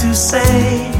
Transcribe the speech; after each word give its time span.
To 0.00 0.14
say, 0.14 0.97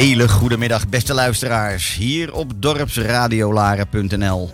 hele 0.00 0.28
goede 0.28 0.58
middag, 0.58 0.88
beste 0.88 1.14
luisteraars, 1.14 1.94
hier 1.94 2.32
op 2.32 2.52
dorpsradiolaren.nl. 2.56 4.50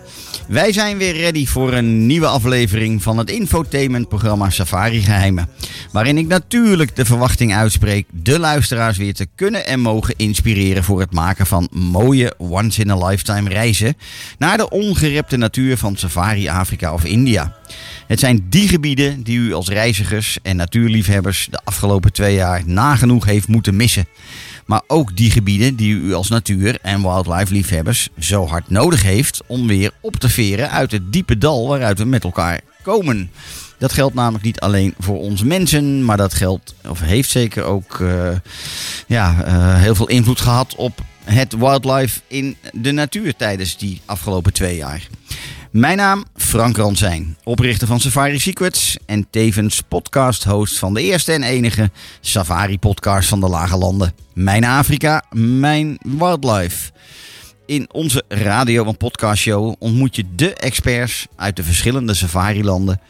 Wij 0.47 0.71
zijn 0.73 0.97
weer 0.97 1.17
ready 1.17 1.45
voor 1.45 1.73
een 1.73 2.05
nieuwe 2.05 2.27
aflevering 2.27 3.03
van 3.03 3.17
het 3.17 3.29
infotainmentprogramma 3.29 4.49
Safari 4.49 5.01
Geheimen. 5.01 5.49
Waarin 5.91 6.17
ik 6.17 6.27
natuurlijk 6.27 6.95
de 6.95 7.05
verwachting 7.05 7.55
uitspreek 7.55 8.07
de 8.11 8.39
luisteraars 8.39 8.97
weer 8.97 9.13
te 9.13 9.27
kunnen 9.35 9.65
en 9.65 9.79
mogen 9.79 10.13
inspireren 10.17 10.83
voor 10.83 10.99
het 10.99 11.13
maken 11.13 11.45
van 11.45 11.67
mooie 11.71 12.33
once-in-a-lifetime 12.37 13.49
reizen 13.49 13.97
naar 14.37 14.57
de 14.57 14.69
ongerepte 14.69 15.37
natuur 15.37 15.77
van 15.77 15.97
Safari 15.97 16.47
Afrika 16.47 16.93
of 16.93 17.05
India. 17.05 17.55
Het 18.07 18.19
zijn 18.19 18.45
die 18.49 18.67
gebieden 18.67 19.23
die 19.23 19.37
u 19.37 19.53
als 19.53 19.67
reizigers 19.67 20.37
en 20.41 20.55
natuurliefhebbers 20.55 21.47
de 21.51 21.59
afgelopen 21.63 22.13
twee 22.13 22.35
jaar 22.35 22.61
nagenoeg 22.65 23.25
heeft 23.25 23.47
moeten 23.47 23.75
missen. 23.75 24.05
Maar 24.67 24.81
ook 24.87 25.15
die 25.15 25.31
gebieden 25.31 25.75
die 25.75 25.93
u 25.93 26.13
als 26.13 26.29
natuur- 26.29 26.77
en 26.81 27.01
wildlife 27.01 27.53
liefhebbers 27.53 28.09
zo 28.19 28.47
hard 28.47 28.69
nodig 28.69 29.03
heeft 29.03 29.41
om 29.47 29.67
weer 29.67 29.91
op 30.01 30.15
te 30.15 30.29
veren 30.29 30.71
uit 30.71 30.91
het 30.91 31.13
diepe 31.13 31.37
dal 31.37 31.67
waaruit 31.67 31.97
we 31.97 32.05
met 32.05 32.23
elkaar 32.23 32.61
komen. 32.83 33.31
Dat 33.77 33.93
geldt 33.93 34.15
namelijk 34.15 34.43
niet 34.43 34.59
alleen 34.59 34.93
voor 34.99 35.19
ons 35.19 35.43
mensen, 35.43 36.05
maar 36.05 36.17
dat 36.17 36.33
geldt, 36.33 36.75
of 36.89 36.99
heeft 36.99 37.29
zeker 37.29 37.63
ook 37.63 37.99
eh, 37.99 38.29
ja, 39.07 39.43
eh, 39.43 39.81
heel 39.81 39.95
veel 39.95 40.07
invloed 40.07 40.41
gehad 40.41 40.75
op 40.75 41.01
het 41.23 41.57
wildlife 41.57 42.19
in 42.27 42.57
de 42.73 42.91
natuur 42.91 43.35
tijdens 43.35 43.77
die 43.77 44.01
afgelopen 44.05 44.53
twee 44.53 44.75
jaar. 44.75 45.07
Mijn 45.71 45.97
naam 45.97 46.25
Frank 46.35 46.77
Ransijn, 46.77 47.37
oprichter 47.43 47.87
van 47.87 47.99
Safari 47.99 48.39
Secrets 48.39 48.97
en 49.05 49.27
tevens 49.29 49.81
podcast-host 49.81 50.79
van 50.79 50.93
de 50.93 51.01
eerste 51.01 51.31
en 51.31 51.43
enige 51.43 51.91
Safari-podcast 52.21 53.29
van 53.29 53.39
de 53.39 53.47
Lage 53.47 53.77
Landen. 53.77 54.13
Mijn 54.33 54.63
Afrika, 54.63 55.23
mijn 55.31 55.99
wildlife. 56.17 56.91
In 57.65 57.89
onze 57.91 58.23
radio- 58.27 58.85
en 58.85 58.97
podcastshow 58.97 59.75
ontmoet 59.79 60.15
je 60.15 60.23
de 60.35 60.53
experts 60.53 61.27
uit 61.35 61.55
de 61.55 61.63
verschillende 61.63 62.13
safari-landen 62.13 63.01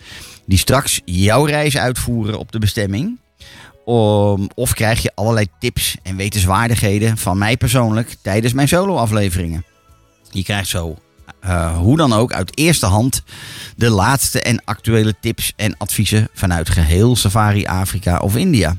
die 0.46 0.58
straks 0.58 1.02
jouw 1.06 1.46
reis 1.46 1.78
uitvoeren 1.78 2.40
op 2.40 2.52
de 2.52 2.60
bestemming. 2.60 3.20
Of 4.56 4.74
krijg 4.74 5.02
je 5.02 5.12
allerlei 5.16 5.48
tips 5.60 5.98
en 6.04 6.16
wetenswaardigheden 6.16 7.18
van 7.18 7.38
mij 7.38 7.58
persoonlijk 7.58 8.16
tijdens 8.22 8.54
mijn 8.54 8.68
solo-afleveringen. 8.68 9.66
Je 10.32 10.44
krijgt 10.44 10.70
zo 10.70 10.98
uh, 11.46 11.78
hoe 11.78 11.98
dan 11.98 12.14
ook 12.14 12.34
uit 12.34 12.58
eerste 12.58 12.86
hand 12.86 13.24
de 13.76 13.90
laatste 13.90 14.42
en 14.42 14.62
actuele 14.66 15.16
tips 15.20 15.54
en 15.56 15.78
adviezen 15.78 16.28
vanuit 16.34 16.70
geheel 16.70 17.16
Safari 17.16 17.66
Afrika 17.66 18.20
of 18.20 18.36
India. 18.36 18.78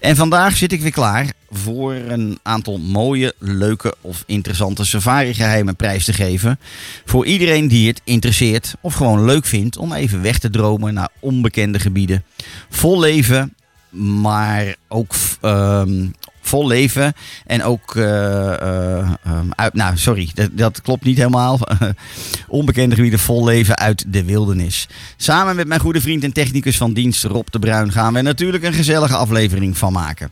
En 0.00 0.16
vandaag 0.16 0.56
zit 0.56 0.72
ik 0.72 0.80
weer 0.80 0.92
klaar 0.92 1.32
voor 1.50 1.94
een 1.94 2.38
aantal 2.42 2.78
mooie, 2.78 3.34
leuke 3.38 3.94
of 4.00 4.22
interessante 4.26 4.84
safari-geheimen 4.84 5.76
prijs 5.76 6.04
te 6.04 6.12
geven. 6.12 6.58
Voor 7.04 7.26
iedereen 7.26 7.68
die 7.68 7.88
het 7.88 8.00
interesseert 8.04 8.74
of 8.80 8.94
gewoon 8.94 9.24
leuk 9.24 9.44
vindt 9.44 9.76
om 9.76 9.92
even 9.92 10.22
weg 10.22 10.38
te 10.38 10.50
dromen 10.50 10.94
naar 10.94 11.08
onbekende 11.20 11.80
gebieden. 11.80 12.24
Vol 12.70 13.00
leven, 13.00 13.54
maar 13.90 14.76
ook 14.88 15.14
um, 15.42 16.14
vol 16.48 16.66
leven 16.66 17.12
en 17.46 17.62
ook 17.62 17.94
uh, 17.94 18.04
uh, 18.04 19.10
um, 19.26 19.48
uit, 19.54 19.74
nou 19.74 19.96
sorry, 19.96 20.30
dat, 20.34 20.50
dat 20.52 20.82
klopt 20.82 21.04
niet 21.04 21.16
helemaal. 21.16 21.60
Onbekende 22.48 22.94
gebieden 22.94 23.18
vol 23.18 23.44
leven 23.44 23.76
uit 23.76 24.04
de 24.06 24.24
wildernis. 24.24 24.88
Samen 25.16 25.56
met 25.56 25.66
mijn 25.66 25.80
goede 25.80 26.00
vriend 26.00 26.24
en 26.24 26.32
technicus 26.32 26.76
van 26.76 26.92
dienst 26.92 27.24
Rob 27.24 27.46
de 27.50 27.58
Bruin 27.58 27.92
gaan 27.92 28.12
we 28.12 28.20
natuurlijk 28.20 28.64
een 28.64 28.72
gezellige 28.72 29.16
aflevering 29.16 29.78
van 29.78 29.92
maken. 29.92 30.30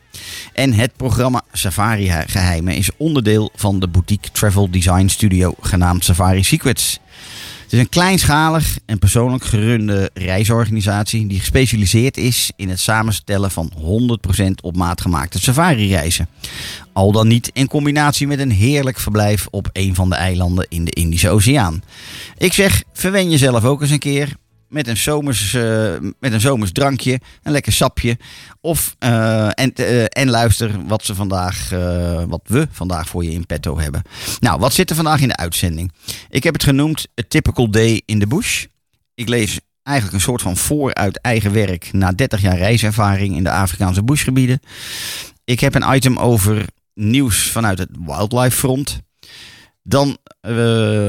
En 0.53 0.73
het 0.73 0.97
programma 0.97 1.43
Safari 1.53 2.11
Geheimen 2.27 2.75
is 2.75 2.91
onderdeel 2.97 3.51
van 3.55 3.81
de 3.81 3.89
boutique 3.89 4.31
travel 4.33 4.71
design 4.71 5.07
studio 5.07 5.55
genaamd 5.61 6.05
Safari 6.05 6.45
Secrets. 6.45 7.01
Het 7.67 7.75
is 7.75 7.81
een 7.81 7.89
kleinschalig 7.89 8.79
en 8.85 8.99
persoonlijk 8.99 9.45
gerunde 9.45 10.11
reisorganisatie 10.15 11.27
die 11.27 11.39
gespecialiseerd 11.39 12.17
is 12.17 12.53
in 12.57 12.69
het 12.69 12.81
samenstellen 12.81 13.51
van 13.51 13.73
100% 14.39 14.51
op 14.63 14.77
maat 14.77 15.01
gemaakte 15.01 15.41
safari-reizen. 15.41 16.29
Al 16.93 17.13
dan 17.13 17.29
niet 17.29 17.51
in 17.53 17.69
combinatie 17.69 18.27
met 18.27 18.39
een 18.39 18.51
heerlijk 18.51 18.99
verblijf 18.99 19.47
op 19.51 19.69
een 19.73 19.95
van 19.95 20.09
de 20.09 20.15
eilanden 20.15 20.67
in 20.69 20.85
de 20.85 20.91
Indische 20.91 21.31
Oceaan. 21.31 21.83
Ik 22.39 22.53
zeg, 22.53 22.83
verwen 22.93 23.31
jezelf 23.31 23.65
ook 23.65 23.81
eens 23.81 23.91
een 23.91 23.99
keer 23.99 24.37
met 24.69 24.87
een 24.89 24.97
zomers, 24.97 25.55
eh, 25.55 25.95
met 26.21 26.33
een 26.33 26.41
zomers 26.41 26.73
drankje, 26.73 27.21
een 27.43 27.53
lekker 27.53 27.73
sapje. 27.73 28.19
Of, 28.61 28.97
eh, 28.99 29.47
en, 29.47 29.75
eh, 29.75 30.05
en 30.09 30.31
luister 30.31 30.87
wat, 30.87 31.05
ze 31.05 31.15
vandaag, 31.15 31.69
wat 32.29 32.41
we 32.45 32.69
vandaag 32.71 33.09
voor 33.09 33.25
je 33.25 33.31
in 33.31 33.47
petto 33.47 33.79
hebben. 33.79 34.03
Nou, 34.41 34.59
wat 34.59 34.73
zit 34.73 34.91
er 34.91 34.97
vandaag 34.97 35.21
in 35.21 35.29
de 35.29 35.37
uitzending? 35.37 35.93
Ik 36.29 36.43
heb 36.43 36.53
het 36.53 36.63
genoemd 36.63 37.07
A 37.21 37.23
Typical 37.29 37.71
Day 37.71 38.03
in 38.05 38.19
the 38.19 38.27
Bush. 38.27 38.65
Ik 39.15 39.29
lees 39.29 39.59
eigenlijk 39.83 40.17
een 40.17 40.23
soort 40.23 40.43
van 40.43 40.57
voor 40.57 40.95
uit 40.95 41.21
eigen 41.21 41.53
werk 41.53 41.93
na 41.93 42.13
30 42.13 42.41
jaar 42.41 42.57
reiservaring 42.57 43.37
in 43.37 43.45
de 43.45 43.51
Afrikaanse 43.51 44.03
bushgebieden. 44.03 44.61
Ik 45.45 45.61
heb 45.61 45.75
een 45.75 45.95
item 45.95 46.19
over 46.19 46.65
nieuws 46.95 47.51
vanuit 47.51 47.79
het 47.79 47.91
Wildlife 48.07 48.57
Front. 48.57 49.01
Dan 49.83 50.19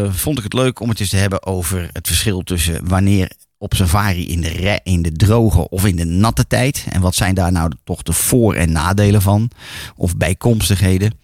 vond 0.09 0.37
ik 0.37 0.43
het 0.43 0.53
leuk 0.53 0.79
om 0.79 0.89
het 0.89 0.99
eens 0.99 1.09
te 1.09 1.15
hebben 1.15 1.45
over 1.45 1.89
het 1.93 2.07
verschil 2.07 2.41
tussen 2.41 2.87
wanneer 2.87 3.31
op 3.57 3.73
safari 3.73 4.31
in 4.31 4.41
de, 4.41 4.79
in 4.83 5.01
de 5.01 5.11
droge 5.11 5.69
of 5.69 5.85
in 5.85 5.95
de 5.95 6.05
natte 6.05 6.47
tijd. 6.47 6.85
En 6.89 7.01
wat 7.01 7.15
zijn 7.15 7.35
daar 7.35 7.51
nou 7.51 7.71
toch 7.83 8.03
de 8.03 8.13
voor- 8.13 8.55
en 8.55 8.71
nadelen 8.71 9.21
van? 9.21 9.49
Of 9.95 10.17
bijkomstigheden. 10.17 11.19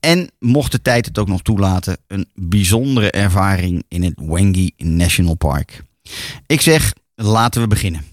En 0.00 0.30
mocht 0.38 0.72
de 0.72 0.82
tijd 0.82 1.06
het 1.06 1.18
ook 1.18 1.28
nog 1.28 1.42
toelaten, 1.42 1.96
een 2.06 2.28
bijzondere 2.34 3.10
ervaring 3.10 3.84
in 3.88 4.02
het 4.02 4.14
Wengi 4.16 4.72
National 4.76 5.34
Park. 5.34 5.82
Ik 6.46 6.60
zeg, 6.60 6.92
laten 7.14 7.60
we 7.60 7.66
beginnen. 7.66 8.04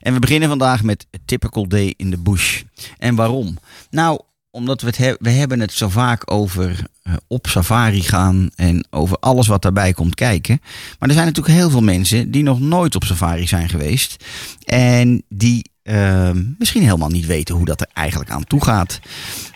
En 0.00 0.12
we 0.12 0.18
beginnen 0.18 0.48
vandaag 0.48 0.82
met 0.82 1.06
Typical 1.24 1.68
Day 1.68 1.94
in 1.96 2.10
the 2.10 2.18
Bush. 2.18 2.62
En 2.98 3.14
waarom? 3.14 3.58
Nou, 3.90 4.20
omdat 4.54 4.80
we 4.80 4.86
het, 4.86 4.96
he- 4.96 5.14
we 5.18 5.30
hebben 5.30 5.60
het 5.60 5.72
zo 5.72 5.88
vaak 5.88 6.32
over 6.32 6.86
eh, 7.02 7.12
op 7.26 7.46
safari 7.46 8.02
gaan 8.02 8.50
en 8.54 8.86
over 8.90 9.16
alles 9.18 9.46
wat 9.46 9.62
daarbij 9.62 9.92
komt 9.92 10.14
kijken. 10.14 10.58
Maar 10.98 11.08
er 11.08 11.14
zijn 11.14 11.26
natuurlijk 11.26 11.54
heel 11.54 11.70
veel 11.70 11.82
mensen 11.82 12.30
die 12.30 12.42
nog 12.42 12.60
nooit 12.60 12.94
op 12.94 13.04
safari 13.04 13.46
zijn 13.46 13.68
geweest. 13.68 14.24
En 14.64 15.22
die 15.28 15.70
eh, 15.82 16.30
misschien 16.58 16.82
helemaal 16.82 17.08
niet 17.08 17.26
weten 17.26 17.54
hoe 17.54 17.64
dat 17.64 17.80
er 17.80 17.88
eigenlijk 17.92 18.30
aan 18.30 18.44
toe 18.44 18.64
gaat. 18.64 19.00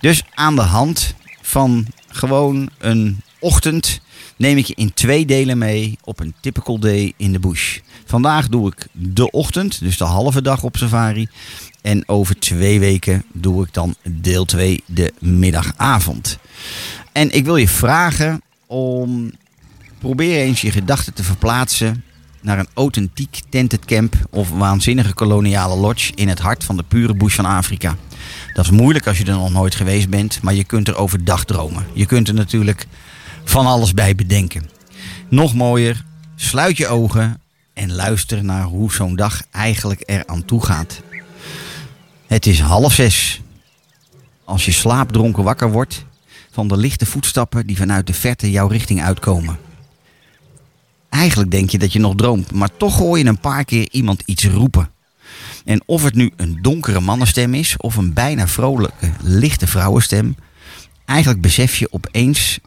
Dus 0.00 0.22
aan 0.34 0.54
de 0.54 0.60
hand 0.62 1.14
van 1.42 1.86
gewoon 2.08 2.68
een 2.78 3.20
ochtend 3.40 4.00
neem 4.36 4.56
ik 4.56 4.66
je 4.66 4.74
in 4.74 4.94
twee 4.94 5.26
delen 5.26 5.58
mee 5.58 5.98
op 6.04 6.20
een 6.20 6.34
typical 6.40 6.78
day 6.78 7.12
in 7.16 7.32
the 7.32 7.38
bush. 7.38 7.78
Vandaag 8.04 8.48
doe 8.48 8.68
ik 8.68 8.86
de 8.92 9.30
ochtend, 9.30 9.80
dus 9.80 9.96
de 9.98 10.04
halve 10.04 10.42
dag 10.42 10.62
op 10.62 10.76
safari. 10.76 11.28
En 11.88 12.08
over 12.08 12.38
twee 12.38 12.81
weken 12.81 13.25
doe 13.32 13.64
ik 13.64 13.75
dan 13.75 13.94
deel 14.08 14.44
2, 14.44 14.82
de 14.87 15.12
middagavond. 15.19 16.38
En 17.12 17.35
ik 17.35 17.44
wil 17.44 17.56
je 17.56 17.69
vragen 17.69 18.43
om 18.67 19.31
probeer 19.99 20.40
eens 20.40 20.61
je 20.61 20.70
gedachten 20.70 21.14
te 21.14 21.23
verplaatsen 21.23 22.05
naar 22.40 22.58
een 22.58 22.69
authentiek 22.75 23.40
tented 23.49 23.85
camp 23.85 24.14
of 24.31 24.50
waanzinnige 24.50 25.14
koloniale 25.14 25.76
lodge 25.76 26.12
in 26.14 26.29
het 26.29 26.38
hart 26.38 26.64
van 26.64 26.76
de 26.76 26.82
pure 26.88 27.14
bush 27.14 27.35
van 27.35 27.44
Afrika. 27.44 27.96
Dat 28.52 28.64
is 28.64 28.70
moeilijk 28.70 29.06
als 29.06 29.19
je 29.19 29.25
er 29.25 29.32
nog 29.32 29.52
nooit 29.52 29.75
geweest 29.75 30.08
bent, 30.08 30.43
maar 30.43 30.55
je 30.55 30.64
kunt 30.64 30.88
er 30.88 30.96
overdag 30.96 31.44
dromen. 31.44 31.87
Je 31.93 32.06
kunt 32.06 32.29
er 32.29 32.35
natuurlijk 32.35 32.87
van 33.44 33.67
alles 33.67 33.94
bij 33.94 34.14
bedenken. 34.14 34.70
Nog 35.29 35.55
mooier, 35.55 36.05
sluit 36.37 36.76
je 36.76 36.88
ogen 36.88 37.40
en 37.75 37.94
luister 37.94 38.44
naar 38.44 38.62
hoe 38.62 38.93
zo'n 38.93 39.17
dag 39.17 39.43
eigenlijk 39.50 40.02
er 40.06 40.26
aan 40.26 40.44
toe 40.44 40.64
gaat. 40.64 41.02
Het 42.28 42.46
is 42.46 42.60
half 42.60 42.92
zes. 42.92 43.40
Als 44.44 44.64
je 44.64 44.72
slaapdronken 44.72 45.42
wakker 45.44 45.72
wordt 45.72 46.04
van 46.50 46.69
de 46.69 46.76
lichte 46.76 47.06
voetstappen 47.06 47.66
die 47.66 47.76
vanuit 47.76 48.06
de 48.06 48.12
verte 48.12 48.50
jouw 48.50 48.66
richting 48.66 49.02
uitkomen. 49.02 49.58
Eigenlijk 51.08 51.50
denk 51.50 51.70
je 51.70 51.78
dat 51.78 51.92
je 51.92 51.98
nog 51.98 52.14
droomt, 52.14 52.52
maar 52.52 52.76
toch 52.76 52.96
hoor 52.96 53.19
je 53.19 53.25
een 53.25 53.40
paar 53.40 53.64
keer 53.64 53.88
iemand 53.90 54.22
iets 54.25 54.44
roepen. 54.46 54.90
En 55.64 55.82
of 55.86 56.02
het 56.02 56.14
nu 56.14 56.32
een 56.36 56.58
donkere 56.62 57.00
mannenstem 57.00 57.54
is 57.54 57.76
of 57.76 57.96
een 57.96 58.12
bijna 58.12 58.48
vrolijke, 58.48 59.10
lichte 59.22 59.66
vrouwenstem, 59.66 60.36
eigenlijk 61.04 61.40
besef 61.40 61.76
je 61.76 61.92
opeens 61.92 62.58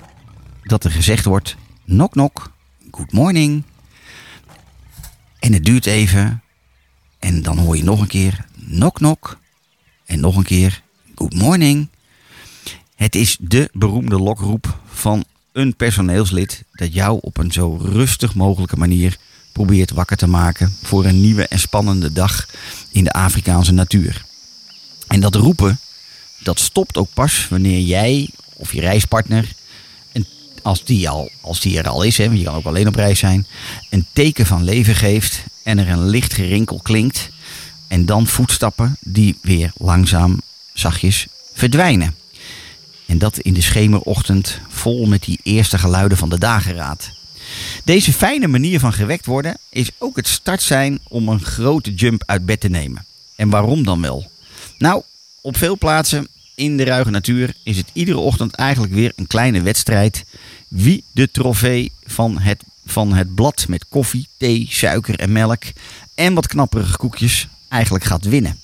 dat 0.63 0.83
er 0.83 0.91
gezegd 0.91 1.25
wordt: 1.25 1.55
knock 1.85 2.11
knock, 2.11 2.51
good 2.91 3.11
morning. 3.11 3.63
En 5.39 5.53
het 5.53 5.65
duurt 5.65 5.85
even 5.85 6.43
en 7.19 7.41
dan 7.41 7.57
hoor 7.57 7.77
je 7.77 7.83
nog 7.83 8.01
een 8.01 8.07
keer 8.07 8.45
knock 8.69 8.95
knock 8.95 9.39
en 10.11 10.19
nog 10.19 10.35
een 10.35 10.43
keer 10.43 10.81
good 11.15 11.33
morning. 11.33 11.87
Het 12.95 13.15
is 13.15 13.37
de 13.39 13.69
beroemde 13.73 14.19
lokroep 14.19 14.79
van 14.85 15.23
een 15.51 15.75
personeelslid 15.75 16.63
dat 16.71 16.93
jou 16.93 17.19
op 17.21 17.37
een 17.37 17.51
zo 17.51 17.75
rustig 17.75 18.35
mogelijke 18.35 18.77
manier 18.77 19.17
probeert 19.53 19.91
wakker 19.91 20.17
te 20.17 20.27
maken 20.27 20.73
voor 20.81 21.05
een 21.05 21.21
nieuwe 21.21 21.47
en 21.47 21.59
spannende 21.59 22.13
dag 22.13 22.47
in 22.91 23.03
de 23.03 23.11
Afrikaanse 23.11 23.71
natuur. 23.71 24.25
En 25.07 25.19
dat 25.19 25.35
roepen, 25.35 25.79
dat 26.43 26.59
stopt 26.59 26.97
ook 26.97 27.09
pas 27.13 27.47
wanneer 27.49 27.79
jij 27.79 28.29
of 28.55 28.73
je 28.73 28.81
reispartner, 28.81 29.53
een, 30.11 30.25
als, 30.61 30.83
die 30.83 31.09
al, 31.09 31.29
als 31.41 31.59
die 31.59 31.77
er 31.77 31.87
al 31.87 32.03
is, 32.03 32.17
hè, 32.17 32.25
want 32.25 32.37
je 32.37 32.45
kan 32.45 32.55
ook 32.55 32.65
alleen 32.65 32.87
op 32.87 32.95
reis 32.95 33.19
zijn, 33.19 33.47
een 33.89 34.05
teken 34.13 34.45
van 34.45 34.63
leven 34.63 34.95
geeft 34.95 35.43
en 35.63 35.77
er 35.77 35.89
een 35.89 36.09
licht 36.09 36.33
gerinkel 36.33 36.79
klinkt. 36.83 37.29
En 37.91 38.05
dan 38.05 38.27
voetstappen 38.27 38.97
die 38.99 39.37
weer 39.41 39.71
langzaam, 39.77 40.41
zachtjes 40.73 41.27
verdwijnen. 41.53 42.15
En 43.05 43.17
dat 43.17 43.37
in 43.37 43.53
de 43.53 43.61
schemerochtend 43.61 44.59
vol 44.69 45.05
met 45.05 45.23
die 45.23 45.39
eerste 45.43 45.77
geluiden 45.77 46.17
van 46.17 46.29
de 46.29 46.37
dageraad. 46.37 47.11
Deze 47.83 48.13
fijne 48.13 48.47
manier 48.47 48.79
van 48.79 48.93
gewekt 48.93 49.25
worden 49.25 49.57
is 49.69 49.89
ook 49.97 50.15
het 50.15 50.27
start 50.27 50.61
zijn 50.61 50.99
om 51.07 51.29
een 51.29 51.41
grote 51.41 51.93
jump 51.93 52.23
uit 52.25 52.45
bed 52.45 52.59
te 52.59 52.67
nemen. 52.67 53.05
En 53.35 53.49
waarom 53.49 53.83
dan 53.83 54.01
wel? 54.01 54.31
Nou, 54.77 55.03
op 55.41 55.57
veel 55.57 55.77
plaatsen 55.77 56.27
in 56.55 56.77
de 56.77 56.83
ruige 56.83 57.09
natuur 57.09 57.53
is 57.63 57.77
het 57.77 57.89
iedere 57.93 58.19
ochtend 58.19 58.55
eigenlijk 58.55 58.93
weer 58.93 59.11
een 59.15 59.27
kleine 59.27 59.61
wedstrijd. 59.61 60.25
Wie 60.67 61.03
de 61.11 61.31
trofee 61.31 61.91
van 62.03 62.39
het, 62.39 62.63
van 62.85 63.13
het 63.13 63.35
blad 63.35 63.65
met 63.67 63.85
koffie, 63.89 64.27
thee, 64.37 64.67
suiker 64.69 65.19
en 65.19 65.31
melk 65.31 65.63
en 66.15 66.33
wat 66.33 66.47
knapperige 66.47 66.97
koekjes 66.97 67.47
eigenlijk 67.71 68.03
gaat 68.03 68.25
winnen. 68.25 68.59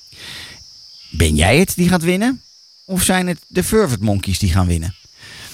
Ben 1.10 1.36
jij 1.36 1.60
het 1.60 1.76
die 1.76 1.90
gaat 1.90 2.04
winnen? 2.04 2.42
Of 2.86 3.04
zijn 3.04 3.28
het 3.28 3.40
de 3.48 3.64
Furford 3.64 4.02
Monkeys 4.02 4.40
die 4.40 4.52
gaan 4.52 4.68
winnen? 4.68 4.96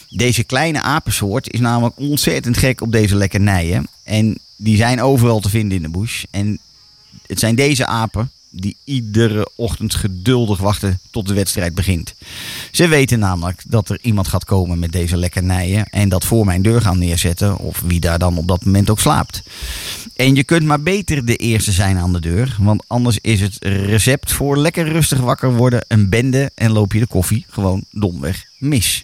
Deze 0.10 0.44
kleine 0.44 0.82
apensoort 0.82 1.52
is 1.54 1.60
namelijk 1.60 1.98
ontzettend 1.98 2.58
gek 2.58 2.82
op 2.82 2.92
deze 2.92 3.16
lekkernijen. 3.16 3.88
En 4.04 4.38
die 4.56 4.78
zijn 4.78 5.02
overal 5.02 5.40
te 5.40 5.50
vinden 5.50 5.78
in 5.78 5.84
de 5.84 5.90
bush. 5.90 6.24
En 6.32 6.60
het 7.28 7.40
zijn 7.40 7.56
deze 7.56 7.86
apen 7.86 8.32
die 8.50 8.78
iedere 8.84 9.50
ochtend 9.56 9.96
geduldig 9.96 10.60
wachten 10.60 11.00
tot 11.12 11.28
de 11.28 11.34
wedstrijd 11.34 11.76
begint. 11.76 12.14
Ze 12.74 12.88
weten 12.88 13.20
namelijk 13.20 13.62
dat 13.68 13.90
er 13.90 13.98
iemand 14.02 14.28
gaat 14.28 14.46
komen 14.46 14.80
met 14.80 14.92
deze 14.92 15.18
lekkernijen 15.18 15.86
en 15.90 16.10
dat 16.10 16.26
voor 16.26 16.46
mijn 16.46 16.62
deur 16.62 16.82
gaan 16.82 16.98
neerzetten 16.98 17.58
of 17.58 17.82
wie 17.86 18.00
daar 18.00 18.20
dan 18.20 18.38
op 18.38 18.48
dat 18.48 18.66
moment 18.66 18.90
ook 18.90 19.00
slaapt. 19.00 19.44
En 20.16 20.36
je 20.36 20.44
kunt 20.44 20.66
maar 20.66 20.82
beter 20.82 21.26
de 21.26 21.36
eerste 21.36 21.72
zijn 21.72 21.98
aan 21.98 22.14
de 22.14 22.20
deur, 22.20 22.56
want 22.60 22.84
anders 22.88 23.18
is 23.22 23.42
het 23.42 23.58
recept 23.60 24.32
voor 24.32 24.58
lekker 24.58 24.88
rustig 24.88 25.20
wakker 25.20 25.56
worden 25.56 25.86
een 25.88 26.10
bende 26.10 26.52
en 26.56 26.72
loop 26.72 26.94
je 26.94 27.00
de 27.00 27.08
koffie 27.08 27.46
gewoon 27.50 27.84
domweg 27.92 28.46
mis. 28.58 29.04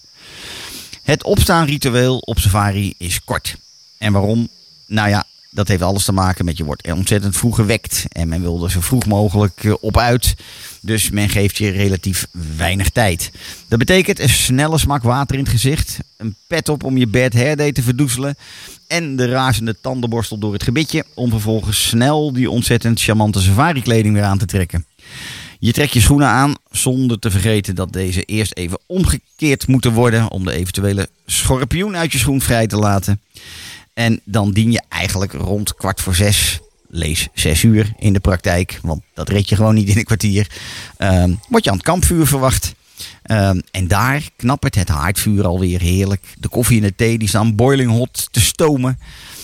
Het 1.04 1.24
opstaanritueel 1.24 2.18
op 2.18 2.40
safari 2.40 2.94
is 2.98 3.24
kort. 3.24 3.58
En 3.98 4.14
waarom? 4.14 4.48
Nou 4.86 5.10
ja, 5.10 5.26
dat 5.50 5.68
heeft 5.68 5.82
alles 5.82 6.06
te 6.06 6.12
maken 6.12 6.46
met 6.46 6.58
je 6.58 6.64
wordt 6.64 6.92
ontzettend 6.92 7.38
vroeg 7.38 7.56
gewekt. 7.56 8.06
En 8.10 8.28
men 8.28 8.42
wil 8.42 8.64
er 8.64 8.72
zo 8.72 8.82
vroeg 8.82 9.06
mogelijk 9.06 9.64
eh, 9.64 9.74
op 9.82 9.98
uit. 9.98 10.36
Dus 10.82 11.10
men 11.10 11.30
geeft 11.30 11.58
je 11.58 11.70
relatief 11.70 12.28
weinig 12.58 12.90
tijd. 12.90 13.32
Dat 13.68 13.80
betekent 13.80 14.20
een 14.20 14.30
snelle 14.30 14.78
smak 14.78 15.04
water 15.04 15.36
in 15.36 15.44
het 15.44 15.52
gezicht. 15.52 16.00
Een 16.18 16.36
pet 16.48 16.70
op 16.70 16.84
om 16.84 16.98
je 16.98 17.08
bed 17.08 17.34
hair 17.34 17.56
day 17.56 17.72
te 17.72 17.82
verdoezelen. 17.82 18.36
En 18.88 19.16
de 19.16 19.28
razende 19.28 19.76
tandenborstel 19.82 20.38
door 20.38 20.54
het 20.54 20.64
gebitje. 20.64 21.06
Om 21.14 21.30
vervolgens 21.30 21.88
snel 21.88 22.34
die 22.34 22.50
ontzettend 22.50 23.02
charmante 23.02 23.42
safari 23.42 23.82
kleding 23.82 24.14
weer 24.14 24.24
aan 24.24 24.38
te 24.38 24.46
trekken. 24.46 24.86
Je 25.60 25.72
trekt 25.72 25.94
je 25.94 26.02
schoenen 26.02 26.28
aan 26.28 26.56
zonder 26.72 27.20
te 27.20 27.32
vergeten 27.32 27.76
dat 27.76 27.94
deze 27.94 28.24
eerst 28.24 28.56
even 28.56 28.80
omgekeerd 28.86 29.68
moeten 29.68 29.94
worden 29.94 30.32
om 30.32 30.46
de 30.46 30.54
eventuele 30.54 31.10
schorpioen 31.26 31.96
uit 31.96 32.12
je 32.12 32.18
schoen 32.18 32.42
vrij 32.42 32.68
te 32.68 32.78
laten. 32.78 33.22
En 34.00 34.22
dan 34.24 34.52
dien 34.52 34.72
je 34.72 34.82
eigenlijk 34.90 35.34
rond 35.34 35.76
kwart 35.76 36.02
voor 36.02 36.16
zes, 36.16 36.60
lees 36.88 37.28
zes 37.34 37.64
uur 37.64 37.94
in 37.98 38.14
de 38.14 38.20
praktijk, 38.20 38.80
want 38.82 39.02
dat 39.14 39.30
red 39.30 39.50
je 39.50 39.56
gewoon 39.56 39.76
niet 39.76 39.88
in 39.88 39.98
een 39.98 40.04
kwartier, 40.04 40.48
ehm, 40.98 41.34
word 41.50 41.64
je 41.64 41.70
aan 41.70 41.76
het 41.76 41.86
kampvuur 41.86 42.28
verwacht. 42.28 42.74
Ehm, 43.24 43.60
en 43.72 43.88
daar 43.88 44.30
knappert 44.36 44.76
het 44.76 44.88
haardvuur 44.88 45.46
alweer 45.46 45.80
heerlijk. 45.82 46.26
De 46.38 46.48
koffie 46.48 46.82
en 46.82 46.88
de 46.88 46.96
thee 46.96 47.18
die 47.18 47.28
staan 47.28 47.56
boiling 47.56 47.92
hot 47.92 48.28
te 48.32 48.42
stomen. 48.42 49.00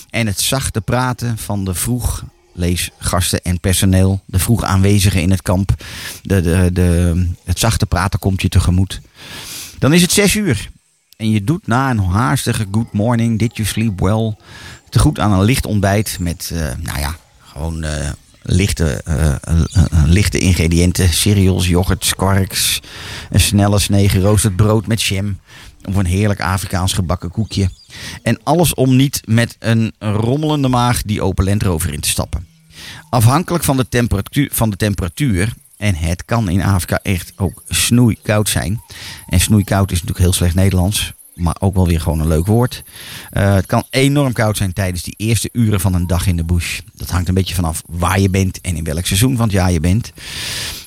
en 0.09 0.27
het 0.27 0.39
zachte 0.39 0.81
praten 0.81 1.37
van 1.37 1.65
de 1.65 1.73
vroeg 1.73 2.23
lees 2.53 2.89
gasten 2.97 3.41
en 3.41 3.59
personeel, 3.59 4.21
de 4.25 4.39
vroeg 4.39 4.63
aanwezigen 4.63 5.21
in 5.21 5.31
het 5.31 5.41
kamp. 5.41 5.83
De, 6.21 6.41
de, 6.41 6.69
de, 6.73 7.27
het 7.43 7.59
zachte 7.59 7.85
praten 7.85 8.19
komt 8.19 8.41
je 8.41 8.49
tegemoet. 8.49 9.01
Dan 9.79 9.93
is 9.93 10.01
het 10.01 10.11
zes 10.11 10.35
uur. 10.35 10.69
En 11.15 11.29
je 11.29 11.43
doet 11.43 11.67
na 11.67 11.89
een 11.89 11.99
haastige 11.99 12.65
good 12.71 12.93
morning, 12.93 13.39
did 13.39 13.55
you 13.55 13.67
sleep 13.67 13.99
well, 13.99 14.35
te 14.89 14.99
goed 14.99 15.19
aan 15.19 15.31
een 15.31 15.43
licht 15.43 15.65
ontbijt 15.65 16.17
met, 16.19 16.51
eh, 16.53 16.59
nou 16.59 16.99
ja, 16.99 17.15
gewoon 17.39 17.83
eh, 17.83 18.09
lichte, 18.41 19.01
eh, 19.03 19.35
lichte 20.05 20.37
ingrediënten. 20.37 21.09
Cereals, 21.09 21.67
yoghurt, 21.67 22.05
squarks, 22.05 22.81
een 23.29 23.39
snelle 23.39 23.79
snee 23.79 24.09
geroosterd 24.09 24.55
brood 24.55 24.87
met 24.87 25.01
jam. 25.01 25.39
Of 25.83 25.95
een 25.95 26.05
heerlijk 26.05 26.41
Afrikaans 26.41 26.93
gebakken 26.93 27.31
koekje. 27.31 27.69
En 28.21 28.39
alles 28.43 28.73
om 28.73 28.95
niet 28.95 29.21
met 29.25 29.55
een 29.59 29.93
rommelende 29.99 30.67
maag 30.67 31.01
die 31.01 31.21
open 31.21 31.45
Land 31.45 31.63
Rover 31.63 31.93
in 31.93 31.99
te 31.99 32.09
stappen. 32.09 32.47
Afhankelijk 33.09 33.63
van 33.63 33.77
de 33.77 33.89
temperatuur, 33.89 34.49
van 34.51 34.69
de 34.69 34.75
temperatuur 34.75 35.53
en 35.85 35.95
het 35.95 36.25
kan 36.25 36.49
in 36.49 36.63
Afrika 36.63 36.99
echt 37.03 37.33
ook 37.35 37.63
snoeikoud 37.67 38.49
zijn. 38.49 38.81
En 39.27 39.39
snoeikoud 39.39 39.91
is 39.91 39.99
natuurlijk 39.99 40.25
heel 40.25 40.33
slecht 40.33 40.55
Nederlands. 40.55 41.13
Maar 41.35 41.55
ook 41.59 41.75
wel 41.75 41.87
weer 41.87 42.01
gewoon 42.01 42.19
een 42.19 42.27
leuk 42.27 42.45
woord. 42.45 42.83
Eh, 43.31 43.53
het 43.53 43.65
kan 43.65 43.83
enorm 43.89 44.33
koud 44.33 44.57
zijn 44.57 44.73
tijdens 44.73 45.03
die 45.03 45.13
eerste 45.17 45.49
uren 45.51 45.79
van 45.79 45.93
een 45.93 46.07
dag 46.07 46.27
in 46.27 46.35
de 46.35 46.43
bush. 46.43 46.79
Dat 46.93 47.09
hangt 47.09 47.27
een 47.27 47.33
beetje 47.33 47.55
vanaf 47.55 47.81
waar 47.87 48.19
je 48.19 48.29
bent 48.29 48.61
en 48.61 48.75
in 48.75 48.83
welk 48.83 49.05
seizoen 49.05 49.35
van 49.35 49.45
het 49.45 49.53
jaar 49.53 49.71
je 49.71 49.79
bent. 49.79 50.13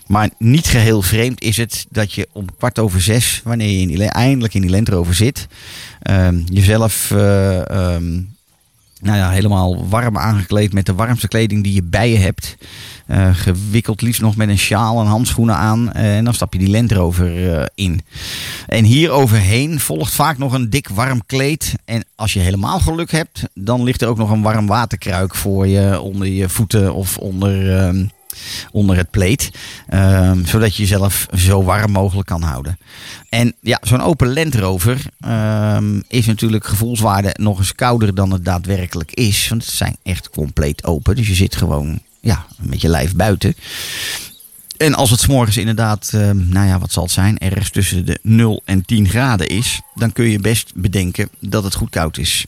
Maar 0.06 0.30
niet 0.38 0.66
geheel 0.66 1.02
vreemd 1.02 1.42
is 1.42 1.56
het 1.56 1.86
dat 1.90 2.12
je 2.12 2.28
om 2.32 2.56
kwart 2.56 2.78
over 2.78 3.00
zes, 3.00 3.40
wanneer 3.44 3.70
je 3.70 3.88
in 3.88 4.08
eindelijk 4.08 4.54
in 4.54 4.60
die 4.60 4.70
Land 4.70 4.88
Rover 4.88 5.14
zit, 5.14 5.46
ehm, 6.02 6.40
jezelf 6.44 7.10
eh, 7.10 7.70
ehm, 7.70 8.20
nou 9.00 9.16
ja, 9.16 9.30
helemaal 9.30 9.88
warm 9.88 10.18
aangekleed 10.18 10.72
met 10.72 10.86
de 10.86 10.94
warmste 10.94 11.28
kleding 11.28 11.62
die 11.62 11.74
je 11.74 11.82
bij 11.82 12.10
je 12.10 12.18
hebt. 12.18 12.56
Eh, 13.06 13.28
gewikkeld 13.32 14.02
liefst 14.02 14.20
nog 14.20 14.36
met 14.36 14.48
een 14.48 14.58
sjaal 14.58 15.00
en 15.00 15.06
handschoenen 15.06 15.54
aan. 15.54 15.92
Eh, 15.92 16.16
en 16.16 16.24
dan 16.24 16.34
stap 16.34 16.52
je 16.52 16.58
die 16.58 16.70
Land 16.70 16.92
Rover 16.92 17.58
eh, 17.58 17.66
in. 17.74 18.00
En 18.66 18.84
hier 18.84 19.10
overheen 19.10 19.80
volgt 19.80 20.14
vaak 20.14 20.38
nog 20.38 20.52
een 20.52 20.70
dik 20.70 20.88
warm 20.88 21.26
kleed. 21.26 21.74
En 21.84 22.04
als 22.14 22.32
je 22.32 22.40
helemaal 22.40 22.80
geluk 22.80 23.10
hebt, 23.10 23.42
dan 23.54 23.82
ligt 23.82 24.02
er 24.02 24.08
ook 24.08 24.16
nog 24.18 24.30
een 24.30 24.42
warm 24.42 24.66
waterkruik 24.66 25.34
voor 25.34 25.66
je 25.66 26.00
onder 26.00 26.26
je 26.26 26.48
voeten 26.48 26.94
of 26.94 27.18
onder, 27.18 27.78
ehm, 27.78 28.06
onder 28.70 28.96
het 28.96 29.10
pleed. 29.10 29.50
Ehm, 29.88 30.44
zodat 30.44 30.76
je 30.76 30.82
jezelf 30.82 31.26
zo 31.36 31.62
warm 31.62 31.90
mogelijk 31.90 32.28
kan 32.28 32.42
houden. 32.42 32.78
En 33.28 33.54
ja, 33.60 33.78
zo'n 33.82 34.02
open 34.02 34.32
Land 34.32 34.54
Rover 34.54 35.00
ehm, 35.20 36.00
is 36.08 36.26
natuurlijk 36.26 36.66
gevoelswaarde 36.66 37.34
nog 37.40 37.58
eens 37.58 37.74
kouder 37.74 38.14
dan 38.14 38.32
het 38.32 38.44
daadwerkelijk 38.44 39.12
is. 39.12 39.48
Want 39.48 39.64
het 39.64 39.74
zijn 39.74 39.96
echt 40.02 40.30
compleet 40.30 40.84
open. 40.84 41.16
Dus 41.16 41.28
je 41.28 41.34
zit 41.34 41.56
gewoon 41.56 42.00
ja, 42.20 42.46
met 42.60 42.80
je 42.80 42.88
lijf 42.88 43.14
buiten. 43.14 43.54
En 44.76 44.94
als 44.94 45.10
het 45.10 45.20
's 45.20 45.26
morgens 45.26 45.56
inderdaad, 45.56 46.10
ehm, 46.14 46.48
nou 46.48 46.66
ja, 46.66 46.78
wat 46.78 46.92
zal 46.92 47.02
het 47.02 47.12
zijn, 47.12 47.38
ergens 47.38 47.70
tussen 47.70 48.06
de 48.06 48.18
0 48.22 48.62
en 48.64 48.84
10 48.84 49.08
graden 49.08 49.48
is, 49.48 49.80
dan 49.94 50.12
kun 50.12 50.24
je 50.24 50.38
best 50.38 50.72
bedenken 50.74 51.28
dat 51.40 51.64
het 51.64 51.74
goed 51.74 51.90
koud 51.90 52.18
is. 52.18 52.46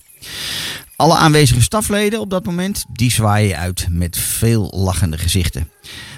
Alle 0.97 1.17
aanwezige 1.17 1.61
stafleden 1.61 2.21
op 2.21 2.31
dat 2.31 2.45
moment, 2.45 2.85
die 2.93 3.11
zwaaien 3.11 3.57
uit 3.57 3.87
met 3.91 4.17
veel 4.17 4.73
lachende 4.75 5.19
gezichten. 5.19 5.71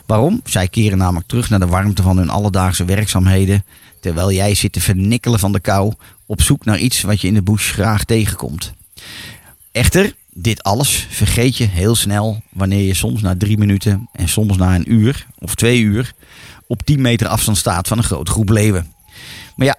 Waarom? 0.06 0.40
Zij 0.44 0.68
keren 0.68 0.98
namelijk 0.98 1.28
terug 1.28 1.50
naar 1.50 1.58
de 1.58 1.66
warmte 1.66 2.02
van 2.02 2.16
hun 2.16 2.30
alledaagse 2.30 2.84
werkzaamheden, 2.84 3.64
terwijl 4.00 4.32
jij 4.32 4.54
zit 4.54 4.72
te 4.72 4.80
vernikkelen 4.80 5.38
van 5.38 5.52
de 5.52 5.60
kou 5.60 5.92
op 6.26 6.42
zoek 6.42 6.64
naar 6.64 6.78
iets 6.78 7.02
wat 7.02 7.20
je 7.20 7.28
in 7.28 7.34
de 7.34 7.42
bush 7.42 7.72
graag 7.72 8.04
tegenkomt. 8.04 8.72
Echter, 9.72 10.14
dit 10.34 10.62
alles 10.62 11.06
vergeet 11.10 11.56
je 11.56 11.64
heel 11.64 11.94
snel 11.94 12.42
wanneer 12.50 12.86
je 12.86 12.94
soms 12.94 13.22
na 13.22 13.36
drie 13.36 13.58
minuten 13.58 14.08
en 14.12 14.28
soms 14.28 14.56
na 14.56 14.74
een 14.74 14.92
uur 14.92 15.26
of 15.38 15.54
twee 15.54 15.80
uur 15.80 16.12
op 16.66 16.82
10 16.82 17.00
meter 17.00 17.26
afstand 17.26 17.56
staat 17.56 17.88
van 17.88 17.98
een 17.98 18.04
grote 18.04 18.30
groep 18.30 18.48
leeuwen. 18.48 18.92
Maar 19.56 19.66
ja, 19.66 19.76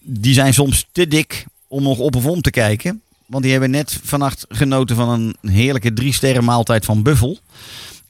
die 0.00 0.34
zijn 0.34 0.54
soms 0.54 0.86
te 0.92 1.08
dik 1.08 1.46
om 1.68 1.82
nog 1.82 1.98
op 1.98 2.16
of 2.16 2.26
om 2.26 2.40
te 2.40 2.50
kijken. 2.50 3.02
Want 3.26 3.42
die 3.42 3.52
hebben 3.52 3.70
net 3.70 3.98
vannacht 4.02 4.46
genoten 4.48 4.96
van 4.96 5.08
een 5.40 5.50
heerlijke 5.50 5.92
drie 5.92 6.12
sterren 6.12 6.44
maaltijd 6.44 6.84
van 6.84 7.02
buffel. 7.02 7.38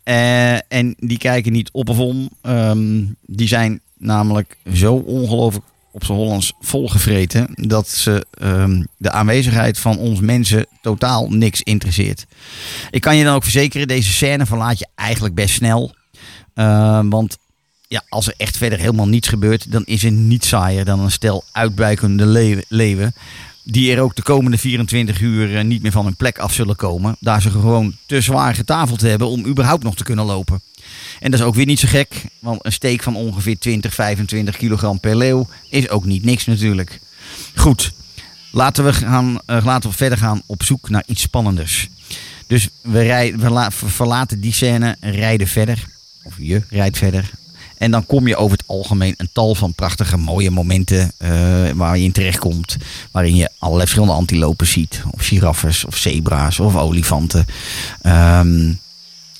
Eh, 0.02 0.72
en 0.72 0.94
die 0.98 1.18
kijken 1.18 1.52
niet 1.52 1.70
op 1.72 1.88
of 1.88 1.98
om. 1.98 2.28
Ehm, 2.40 3.04
die 3.26 3.48
zijn 3.48 3.80
namelijk 3.98 4.56
zo 4.72 4.94
ongelooflijk 4.94 5.64
op 5.90 6.04
z'n 6.04 6.12
Hollands 6.12 6.52
volgevreten. 6.60 7.48
Dat 7.54 7.88
ze 7.88 8.26
ehm, 8.30 8.82
de 8.96 9.10
aanwezigheid 9.10 9.78
van 9.78 9.98
ons 9.98 10.20
mensen 10.20 10.66
totaal 10.82 11.28
niks 11.28 11.62
interesseert. 11.62 12.26
Ik 12.90 13.00
kan 13.00 13.16
je 13.16 13.24
dan 13.24 13.34
ook 13.34 13.42
verzekeren, 13.42 13.88
deze 13.88 14.12
scène 14.12 14.46
verlaat 14.46 14.78
je 14.78 14.86
eigenlijk 14.94 15.34
best 15.34 15.54
snel. 15.54 15.94
Ehm, 16.54 17.08
want 17.08 17.38
ja, 17.88 18.02
als 18.08 18.26
er 18.26 18.34
echt 18.36 18.56
verder 18.56 18.78
helemaal 18.78 19.08
niets 19.08 19.28
gebeurt, 19.28 19.72
dan 19.72 19.84
is 19.84 20.04
er 20.04 20.12
niets 20.12 20.48
saaier 20.48 20.84
dan 20.84 21.00
een 21.00 21.10
stel 21.10 21.44
uitbuikende 21.52 22.26
leeuwen. 22.68 23.14
Die 23.64 23.92
er 23.94 24.00
ook 24.02 24.16
de 24.16 24.22
komende 24.22 24.58
24 24.58 25.20
uur 25.20 25.56
eh, 25.56 25.64
niet 25.64 25.82
meer 25.82 25.92
van 25.92 26.04
hun 26.04 26.16
plek 26.16 26.38
af 26.38 26.52
zullen 26.54 26.76
komen. 26.76 27.16
Daar 27.20 27.42
ze 27.42 27.50
gewoon 27.50 27.96
te 28.06 28.20
zwaar 28.20 28.54
getafeld 28.54 29.00
hebben 29.00 29.28
om 29.28 29.46
überhaupt 29.46 29.82
nog 29.82 29.96
te 29.96 30.04
kunnen 30.04 30.24
lopen. 30.24 30.60
En 31.20 31.30
dat 31.30 31.40
is 31.40 31.46
ook 31.46 31.54
weer 31.54 31.66
niet 31.66 31.78
zo 31.78 31.88
gek, 31.88 32.24
want 32.38 32.64
een 32.64 32.72
steek 32.72 33.02
van 33.02 33.16
ongeveer 33.16 33.58
20, 33.58 33.94
25 33.94 34.56
kilogram 34.56 35.00
per 35.00 35.16
leeuw 35.16 35.48
is 35.70 35.88
ook 35.88 36.04
niet 36.04 36.24
niks 36.24 36.44
natuurlijk. 36.44 37.00
Goed, 37.54 37.92
laten 38.52 38.84
we, 38.84 38.92
gaan, 38.92 39.38
eh, 39.46 39.64
laten 39.64 39.90
we 39.90 39.96
verder 39.96 40.18
gaan 40.18 40.42
op 40.46 40.62
zoek 40.62 40.88
naar 40.88 41.02
iets 41.06 41.22
spannenders. 41.22 41.88
Dus 42.46 42.68
we, 42.82 43.02
rij, 43.02 43.36
we 43.36 43.50
la- 43.50 43.70
verlaten 43.70 44.40
die 44.40 44.52
scène, 44.52 44.96
rijden 45.00 45.46
verder. 45.48 45.84
Of 46.22 46.34
je 46.38 46.62
rijdt 46.70 46.98
verder. 46.98 47.30
En 47.78 47.90
dan 47.90 48.06
kom 48.06 48.26
je 48.28 48.36
over 48.36 48.56
het 48.56 48.66
algemeen 48.66 49.14
een 49.16 49.28
tal 49.32 49.54
van 49.54 49.74
prachtige, 49.74 50.16
mooie 50.16 50.50
momenten 50.50 51.12
eh, 51.16 51.30
waar 51.74 51.98
je 51.98 52.04
in 52.04 52.12
terechtkomt. 52.12 52.76
Waarin 53.10 53.36
je 53.36 53.50
allerlei 53.58 53.86
verschillende 53.86 54.20
antilopen 54.20 54.66
ziet. 54.66 55.02
Of 55.10 55.26
giraffes, 55.26 55.84
of 55.84 55.96
zebra's, 55.96 56.58
of 56.58 56.76
olifanten. 56.76 57.46
Ehm, 58.02 58.72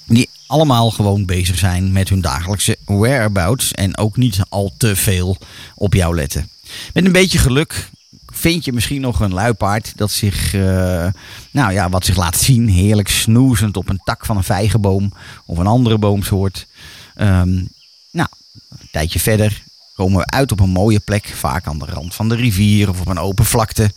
die 0.06 0.28
allemaal 0.46 0.90
gewoon 0.90 1.24
bezig 1.24 1.58
zijn 1.58 1.92
met 1.92 2.08
hun 2.08 2.20
dagelijkse 2.20 2.76
whereabouts. 2.84 3.72
En 3.72 3.96
ook 3.96 4.16
niet 4.16 4.40
al 4.48 4.72
te 4.76 4.96
veel 4.96 5.36
op 5.74 5.94
jou 5.94 6.14
letten. 6.14 6.48
Met 6.92 7.04
een 7.04 7.12
beetje 7.12 7.38
geluk 7.38 7.90
vind 8.26 8.64
je 8.64 8.72
misschien 8.72 9.00
nog 9.00 9.20
een 9.20 9.32
luipaard 9.32 9.92
dat 9.96 10.10
zich, 10.10 10.54
eh, 10.54 11.06
nou 11.50 11.72
ja, 11.72 11.88
wat 11.88 12.04
zich 12.04 12.16
laat 12.16 12.36
zien. 12.36 12.68
Heerlijk 12.68 13.08
snoezend 13.08 13.76
op 13.76 13.88
een 13.88 14.00
tak 14.04 14.26
van 14.26 14.36
een 14.36 14.44
vijgenboom 14.44 15.12
of 15.46 15.58
een 15.58 15.66
andere 15.66 15.98
boomsoort. 15.98 16.66
Ehm, 17.14 17.62
nou, 18.14 18.28
een 18.70 18.88
tijdje 18.90 19.20
verder 19.20 19.62
komen 19.94 20.18
we 20.18 20.26
uit 20.26 20.52
op 20.52 20.60
een 20.60 20.70
mooie 20.70 21.00
plek. 21.00 21.32
Vaak 21.34 21.66
aan 21.66 21.78
de 21.78 21.84
rand 21.84 22.14
van 22.14 22.28
de 22.28 22.34
rivier 22.34 22.88
of 22.88 23.00
op 23.00 23.08
een 23.08 23.18
open 23.18 23.44
vlakte. 23.44 23.92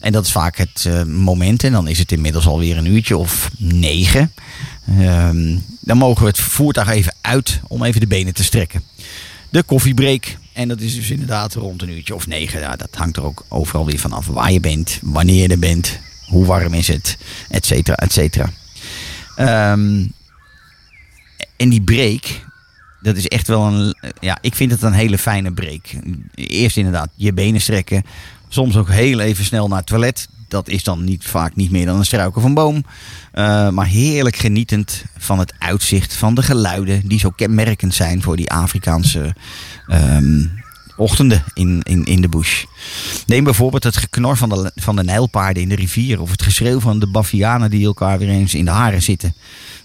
En 0.00 0.12
dat 0.12 0.24
is 0.26 0.32
vaak 0.32 0.56
het 0.56 0.84
eh, 0.86 1.02
moment. 1.02 1.64
En 1.64 1.72
dan 1.72 1.88
is 1.88 1.98
het 1.98 2.12
inmiddels 2.12 2.46
alweer 2.46 2.76
een 2.76 2.86
uurtje 2.86 3.16
of 3.16 3.50
negen. 3.58 4.32
Ehm, 4.98 5.58
dan 5.80 5.96
mogen 5.96 6.22
we 6.22 6.28
het 6.28 6.40
voertuig 6.40 6.88
even 6.88 7.14
uit 7.20 7.60
om 7.68 7.84
even 7.84 8.00
de 8.00 8.06
benen 8.06 8.34
te 8.34 8.44
strekken. 8.44 8.82
De 9.48 9.62
koffiebreak. 9.62 10.36
En 10.52 10.68
dat 10.68 10.80
is 10.80 10.94
dus 10.94 11.10
inderdaad 11.10 11.54
rond 11.54 11.82
een 11.82 11.90
uurtje 11.90 12.14
of 12.14 12.26
negen. 12.26 12.60
Ja, 12.60 12.76
dat 12.76 12.94
hangt 12.94 13.16
er 13.16 13.24
ook 13.24 13.44
overal 13.48 13.86
weer 13.86 13.98
vanaf 13.98 14.26
waar 14.26 14.52
je 14.52 14.60
bent, 14.60 14.98
wanneer 15.02 15.42
je 15.42 15.48
er 15.48 15.58
bent, 15.58 15.98
hoe 16.26 16.46
warm 16.46 16.74
is 16.74 16.88
het, 16.88 17.18
et 17.48 17.66
cetera, 17.66 17.96
et 17.96 18.12
cetera. 18.12 18.52
Ehm, 19.36 20.06
en 21.56 21.68
die 21.68 21.82
break, 21.82 22.24
dat 23.00 23.16
is 23.16 23.28
echt 23.28 23.48
wel 23.48 23.66
een. 23.66 23.94
Ja, 24.20 24.38
ik 24.40 24.54
vind 24.54 24.70
het 24.70 24.82
een 24.82 24.92
hele 24.92 25.18
fijne 25.18 25.52
break. 25.52 25.86
Eerst 26.34 26.76
inderdaad 26.76 27.08
je 27.14 27.32
benen 27.32 27.60
strekken. 27.60 28.02
Soms 28.48 28.76
ook 28.76 28.90
heel 28.90 29.20
even 29.20 29.44
snel 29.44 29.68
naar 29.68 29.78
het 29.78 29.86
toilet. 29.86 30.28
Dat 30.48 30.68
is 30.68 30.84
dan 30.84 31.04
niet, 31.04 31.24
vaak 31.24 31.56
niet 31.56 31.70
meer 31.70 31.86
dan 31.86 31.96
een 31.96 32.04
struik 32.04 32.36
of 32.36 32.44
een 32.44 32.54
boom. 32.54 32.76
Uh, 33.34 33.68
maar 33.68 33.86
heerlijk 33.86 34.36
genietend 34.36 35.04
van 35.18 35.38
het 35.38 35.54
uitzicht, 35.58 36.14
van 36.14 36.34
de 36.34 36.42
geluiden 36.42 37.08
die 37.08 37.18
zo 37.18 37.30
kenmerkend 37.30 37.94
zijn 37.94 38.22
voor 38.22 38.36
die 38.36 38.50
Afrikaanse 38.50 39.34
um, 39.88 40.62
ochtenden 40.96 41.44
in, 41.54 41.80
in, 41.82 42.04
in 42.04 42.20
de 42.20 42.28
bush. 42.28 42.64
Neem 43.26 43.44
bijvoorbeeld 43.44 43.84
het 43.84 43.96
geknor 43.96 44.36
van 44.36 44.48
de, 44.48 44.72
van 44.74 44.96
de 44.96 45.04
nijlpaarden 45.04 45.62
in 45.62 45.68
de 45.68 45.74
rivier 45.74 46.20
of 46.20 46.30
het 46.30 46.42
geschreeuw 46.42 46.80
van 46.80 46.98
de 46.98 47.06
bavianen 47.06 47.70
die 47.70 47.86
elkaar 47.86 48.18
weer 48.18 48.28
eens 48.28 48.54
in 48.54 48.64
de 48.64 48.70
haren 48.70 49.02
zitten. 49.02 49.34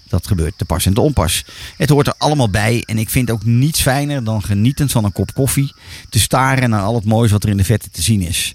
Dat 0.08 0.26
gebeurt 0.26 0.58
te 0.58 0.64
pas 0.64 0.86
en 0.86 0.94
te 0.94 1.00
onpas. 1.00 1.44
Het 1.76 1.88
hoort 1.88 2.06
er 2.06 2.14
allemaal 2.18 2.50
bij 2.50 2.82
en 2.86 2.98
ik 2.98 3.10
vind 3.10 3.30
ook 3.30 3.44
niets 3.44 3.80
fijner 3.80 4.24
dan 4.24 4.42
genietend 4.42 4.92
van 4.92 5.04
een 5.04 5.12
kop 5.12 5.34
koffie 5.34 5.74
te 6.08 6.18
staren 6.18 6.70
naar 6.70 6.82
al 6.82 6.94
het 6.94 7.04
moois 7.04 7.30
wat 7.30 7.42
er 7.42 7.50
in 7.50 7.56
de 7.56 7.64
vette 7.64 7.90
te 7.90 8.02
zien 8.02 8.20
is. 8.20 8.54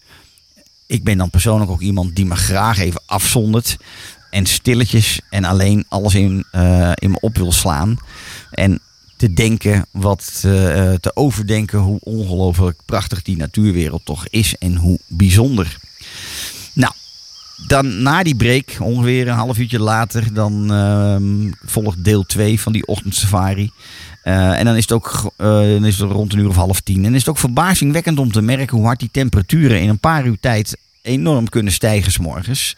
Ik 0.86 1.04
ben 1.04 1.18
dan 1.18 1.30
persoonlijk 1.30 1.72
ook 1.72 1.82
iemand 1.82 2.16
die 2.16 2.26
me 2.26 2.36
graag 2.36 2.78
even 2.78 3.02
afzondert 3.06 3.78
en 4.30 4.46
stilletjes 4.46 5.22
en 5.30 5.44
alleen 5.44 5.86
alles 5.90 6.16
in, 6.16 6.46
uh, 6.52 6.92
in 6.96 7.12
me 7.12 7.20
op 7.20 7.36
wil 7.38 7.52
slaan. 7.52 7.98
En 8.52 8.80
te 9.18 9.34
denken, 9.34 9.86
wat 9.92 10.42
uh, 10.46 10.52
te 10.94 11.12
overdenken 11.14 11.80
hoe 11.80 12.00
ongelooflijk 12.00 12.80
prachtig 12.86 13.22
die 13.22 13.38
natuurwereld 13.38 14.06
toch 14.06 14.28
is 14.28 14.56
en 14.58 14.76
hoe 14.76 15.00
bijzonder. 15.08 15.78
Dan 17.68 18.02
na 18.02 18.24
die 18.24 18.36
break, 18.36 18.78
ongeveer 18.80 19.28
een 19.28 19.36
half 19.36 19.58
uurtje 19.58 19.80
later, 19.80 20.34
dan 20.34 20.74
ehm, 20.74 21.52
volgt 21.66 22.04
deel 22.04 22.24
2 22.24 22.60
van 22.60 22.72
die 22.72 22.88
ochtendsafari. 22.88 23.72
Eh, 24.24 24.60
en 24.60 24.66
dan 24.66 24.76
is, 24.76 24.82
het 24.82 24.92
ook, 24.92 25.32
eh, 25.38 25.84
is 25.84 26.00
het 26.00 26.12
rond 26.12 26.34
een 26.34 26.40
uur 26.40 26.48
of 26.48 26.56
half 26.56 26.80
tien. 26.80 27.06
En 27.06 27.14
is 27.14 27.20
het 27.20 27.30
ook 27.30 27.38
verbazingwekkend 27.38 28.20
om 28.20 28.32
te 28.32 28.42
merken 28.42 28.78
hoe 28.78 28.86
hard 28.86 29.00
die 29.00 29.10
temperaturen 29.12 29.82
in 29.82 29.90
een 29.90 30.00
paar 30.00 30.26
uur 30.26 30.38
tijd 30.40 30.78
enorm 31.02 31.50
kunnen 31.50 31.74
stijgen 31.74 32.12
's 32.12 32.18
morgens. 32.18 32.76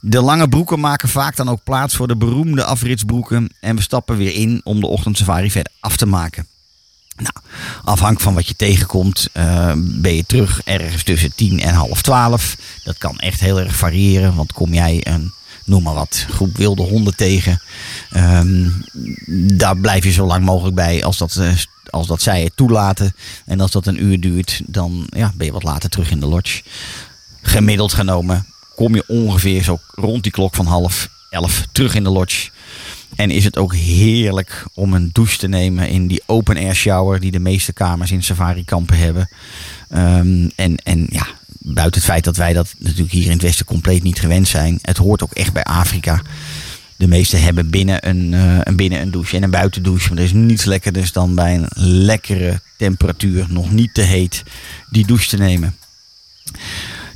De 0.00 0.20
lange 0.20 0.48
broeken 0.48 0.80
maken 0.80 1.08
vaak 1.08 1.36
dan 1.36 1.48
ook 1.48 1.64
plaats 1.64 1.96
voor 1.96 2.08
de 2.08 2.16
beroemde 2.16 2.64
afritsbroeken. 2.64 3.48
En 3.60 3.76
we 3.76 3.82
stappen 3.82 4.16
weer 4.16 4.34
in 4.34 4.60
om 4.64 4.80
de 4.80 4.86
ochtendsafari 4.86 5.50
verder 5.50 5.72
af 5.80 5.96
te 5.96 6.06
maken. 6.06 6.46
Nou, 7.20 7.44
afhankelijk 7.84 8.20
van 8.20 8.34
wat 8.34 8.48
je 8.48 8.56
tegenkomt, 8.56 9.28
eh, 9.32 9.72
ben 9.76 10.14
je 10.14 10.24
terug 10.26 10.60
ergens 10.64 11.02
tussen 11.02 11.34
10 11.34 11.60
en 11.60 11.74
half 11.74 12.02
12. 12.02 12.56
Dat 12.84 12.98
kan 12.98 13.18
echt 13.18 13.40
heel 13.40 13.60
erg 13.60 13.76
variëren, 13.76 14.34
want 14.34 14.52
kom 14.52 14.74
jij 14.74 15.00
een, 15.06 15.32
noem 15.64 15.82
maar 15.82 15.94
wat, 15.94 16.26
groep 16.30 16.56
wilde 16.56 16.82
honden 16.82 17.16
tegen. 17.16 17.62
ehm, 18.10 18.68
daar 19.56 19.76
blijf 19.76 20.04
je 20.04 20.12
zo 20.12 20.26
lang 20.26 20.44
mogelijk 20.44 20.74
bij 20.74 21.04
als 21.04 21.18
dat, 21.18 21.36
eh, 21.36 21.52
als 21.90 22.06
dat 22.06 22.22
zij 22.22 22.42
het 22.42 22.56
toelaten. 22.56 23.14
En 23.46 23.60
als 23.60 23.70
dat 23.70 23.86
een 23.86 24.02
uur 24.02 24.20
duurt, 24.20 24.60
dan 24.66 25.06
ja, 25.10 25.32
ben 25.36 25.46
je 25.46 25.52
wat 25.52 25.62
later 25.62 25.90
terug 25.90 26.10
in 26.10 26.20
de 26.20 26.26
lodge. 26.26 26.62
Gemiddeld 27.42 27.92
genomen 27.92 28.46
kom 28.74 28.94
je 28.94 29.04
ongeveer 29.06 29.62
zo 29.62 29.78
rond 29.94 30.22
die 30.22 30.32
klok 30.32 30.54
van 30.54 30.66
half 30.66 31.08
elf 31.30 31.66
terug 31.72 31.94
in 31.94 32.04
de 32.04 32.10
lodge. 32.10 32.50
En 33.16 33.30
is 33.30 33.44
het 33.44 33.58
ook 33.58 33.74
heerlijk 33.74 34.64
om 34.74 34.94
een 34.94 35.10
douche 35.12 35.38
te 35.38 35.48
nemen 35.48 35.88
in 35.88 36.06
die 36.06 36.22
open 36.26 36.56
air 36.56 36.74
shower 36.74 37.20
die 37.20 37.30
de 37.30 37.38
meeste 37.38 37.72
kamers 37.72 38.10
in 38.10 38.22
safari 38.22 38.64
kampen 38.64 38.98
hebben. 38.98 39.28
Ehm, 39.88 40.48
en, 40.56 40.76
en 40.76 41.06
ja, 41.10 41.26
buiten 41.58 42.00
het 42.00 42.10
feit 42.10 42.24
dat 42.24 42.36
wij 42.36 42.52
dat 42.52 42.74
natuurlijk 42.78 43.12
hier 43.12 43.24
in 43.24 43.30
het 43.30 43.42
Westen 43.42 43.66
compleet 43.66 44.02
niet 44.02 44.20
gewend 44.20 44.48
zijn. 44.48 44.78
Het 44.82 44.96
hoort 44.96 45.22
ook 45.22 45.32
echt 45.32 45.52
bij 45.52 45.62
Afrika. 45.62 46.22
De 46.96 47.08
meeste 47.08 47.36
hebben 47.36 47.70
binnen 47.70 48.08
een, 48.08 48.34
eh, 48.34 48.58
een 48.60 48.76
binnen 48.76 49.00
een 49.00 49.10
douche 49.10 49.36
en 49.36 49.42
een 49.42 49.50
buitendouche. 49.50 50.08
Maar 50.08 50.18
er 50.18 50.24
is 50.24 50.32
niets 50.32 50.64
lekkerders 50.64 51.12
dan 51.12 51.34
bij 51.34 51.54
een 51.54 51.68
lekkere 51.84 52.60
temperatuur, 52.76 53.46
nog 53.48 53.70
niet 53.70 53.94
te 53.94 54.02
heet, 54.02 54.42
die 54.90 55.06
douche 55.06 55.28
te 55.28 55.36
nemen. 55.36 55.76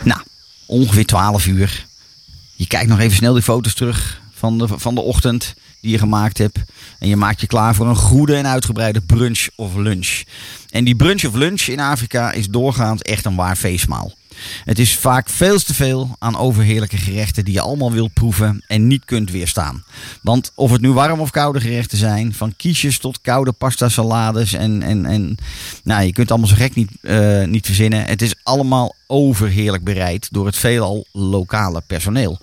Nou, 0.04 0.20
ongeveer 0.66 1.06
12 1.06 1.46
uur. 1.46 1.86
Je 2.54 2.66
kijkt 2.66 2.88
nog 2.88 2.98
even 2.98 3.16
snel 3.16 3.32
die 3.32 3.42
foto's 3.42 3.74
terug 3.74 4.20
van 4.32 4.58
de, 4.58 4.68
van 4.68 4.94
de 4.94 5.00
ochtend 5.00 5.54
die 5.84 5.92
je 5.92 5.98
gemaakt 5.98 6.38
hebt. 6.38 6.58
En 6.98 7.08
je 7.08 7.16
maakt 7.16 7.40
je 7.40 7.46
klaar 7.46 7.74
voor 7.74 7.86
een 7.86 7.96
goede 7.96 8.36
en 8.36 8.46
uitgebreide 8.46 9.00
brunch 9.00 9.48
of 9.56 9.74
lunch. 9.74 10.22
En 10.70 10.84
die 10.84 10.96
brunch 10.96 11.24
of 11.24 11.34
lunch 11.34 11.62
in 11.62 11.80
Afrika 11.80 12.32
is 12.32 12.48
doorgaans 12.48 13.02
echt 13.02 13.24
een 13.24 13.36
waar 13.36 13.56
feestmaal. 13.56 14.12
Het 14.64 14.78
is 14.78 14.96
vaak 14.96 15.28
veel 15.28 15.58
te 15.58 15.74
veel 15.74 16.16
aan 16.18 16.36
overheerlijke 16.36 16.96
gerechten 16.96 17.44
die 17.44 17.54
je 17.54 17.60
allemaal 17.60 17.92
wilt 17.92 18.12
proeven 18.12 18.64
en 18.66 18.86
niet 18.86 19.04
kunt 19.04 19.30
weerstaan. 19.30 19.84
Want 20.22 20.52
of 20.54 20.70
het 20.70 20.80
nu 20.80 20.92
warm 20.92 21.20
of 21.20 21.30
koude 21.30 21.60
gerechten 21.60 21.98
zijn, 21.98 22.34
van 22.34 22.56
kiesjes 22.56 22.98
tot 22.98 23.20
koude 23.20 23.52
pasta 23.52 23.88
salades 23.88 24.52
en, 24.52 24.82
en, 24.82 25.06
en 25.06 25.36
nou, 25.84 26.04
je 26.04 26.12
kunt 26.12 26.30
allemaal 26.30 26.48
zo 26.48 26.54
gek 26.54 26.74
niet, 26.74 26.90
eh, 27.00 27.44
niet 27.44 27.66
verzinnen. 27.66 28.04
Het 28.04 28.22
is 28.22 28.34
allemaal 28.42 28.94
overheerlijk 29.14 29.84
bereid 29.84 30.28
door 30.30 30.46
het 30.46 30.56
veelal 30.56 31.06
lokale 31.12 31.82
personeel. 31.86 32.38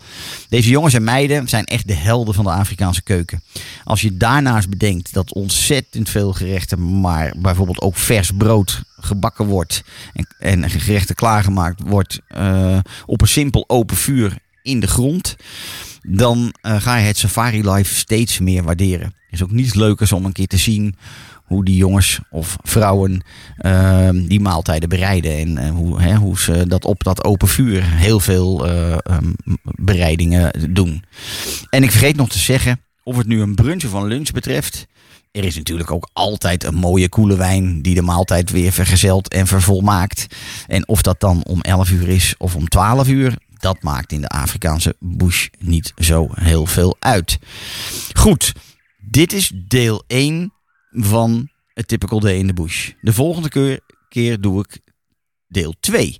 Deze 0.49 0.69
jongens 0.69 0.93
en 0.93 1.03
meiden 1.03 1.47
zijn 1.47 1.65
echt 1.65 1.87
de 1.87 1.93
helden 1.93 2.33
van 2.33 2.43
de 2.43 2.51
Afrikaanse 2.51 3.01
keuken. 3.01 3.41
Als 3.83 4.01
je 4.01 4.17
daarnaast 4.17 4.69
bedenkt 4.69 5.13
dat 5.13 5.33
ontzettend 5.33 6.09
veel 6.09 6.33
gerechten, 6.33 6.99
maar 6.99 7.33
bijvoorbeeld 7.37 7.81
ook 7.81 7.95
vers 7.95 8.31
brood 8.37 8.81
gebakken 8.99 9.45
wordt 9.45 9.83
en, 10.13 10.27
en 10.39 10.69
gerechten 10.69 11.15
klaargemaakt 11.15 11.81
wordt 11.85 12.19
eh, 12.27 12.79
op 13.05 13.21
een 13.21 13.27
simpel 13.27 13.63
open 13.67 13.97
vuur 13.97 14.37
in 14.61 14.79
de 14.79 14.87
grond, 14.87 15.35
dan 16.01 16.53
eh, 16.61 16.81
ga 16.81 16.95
je 16.97 17.05
het 17.05 17.17
safari 17.17 17.69
life 17.69 17.95
steeds 17.95 18.39
meer 18.39 18.63
waarderen. 18.63 19.05
Er 19.05 19.37
is 19.37 19.43
ook 19.43 19.51
niets 19.51 19.73
leukers 19.73 20.11
om 20.11 20.25
een 20.25 20.31
keer 20.31 20.47
te 20.47 20.57
zien 20.57 20.95
hoe 21.51 21.65
die 21.65 21.75
jongens 21.75 22.19
of 22.29 22.57
vrouwen 22.63 23.23
eh, 23.57 24.09
die 24.13 24.39
maaltijden 24.39 24.89
bereiden. 24.89 25.37
En 25.37 25.57
eh, 25.57 25.69
hoe, 25.69 26.01
hè, 26.01 26.15
hoe 26.15 26.39
ze 26.39 26.67
dat 26.67 26.85
op 26.85 27.03
dat 27.03 27.23
open 27.23 27.47
vuur 27.47 27.83
heel 27.83 28.19
veel 28.19 28.67
eh, 28.67 28.91
ehm, 28.91 29.33
bereidingen 29.61 30.73
doen. 30.73 31.03
En 31.69 31.83
ik 31.83 31.91
vergeet 31.91 32.15
nog 32.15 32.29
te 32.29 32.39
zeggen, 32.39 32.81
of 33.03 33.17
het 33.17 33.27
nu 33.27 33.41
een 33.41 33.55
brunch 33.55 33.85
of 33.85 34.03
lunch 34.03 34.31
betreft. 34.31 34.87
Er 35.31 35.43
is 35.43 35.55
natuurlijk 35.55 35.91
ook 35.91 36.09
altijd 36.13 36.63
een 36.63 36.75
mooie 36.75 37.09
koele 37.09 37.35
wijn 37.35 37.81
die 37.81 37.95
de 37.95 38.01
maaltijd 38.01 38.51
weer 38.51 38.71
vergezelt 38.71 39.29
en 39.29 39.47
vervolmaakt. 39.47 40.27
En 40.67 40.87
of 40.87 41.01
dat 41.01 41.19
dan 41.19 41.43
om 41.43 41.61
11 41.61 41.91
uur 41.91 42.07
is 42.07 42.35
of 42.37 42.55
om 42.55 42.67
12 42.67 43.07
uur, 43.07 43.37
dat 43.57 43.83
maakt 43.83 44.11
in 44.11 44.21
de 44.21 44.27
Afrikaanse 44.27 44.95
bush 44.99 45.47
niet 45.59 45.93
zo 45.97 46.27
heel 46.33 46.65
veel 46.65 46.95
uit. 46.99 47.39
Goed, 48.13 48.53
dit 48.99 49.33
is 49.33 49.51
deel 49.55 50.03
1 50.07 50.53
van 50.91 51.49
het 51.73 51.87
Typical 51.87 52.19
Day 52.19 52.37
in 52.37 52.47
the 52.47 52.53
Bush. 52.53 52.91
De 53.01 53.13
volgende 53.13 53.49
keer, 53.49 53.79
keer 54.09 54.41
doe 54.41 54.59
ik 54.59 54.79
deel 55.47 55.73
2. 55.79 56.19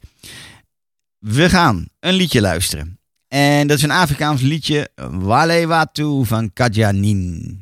We 1.18 1.50
gaan 1.50 1.88
een 2.00 2.14
liedje 2.14 2.42
luisteren. 2.42 3.00
En 3.28 3.68
dat 3.68 3.78
is 3.78 3.84
een 3.84 3.92
Afrikaans 3.92 4.42
liedje, 4.42 4.90
Wale 4.96 5.68
Watu 5.68 6.26
van 6.26 6.54
Kajanin. 6.54 7.61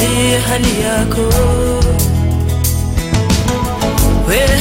Usijililie 0.00 0.38
hali 0.38 0.80
yako 0.82 1.20
wewe 4.28 4.56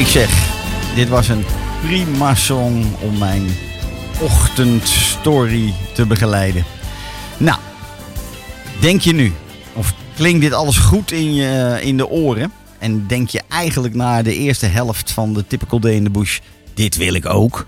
Ik 0.00 0.06
zeg, 0.06 0.30
dit 0.94 1.08
was 1.08 1.28
een 1.28 1.44
prima 1.82 2.34
song 2.34 2.84
om 3.00 3.18
mijn 3.18 3.46
ochtendstory 4.20 5.74
te 5.94 6.06
begeleiden. 6.06 6.64
Nou, 7.36 7.58
denk 8.80 9.00
je 9.00 9.12
nu, 9.12 9.32
of 9.72 9.94
klinkt 10.14 10.40
dit 10.40 10.52
alles 10.52 10.78
goed 10.78 11.12
in, 11.12 11.34
je, 11.34 11.78
in 11.82 11.96
de 11.96 12.08
oren? 12.08 12.52
En 12.78 13.06
denk 13.06 13.28
je 13.28 13.42
eigenlijk 13.48 13.94
na 13.94 14.22
de 14.22 14.34
eerste 14.34 14.66
helft 14.66 15.12
van 15.12 15.34
de 15.34 15.46
Typical 15.46 15.80
Day 15.80 15.92
in 15.92 16.04
the 16.04 16.10
Bush, 16.10 16.38
dit 16.74 16.96
wil 16.96 17.14
ik 17.14 17.26
ook? 17.26 17.66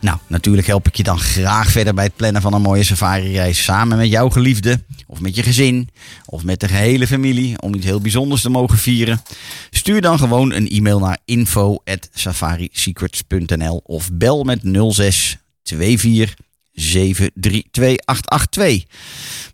Nou, 0.00 0.18
natuurlijk 0.26 0.66
help 0.66 0.86
ik 0.86 0.96
je 0.96 1.02
dan 1.02 1.18
graag 1.18 1.70
verder 1.70 1.94
bij 1.94 2.04
het 2.04 2.16
plannen 2.16 2.42
van 2.42 2.54
een 2.54 2.62
mooie 2.62 2.84
safari-reis 2.84 3.64
samen 3.64 3.98
met 3.98 4.10
jouw 4.10 4.28
geliefde, 4.28 4.84
of 5.06 5.20
met 5.20 5.36
je 5.36 5.42
gezin, 5.42 5.88
of 6.24 6.44
met 6.44 6.60
de 6.60 6.68
gehele 6.68 7.06
familie 7.06 7.60
om 7.60 7.74
iets 7.74 7.84
heel 7.84 8.00
bijzonders 8.00 8.42
te 8.42 8.50
mogen 8.50 8.78
vieren. 8.78 9.22
Stuur 9.70 10.00
dan 10.00 10.18
gewoon 10.18 10.52
een 10.52 10.68
e-mail 10.68 10.98
naar 10.98 11.18
info@safarisecrets.nl 11.24 13.80
of 13.84 14.10
bel 14.12 14.44
met 14.44 14.60
06 14.62 15.36
24 15.62 16.34
732882. 16.72 18.84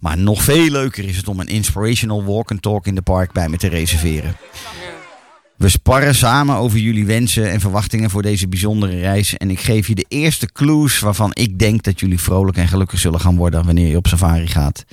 Maar 0.00 0.18
nog 0.18 0.42
veel 0.42 0.70
leuker 0.70 1.04
is 1.04 1.16
het 1.16 1.28
om 1.28 1.40
een 1.40 1.46
inspirational 1.46 2.24
walk 2.24 2.50
and 2.50 2.62
talk 2.62 2.86
in 2.86 2.94
de 2.94 3.02
park 3.02 3.32
bij 3.32 3.48
me 3.48 3.56
te 3.56 3.68
reserveren. 3.68 4.36
We 5.56 5.68
sparren 5.68 6.14
samen 6.14 6.56
over 6.56 6.78
jullie 6.78 7.06
wensen 7.06 7.50
en 7.50 7.60
verwachtingen 7.60 8.10
voor 8.10 8.22
deze 8.22 8.48
bijzondere 8.48 9.00
reis. 9.00 9.36
En 9.36 9.50
ik 9.50 9.60
geef 9.60 9.86
je 9.86 9.94
de 9.94 10.04
eerste 10.08 10.52
clues 10.52 10.98
waarvan 10.98 11.30
ik 11.32 11.58
denk 11.58 11.82
dat 11.82 12.00
jullie 12.00 12.20
vrolijk 12.20 12.56
en 12.56 12.68
gelukkig 12.68 12.98
zullen 12.98 13.20
gaan 13.20 13.36
worden 13.36 13.64
wanneer 13.64 13.88
je 13.88 13.96
op 13.96 14.06
safari 14.06 14.46
gaat. 14.46 14.84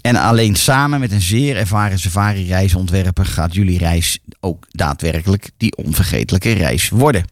En 0.00 0.16
alleen 0.16 0.56
samen 0.56 1.00
met 1.00 1.12
een 1.12 1.20
zeer 1.20 1.56
ervaren 1.56 1.98
safari-reisontwerper 1.98 3.26
gaat 3.26 3.54
jullie 3.54 3.78
reis 3.78 4.18
ook 4.40 4.66
daadwerkelijk 4.70 5.50
die 5.56 5.76
onvergetelijke 5.76 6.52
reis 6.52 6.88
worden. 6.88 7.24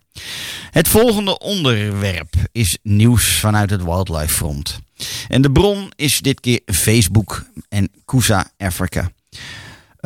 Het 0.70 0.88
volgende 0.88 1.38
onderwerp 1.38 2.34
is 2.52 2.78
nieuws 2.82 3.38
vanuit 3.38 3.70
het 3.70 3.84
Wildlife 3.84 4.34
Front. 4.34 4.78
En 5.28 5.42
de 5.42 5.52
bron 5.52 5.92
is 5.96 6.20
dit 6.20 6.40
keer 6.40 6.60
Facebook 6.66 7.46
en 7.68 7.90
Kusa 8.04 8.50
Africa. 8.58 9.10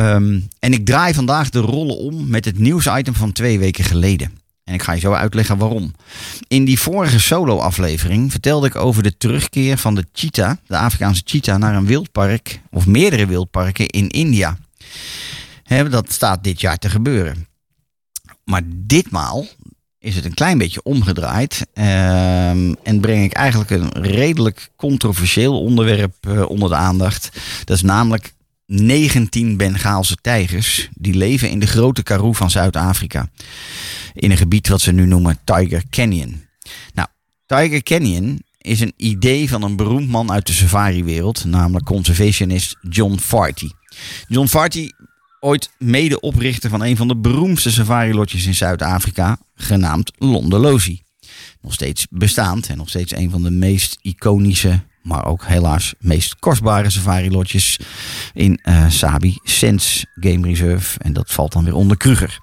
Ehm, 0.00 0.40
en 0.58 0.72
ik 0.72 0.84
draai 0.84 1.14
vandaag 1.14 1.50
de 1.50 1.58
rollen 1.58 1.96
om 1.96 2.28
met 2.28 2.44
het 2.44 2.58
nieuwsitem 2.58 3.14
van 3.14 3.32
twee 3.32 3.58
weken 3.58 3.84
geleden. 3.84 4.32
En 4.64 4.74
ik 4.74 4.82
ga 4.82 4.92
je 4.92 5.00
zo 5.00 5.12
uitleggen 5.12 5.58
waarom. 5.58 5.94
In 6.48 6.64
die 6.64 6.78
vorige 6.78 7.20
solo-aflevering 7.20 8.30
vertelde 8.30 8.66
ik 8.66 8.76
over 8.76 9.02
de 9.02 9.16
terugkeer 9.16 9.78
van 9.78 9.94
de 9.94 10.04
cheetah, 10.12 10.56
de 10.66 10.76
Afrikaanse 10.76 11.22
cheetah, 11.24 11.58
naar 11.58 11.74
een 11.74 11.86
wildpark 11.86 12.60
of 12.70 12.86
meerdere 12.86 13.26
wildparken 13.26 13.86
in 13.86 14.08
India. 14.08 14.58
Dat 15.90 16.12
staat 16.12 16.44
dit 16.44 16.60
jaar 16.60 16.78
te 16.78 16.90
gebeuren. 16.90 17.46
Maar 18.44 18.62
ditmaal 18.66 19.46
is 19.98 20.14
het 20.14 20.24
een 20.24 20.34
klein 20.34 20.58
beetje 20.58 20.82
omgedraaid. 20.82 21.66
ehm, 21.72 22.74
en 22.82 23.00
breng 23.00 23.24
ik 23.24 23.32
eigenlijk 23.32 23.70
een 23.70 23.90
redelijk 23.92 24.70
controversieel 24.76 25.60
onderwerp 25.60 26.14
eh, 26.20 26.48
onder 26.48 26.68
de 26.68 26.74
aandacht. 26.74 27.30
Dat 27.64 27.76
is 27.76 27.82
namelijk 27.82 28.32
19 28.72 29.56
Bengaalse 29.56 30.16
tijgers. 30.20 30.88
Die 30.94 31.14
leven 31.14 31.50
in 31.50 31.58
de 31.58 31.66
grote 31.66 32.02
Karoo 32.02 32.32
van 32.32 32.50
Zuid-Afrika. 32.50 33.30
In 34.14 34.30
een 34.30 34.36
gebied 34.36 34.68
wat 34.68 34.80
ze 34.80 34.92
nu 34.92 35.06
noemen 35.06 35.38
Tiger 35.44 35.82
Canyon. 35.90 36.44
Nou, 36.94 37.08
Tiger 37.46 37.82
Canyon 37.82 38.42
is 38.58 38.80
een 38.80 38.92
idee 38.96 39.48
van 39.48 39.62
een 39.62 39.76
beroemd 39.76 40.08
man 40.08 40.32
uit 40.32 40.46
de 40.46 40.52
safari-wereld. 40.52 41.44
Namelijk 41.44 41.84
conservationist 41.84 42.76
John 42.88 43.16
Farty. 43.18 43.68
John 44.28 44.46
Farty 44.46 44.90
ooit 45.40 45.70
medeoprichter 45.78 46.70
van 46.70 46.82
een 46.82 46.96
van 46.96 47.08
de 47.08 47.16
beroemdste 47.16 47.70
safari-lodges 47.70 48.46
in 48.46 48.54
Zuid-Afrika, 48.54 49.38
genaamd 49.54 50.12
Londolozi. 50.18 51.02
Nog 51.60 51.72
steeds 51.72 52.06
bestaand 52.10 52.68
en 52.68 52.76
nog 52.76 52.88
steeds 52.88 53.12
een 53.12 53.30
van 53.30 53.42
de 53.42 53.50
meest 53.50 53.98
iconische, 54.02 54.82
maar 55.02 55.24
ook 55.24 55.44
helaas 55.44 55.94
meest 55.98 56.36
kostbare 56.38 56.90
safari-lodges 56.90 57.78
in 58.32 58.58
eh, 58.62 58.88
Sabi 58.88 59.38
Sense 59.42 60.06
Game 60.14 60.46
Reserve. 60.46 60.98
En 60.98 61.12
dat 61.12 61.30
valt 61.30 61.52
dan 61.52 61.64
weer 61.64 61.74
onder 61.74 61.96
Kruger. 61.96 62.38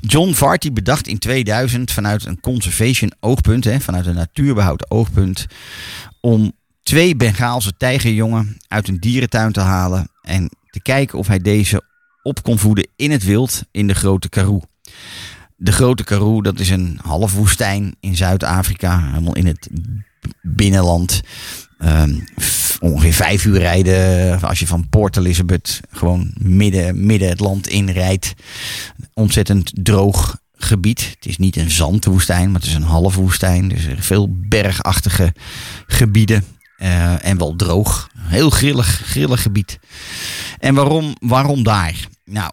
John 0.00 0.32
Varty 0.32 0.72
bedacht 0.72 1.06
in 1.06 1.18
2000 1.18 1.92
vanuit 1.92 2.26
een 2.26 2.40
conservation 2.40 3.12
oogpunt, 3.20 3.64
hè, 3.64 3.80
vanuit 3.80 4.06
een 4.06 4.14
natuurbehoud 4.14 4.90
oogpunt, 4.90 5.46
om 6.20 6.52
twee 6.82 7.16
Bengaalse 7.16 7.72
tijgerjongen 7.76 8.56
uit 8.68 8.88
een 8.88 9.00
dierentuin 9.00 9.52
te 9.52 9.60
halen 9.60 10.10
en 10.22 10.50
te 10.70 10.82
kijken 10.82 11.18
of 11.18 11.26
hij 11.26 11.38
deze 11.38 11.82
op 12.22 12.42
kon 12.42 12.58
voeden 12.58 12.88
in 12.96 13.10
het 13.10 13.24
wild 13.24 13.62
in 13.70 13.86
de 13.86 13.94
Grote 13.94 14.28
Karoo. 14.28 14.60
De 15.56 15.72
Grote 15.72 16.04
Karoo, 16.04 16.42
dat 16.42 16.58
is 16.60 16.70
een 16.70 16.98
half 17.02 17.34
woestijn 17.34 17.94
in 18.00 18.16
Zuid-Afrika, 18.16 19.06
helemaal 19.06 19.36
in 19.36 19.46
het 19.46 19.68
binnenland. 20.42 21.20
Ehm, 21.80 22.14
ongeveer 22.80 23.12
vijf 23.12 23.44
uur 23.44 23.58
rijden 23.58 24.40
als 24.42 24.58
je 24.58 24.66
van 24.66 24.88
Port 24.88 25.16
Elizabeth 25.16 25.80
gewoon 25.90 26.30
midden, 26.38 27.06
midden 27.06 27.28
het 27.28 27.40
land 27.40 27.66
inrijdt. 27.68 28.34
Ontzettend 29.14 29.70
droog 29.74 30.38
gebied. 30.56 31.00
Het 31.14 31.26
is 31.26 31.38
niet 31.38 31.56
een 31.56 31.70
zandwoestijn, 31.70 32.50
maar 32.50 32.60
het 32.60 32.68
is 32.68 32.74
een 32.74 32.82
half 32.82 33.14
woestijn. 33.14 33.68
Dus 33.68 33.86
veel 33.98 34.28
bergachtige 34.30 35.34
gebieden. 35.86 36.44
eh, 36.76 37.24
en 37.24 37.38
wel 37.38 37.56
droog. 37.56 38.08
Heel 38.18 38.50
grillig, 38.50 39.02
grillig 39.04 39.42
gebied. 39.42 39.78
En 40.58 40.74
waarom, 40.74 41.14
waarom 41.20 41.62
daar? 41.62 41.94
Nou, 42.24 42.50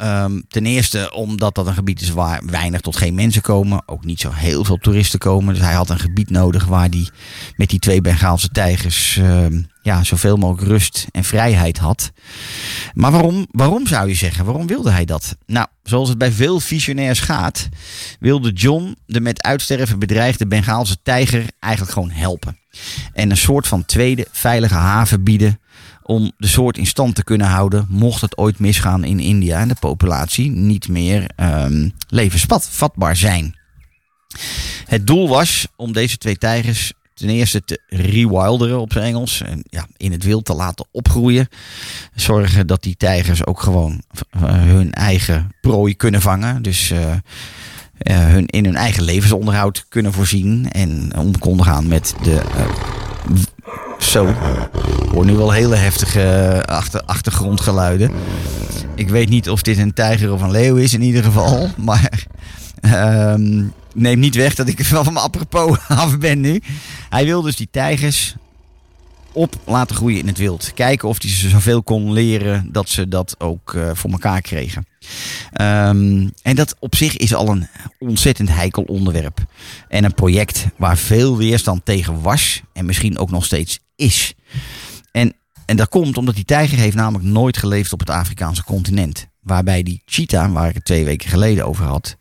ehm, 0.00 0.40
ten 0.48 0.66
eerste 0.66 1.12
omdat 1.14 1.54
dat 1.54 1.66
een 1.66 1.74
gebied 1.74 2.00
is 2.00 2.10
waar 2.10 2.42
weinig 2.46 2.80
tot 2.80 2.96
geen 2.96 3.14
mensen 3.14 3.42
komen. 3.42 3.82
Ook 3.86 4.04
niet 4.04 4.20
zo 4.20 4.30
heel 4.32 4.64
veel 4.64 4.76
toeristen 4.76 5.18
komen. 5.18 5.54
Dus 5.54 5.62
hij 5.62 5.74
had 5.74 5.90
een 5.90 5.98
gebied 5.98 6.30
nodig 6.30 6.64
waar 6.64 6.88
hij 6.88 7.08
met 7.56 7.70
die 7.70 7.78
twee 7.78 8.00
Bengaalse 8.00 8.48
tijgers 8.48 9.16
ehm, 9.16 9.62
ja, 9.82 10.04
zoveel 10.04 10.36
mogelijk 10.36 10.68
rust 10.68 11.06
en 11.10 11.24
vrijheid 11.24 11.78
had. 11.78 12.12
Maar 12.94 13.10
waarom, 13.10 13.46
waarom 13.50 13.86
zou 13.86 14.08
je 14.08 14.14
zeggen? 14.14 14.44
Waarom 14.44 14.66
wilde 14.66 14.90
hij 14.90 15.04
dat? 15.04 15.36
Nou, 15.46 15.66
zoals 15.82 16.08
het 16.08 16.18
bij 16.18 16.32
veel 16.32 16.60
visionairs 16.60 17.20
gaat, 17.20 17.68
wilde 18.20 18.52
John 18.52 18.96
de 19.06 19.20
met 19.20 19.42
uitsterven 19.42 19.98
bedreigde 19.98 20.46
Bengaalse 20.46 20.96
tijger 21.02 21.44
eigenlijk 21.58 21.92
gewoon 21.92 22.10
helpen. 22.10 22.58
En 23.12 23.30
een 23.30 23.36
soort 23.36 23.66
van 23.66 23.84
tweede 23.84 24.26
veilige 24.30 24.74
haven 24.74 25.24
bieden 25.24 25.60
om 26.10 26.32
de 26.38 26.46
soort 26.46 26.78
in 26.78 26.86
stand 26.86 27.14
te 27.14 27.24
kunnen 27.24 27.46
houden 27.46 27.86
mocht 27.88 28.20
het 28.20 28.36
ooit 28.36 28.58
misgaan 28.58 29.04
in 29.04 29.20
India 29.20 29.60
en 29.60 29.68
de 29.68 29.76
populatie 29.80 30.50
niet 30.50 30.88
meer 30.88 31.30
ehm, 31.36 31.88
levensvatbaar 32.08 33.16
zijn. 33.16 33.54
Het 34.84 35.06
doel 35.06 35.28
was 35.28 35.66
om 35.76 35.92
deze 35.92 36.16
twee 36.16 36.38
tijgers 36.38 36.92
ten 37.14 37.28
eerste 37.28 37.64
te 37.64 37.80
rewilderen 37.88 38.80
op 38.80 38.92
zijn 38.92 39.04
Engels. 39.04 39.42
En 39.42 39.62
ja, 39.68 39.86
in 39.96 40.12
het 40.12 40.24
wild 40.24 40.44
te 40.44 40.54
laten 40.54 40.86
opgroeien. 40.90 41.48
Zorgen 42.14 42.66
dat 42.66 42.82
die 42.82 42.96
tijgers 42.96 43.46
ook 43.46 43.60
gewoon 43.60 44.02
eh, 44.30 44.40
hun 44.42 44.92
eigen 44.92 45.54
prooi 45.60 45.96
kunnen 45.96 46.20
vangen. 46.20 46.62
Dus 46.62 46.90
eh, 46.90 47.12
eh, 47.12 48.32
hun, 48.32 48.46
in 48.46 48.64
hun 48.64 48.76
eigen 48.76 49.02
levensonderhoud 49.02 49.84
kunnen 49.88 50.12
voorzien. 50.12 50.70
En 50.70 51.10
om 51.16 51.38
konden 51.38 51.66
gaan 51.66 51.88
met 51.88 52.14
de... 52.22 52.42
zo, 53.98 54.34
hoor 55.12 55.24
nu 55.24 55.34
wel 55.34 55.50
hele 55.50 55.76
heftige 55.76 56.22
eh, 56.22 56.76
achter, 56.76 57.02
achtergrondgeluiden. 57.02 58.10
Ik 58.94 59.08
weet 59.08 59.28
niet 59.28 59.50
of 59.50 59.62
dit 59.62 59.78
een 59.78 59.92
tijger 59.92 60.32
of 60.32 60.42
een 60.42 60.50
leeuw 60.50 60.76
is 60.76 60.94
in 60.94 61.02
ieder 61.02 61.22
geval. 61.22 61.68
Maar 61.76 62.26
ehm, 62.80 63.64
neem 63.94 64.18
niet 64.18 64.34
weg 64.34 64.54
dat 64.54 64.68
ik 64.68 64.78
wel 64.80 65.04
van 65.04 65.12
mijn 65.12 65.24
apropos 65.24 65.78
af 65.88 66.18
ben 66.18 66.40
nu. 66.40 66.62
Hij 67.08 67.24
wil 67.24 67.42
dus 67.42 67.56
die 67.56 67.68
tijgers 67.70 68.34
op 69.32 69.56
laten 69.64 69.96
groeien 69.96 70.18
in 70.18 70.26
het 70.26 70.38
wild. 70.38 70.72
Kijken 70.74 71.08
of 71.08 71.22
hij 71.22 71.30
ze 71.30 71.48
zoveel 71.48 71.82
kon 71.82 72.12
leren 72.12 72.68
dat 72.72 72.88
ze 72.88 73.08
dat 73.08 73.34
ook 73.38 73.74
eh, 73.74 73.90
voor 73.94 74.10
elkaar 74.10 74.40
kregen. 74.40 74.86
Ehm, 75.52 76.28
en 76.42 76.54
dat 76.54 76.76
op 76.78 76.94
zich 76.94 77.16
is 77.16 77.34
al 77.34 77.48
een 77.48 77.66
ontzettend 77.98 78.48
heikel 78.48 78.82
onderwerp. 78.82 79.38
En 79.88 80.04
een 80.04 80.14
project 80.14 80.66
waar 80.76 80.98
veel 80.98 81.36
weerstand 81.36 81.84
tegen 81.84 82.20
was 82.20 82.62
en 82.72 82.84
misschien 82.84 83.18
ook 83.18 83.30
nog 83.30 83.44
steeds 83.44 83.78
is. 83.96 84.34
En, 85.12 85.34
en 85.66 85.76
dat 85.76 85.88
komt 85.88 86.16
omdat 86.16 86.34
die 86.34 86.44
tijger 86.44 86.78
heeft 86.78 86.96
namelijk 86.96 87.24
nooit 87.24 87.56
geleefd 87.56 87.92
op 87.92 88.00
het 88.00 88.10
Afrikaanse 88.10 88.64
continent. 88.64 89.26
Waarbij 89.40 89.82
die 89.82 90.02
cheetah, 90.04 90.52
waar 90.52 90.68
ik 90.68 90.74
het 90.74 90.84
twee 90.84 91.04
weken 91.04 91.28
geleden 91.28 91.66
over 91.66 91.84
had, 91.84 92.16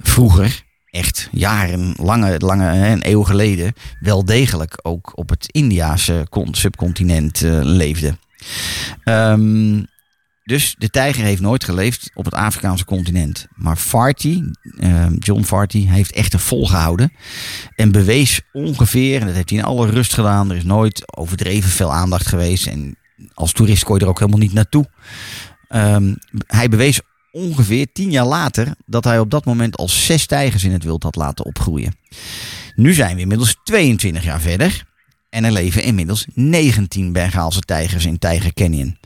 vroeger, 0.00 0.62
echt 0.90 1.28
jaren, 1.32 1.94
lange, 1.96 2.38
lange 2.38 2.88
een 2.88 3.10
eeuw 3.10 3.22
geleden, 3.22 3.72
wel 4.00 4.24
degelijk 4.24 4.78
ook 4.82 5.12
op 5.14 5.28
het 5.28 5.46
Indiase 5.50 6.26
con- 6.28 6.54
subcontinent 6.54 7.42
eh, 7.42 7.60
leefde. 7.62 8.16
Ehm, 9.04 9.82
dus 10.48 10.74
de 10.78 10.90
tijger 10.90 11.24
heeft 11.24 11.40
nooit 11.40 11.64
geleefd 11.64 12.10
op 12.14 12.24
het 12.24 12.34
Afrikaanse 12.34 12.84
continent. 12.84 13.46
Maar 13.54 13.76
Farty, 13.76 14.42
ehm, 14.78 15.14
John 15.18 15.42
Farty, 15.42 15.86
heeft 15.86 16.12
echter 16.12 16.38
volgehouden. 16.40 17.12
En 17.74 17.92
bewees 17.92 18.40
ongeveer, 18.52 19.20
en 19.20 19.26
dat 19.26 19.34
heeft 19.34 19.50
hij 19.50 19.58
in 19.58 19.64
alle 19.64 19.90
rust 19.90 20.14
gedaan. 20.14 20.50
Er 20.50 20.56
is 20.56 20.64
nooit 20.64 21.16
overdreven 21.16 21.70
veel 21.70 21.92
aandacht 21.92 22.26
geweest. 22.26 22.66
En 22.66 22.96
als 23.34 23.52
toerist 23.52 23.84
kon 23.84 23.96
je 23.96 24.02
er 24.02 24.08
ook 24.08 24.18
helemaal 24.18 24.40
niet 24.40 24.52
naartoe. 24.52 24.86
Ehm, 25.68 26.14
hij 26.46 26.68
bewees 26.68 27.00
ongeveer 27.32 27.86
tien 27.92 28.10
jaar 28.10 28.26
later 28.26 28.74
dat 28.86 29.04
hij 29.04 29.18
op 29.18 29.30
dat 29.30 29.44
moment 29.44 29.76
al 29.76 29.88
zes 29.88 30.26
tijgers 30.26 30.64
in 30.64 30.72
het 30.72 30.84
wild 30.84 31.02
had 31.02 31.16
laten 31.16 31.44
opgroeien. 31.44 31.96
Nu 32.74 32.92
zijn 32.92 33.14
we 33.14 33.20
inmiddels 33.20 33.56
22 33.64 34.24
jaar 34.24 34.40
verder 34.40 34.86
en 35.30 35.44
er 35.44 35.52
leven 35.52 35.82
inmiddels 35.82 36.26
19 36.34 37.12
Bengaalse 37.12 37.60
tijgers 37.60 38.06
in 38.06 38.18
Tiger 38.18 38.52
Canyon. 38.52 38.98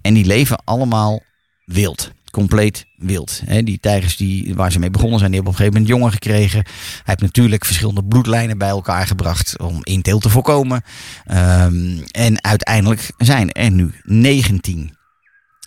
En 0.00 0.14
die 0.14 0.24
leven 0.24 0.64
allemaal 0.64 1.22
wild. 1.64 2.10
Compleet 2.30 2.86
wild. 2.96 3.42
Die 3.64 3.78
tijgers 3.80 4.16
die, 4.16 4.54
waar 4.54 4.72
ze 4.72 4.78
mee 4.78 4.90
begonnen 4.90 5.18
zijn, 5.18 5.30
die 5.30 5.40
hebben 5.40 5.56
op 5.56 5.60
een 5.60 5.66
gegeven 5.66 5.88
moment 5.90 6.00
jongen 6.00 6.12
gekregen. 6.12 6.62
Hij 6.64 7.02
heeft 7.04 7.20
natuurlijk 7.20 7.64
verschillende 7.64 8.04
bloedlijnen 8.04 8.58
bij 8.58 8.68
elkaar 8.68 9.06
gebracht 9.06 9.58
om 9.58 9.78
inteel 9.82 10.18
te 10.18 10.28
voorkomen. 10.28 10.82
Ehm, 11.24 11.98
en 12.10 12.44
uiteindelijk 12.44 13.10
zijn 13.16 13.52
er 13.52 13.70
nu 13.70 13.92
19. 14.02 14.96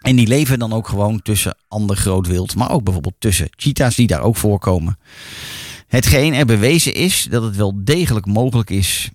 En 0.01 0.15
die 0.15 0.27
leven 0.27 0.59
dan 0.59 0.73
ook 0.73 0.87
gewoon 0.87 1.21
tussen 1.21 1.57
ander 1.67 1.95
groot 1.95 2.27
wild, 2.27 2.55
maar 2.55 2.71
ook 2.71 2.83
bijvoorbeeld 2.83 3.15
tussen 3.19 3.47
cheetahs 3.49 3.95
die 3.95 4.07
daar 4.07 4.21
ook 4.21 4.37
voorkomen. 4.37 4.97
Hetgeen 5.87 6.33
er 6.33 6.45
bewezen 6.45 6.93
is 6.93 7.27
dat 7.29 7.43
het 7.43 7.55
wel 7.55 7.83
degelijk 7.83 8.25
mogelijk 8.25 8.69
is 8.69 9.09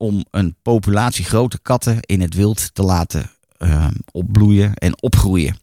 om 0.00 0.24
een 0.30 0.56
populatie 0.62 1.24
grote 1.24 1.58
katten 1.62 1.98
in 2.00 2.20
het 2.20 2.34
wild 2.34 2.74
te 2.74 2.82
laten 2.82 3.30
eh, 3.58 3.86
opbloeien 4.12 4.74
en 4.74 5.02
opgroeien. 5.02 5.56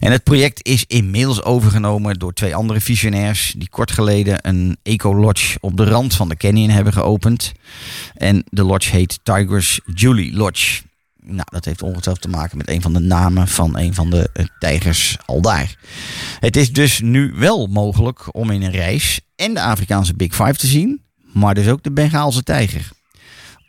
En 0.00 0.12
het 0.12 0.22
project 0.22 0.66
is 0.66 0.84
inmiddels 0.86 1.42
overgenomen 1.42 2.18
door 2.18 2.32
twee 2.32 2.54
andere 2.54 2.80
visionairs 2.80 3.54
die 3.58 3.68
kort 3.68 3.90
geleden 3.90 4.48
een 4.48 4.76
eco-lodge 4.82 5.58
op 5.60 5.76
de 5.76 5.84
rand 5.84 6.14
van 6.14 6.28
de 6.28 6.36
canyon 6.36 6.70
hebben 6.70 6.92
geopend. 6.92 7.52
En 8.14 8.44
de 8.48 8.62
lodge 8.62 8.90
heet 8.90 9.20
Tigers 9.22 9.80
Julie 9.94 10.32
Lodge. 10.32 10.82
Nou, 11.20 11.46
dat 11.50 11.64
heeft 11.64 11.82
ongetwijfeld 11.82 12.32
te 12.32 12.38
maken 12.38 12.56
met 12.56 12.68
een 12.68 12.82
van 12.82 12.92
de 12.92 13.00
namen 13.00 13.48
van 13.48 13.78
een 13.78 13.94
van 13.94 14.10
de 14.10 14.30
eh, 14.32 14.44
tijgers 14.58 15.16
al 15.24 15.40
daar. 15.40 15.76
Het 16.40 16.56
is 16.56 16.72
dus 16.72 17.00
nu 17.00 17.32
wel 17.36 17.66
mogelijk 17.66 18.34
om 18.34 18.50
in 18.50 18.62
een 18.62 18.70
reis 18.70 19.20
en 19.36 19.54
de 19.54 19.62
Afrikaanse 19.62 20.14
Big 20.14 20.34
Five 20.34 20.54
te 20.54 20.66
zien, 20.66 21.02
maar 21.32 21.54
dus 21.54 21.68
ook 21.68 21.82
de 21.82 21.92
Bengaalse 21.92 22.42
tijger. 22.42 22.90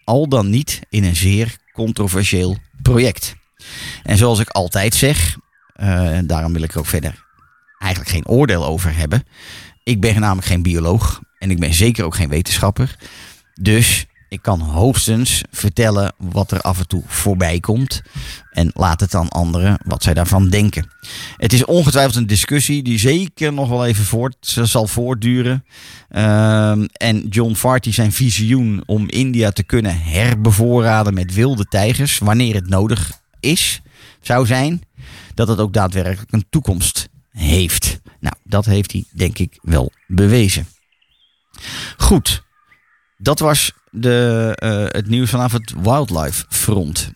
Al 0.03 0.27
dan 0.27 0.49
niet 0.49 0.81
in 0.89 1.03
een 1.03 1.15
zeer 1.15 1.55
controversieel 1.71 2.57
project. 2.81 3.35
En 4.03 4.17
zoals 4.17 4.39
ik 4.39 4.49
altijd 4.49 4.93
zeg, 4.93 5.37
eh, 5.73 6.17
daarom 6.23 6.53
wil 6.53 6.61
ik 6.61 6.73
er 6.73 6.79
ook 6.79 6.85
verder 6.85 7.23
eigenlijk 7.83 8.11
geen 8.11 8.27
oordeel 8.27 8.65
over 8.65 8.95
hebben. 8.95 9.23
Ik 9.83 10.01
ben 10.01 10.19
namelijk 10.19 10.47
geen 10.47 10.61
bioloog 10.61 11.21
en 11.39 11.51
ik 11.51 11.59
ben 11.59 11.73
zeker 11.73 12.05
ook 12.05 12.15
geen 12.15 12.29
wetenschapper. 12.29 12.95
Dus 13.53 14.05
ik 14.33 14.41
kan 14.41 14.59
hoogstens 14.59 15.41
vertellen 15.51 16.13
wat 16.17 16.51
er 16.51 16.61
af 16.61 16.79
en 16.79 16.87
toe 16.87 17.03
voorbij 17.05 17.59
komt. 17.59 18.01
En 18.51 18.71
laat 18.73 18.99
het 18.99 19.11
dan 19.11 19.29
anderen 19.29 19.77
wat 19.85 20.03
zij 20.03 20.13
daarvan 20.13 20.49
denken. 20.49 20.91
Het 21.37 21.53
is 21.53 21.65
ongetwijfeld 21.65 22.15
een 22.15 22.27
discussie 22.27 22.83
die 22.83 22.99
zeker 22.99 23.53
nog 23.53 23.69
wel 23.69 23.85
even 23.85 24.03
voort, 24.03 24.35
zal 24.63 24.87
voortduren. 24.87 25.65
Ehm, 26.09 26.85
en 26.93 27.27
John 27.27 27.53
Farty 27.53 27.91
zijn 27.91 28.11
visioen 28.11 28.83
om 28.85 29.09
India 29.09 29.51
te 29.51 29.63
kunnen 29.63 30.01
herbevoorraden 30.01 31.13
met 31.13 31.33
wilde 31.33 31.65
tijgers, 31.65 32.17
wanneer 32.17 32.55
het 32.55 32.69
nodig 32.69 33.11
is, 33.39 33.81
zou 34.21 34.45
zijn, 34.45 34.81
dat 35.33 35.47
het 35.47 35.59
ook 35.59 35.73
daadwerkelijk 35.73 36.31
een 36.31 36.45
toekomst 36.49 37.09
heeft. 37.29 37.99
Nou, 38.19 38.35
dat 38.43 38.65
heeft 38.65 38.91
hij 38.91 39.03
denk 39.11 39.37
ik 39.37 39.57
wel 39.61 39.91
bewezen. 40.07 40.67
Goed, 41.97 42.43
dat 43.17 43.39
was 43.39 43.71
de, 43.93 44.51
eh, 44.55 44.83
het 44.87 45.07
nieuws 45.07 45.29
vanaf 45.29 45.51
het 45.51 45.73
wildlife 45.81 46.45
front. 46.49 47.11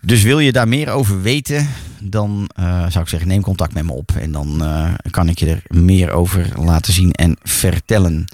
Dus 0.00 0.22
wil 0.22 0.38
je 0.38 0.52
daar 0.52 0.68
meer 0.68 0.90
over 0.90 1.22
weten, 1.22 1.68
dan 1.98 2.50
eh, 2.54 2.86
zou 2.88 3.00
ik 3.04 3.08
zeggen 3.08 3.28
neem 3.28 3.42
contact 3.42 3.74
met 3.74 3.84
me 3.84 3.92
op. 3.92 4.10
En 4.10 4.32
dan 4.32 4.62
eh, 4.64 4.92
kan 5.10 5.28
ik 5.28 5.38
je 5.38 5.46
er 5.46 5.62
meer 5.66 6.10
over 6.10 6.48
laten 6.60 6.92
zien 6.92 7.12
en 7.12 7.36
vertellen. 7.42 8.24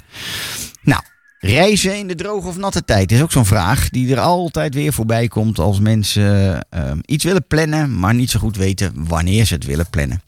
Nou, 0.83 1.03
reizen 1.39 1.99
in 1.99 2.09
de 2.09 2.15
droge 2.15 2.49
of 2.49 2.57
natte 2.57 2.85
tijd 2.85 3.13
is 3.13 3.23
ook 3.23 3.33
zo'n 3.33 3.47
vraag 3.47 3.91
die 3.91 4.13
er 4.13 4.21
altijd 4.21 4.75
weer 4.75 4.93
voorbij 4.93 5.29
komt 5.29 5.59
als 5.59 5.81
mensen 5.81 6.67
iets 7.05 7.25
willen 7.25 7.47
plannen, 7.47 7.99
maar 7.99 8.15
niet 8.15 8.31
zo 8.31 8.39
goed 8.39 8.57
weten 8.57 8.93
wanneer 9.09 9.45
ze 9.45 9.55
het 9.55 9.65
willen 9.65 9.91
plannen. 9.91 10.23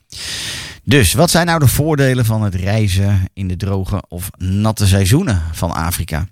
Dus 0.85 1.13
wat 1.13 1.31
zijn 1.31 1.47
nou 1.47 1.59
de 1.59 1.69
voordelen 1.69 2.25
van 2.25 2.43
het 2.43 2.55
reizen 2.55 3.29
in 3.35 3.49
de 3.49 3.57
droge 3.57 4.05
of 4.09 4.31
natte 4.39 4.87
seizoenen 4.87 5.43
van 5.53 5.73
Afrika? 5.73 6.27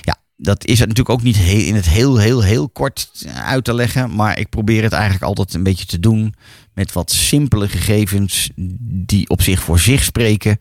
Ja, 0.00 0.16
dat 0.36 0.64
is 0.64 0.78
natuurlijk 0.78 1.08
ook 1.08 1.22
niet 1.22 1.36
heel, 1.36 1.66
in 1.66 1.74
het 1.74 1.88
heel, 1.88 2.18
heel, 2.18 2.42
heel 2.42 2.68
kort 2.68 3.26
uit 3.34 3.64
te 3.64 3.74
leggen. 3.74 4.14
Maar 4.14 4.38
ik 4.38 4.48
probeer 4.48 4.82
het 4.82 4.92
eigenlijk 4.92 5.24
altijd 5.24 5.54
een 5.54 5.62
beetje 5.62 5.86
te 5.86 6.00
doen 6.00 6.34
met 6.74 6.92
wat 6.92 7.12
simpele 7.12 7.68
gegevens 7.68 8.50
die 8.56 9.28
op 9.28 9.42
zich 9.42 9.62
voor 9.62 9.78
zich 9.78 10.02
spreken. 10.02 10.58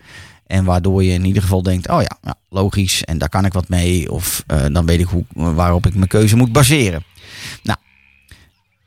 En 0.48 0.66
waardoor 0.66 1.04
je 1.04 1.14
in 1.14 1.26
ieder 1.26 1.42
geval 1.42 1.64
denkt, 1.64 1.90
oh 1.90 2.02
ja, 2.02 2.36
logisch 2.50 3.04
en 3.04 3.18
daar 3.18 3.30
kan 3.30 3.46
ik 3.46 3.54
wat 3.54 3.70
mee. 3.70 4.12
Of 4.12 4.44
eh, 4.48 4.66
dan 4.72 4.86
weet 4.86 5.00
ik 5.00 5.08
hoe, 5.08 5.26
waarop 5.34 5.86
ik 5.86 5.96
mijn 5.96 6.08
keuze 6.08 6.36
moet 6.36 6.52
baseren. 6.52 7.04
Nou, 7.64 7.78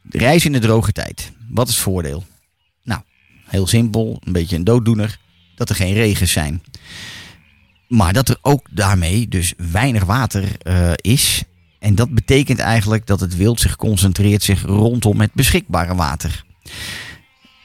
reis 0.08 0.44
in 0.44 0.52
de 0.52 0.58
droge 0.58 0.92
tijd. 0.92 1.32
Wat 1.48 1.68
is 1.68 1.74
het 1.74 1.82
voordeel? 1.82 2.24
Nou, 2.82 3.00
heel 3.46 3.66
simpel, 3.66 4.20
een 4.24 4.32
beetje 4.32 4.56
een 4.56 4.64
dooddoener. 4.64 5.18
Dat 5.54 5.68
er 5.68 5.74
geen 5.76 5.94
regens 5.94 6.32
zijn. 6.32 6.62
Maar 7.88 8.12
dat 8.12 8.28
er 8.28 8.38
ook 8.42 8.66
daarmee 8.70 9.28
dus 9.28 9.54
weinig 9.56 10.04
water 10.04 10.58
eh, 10.58 10.92
is. 10.96 11.42
En 11.78 11.94
dat 11.94 12.14
betekent 12.14 12.58
eigenlijk 12.58 13.06
dat 13.06 13.20
het 13.20 13.36
wild 13.36 13.60
zich 13.60 13.76
concentreert 13.76 14.42
zich 14.42 14.62
rondom 14.62 15.20
het 15.20 15.32
beschikbare 15.32 15.94
water. 15.94 16.44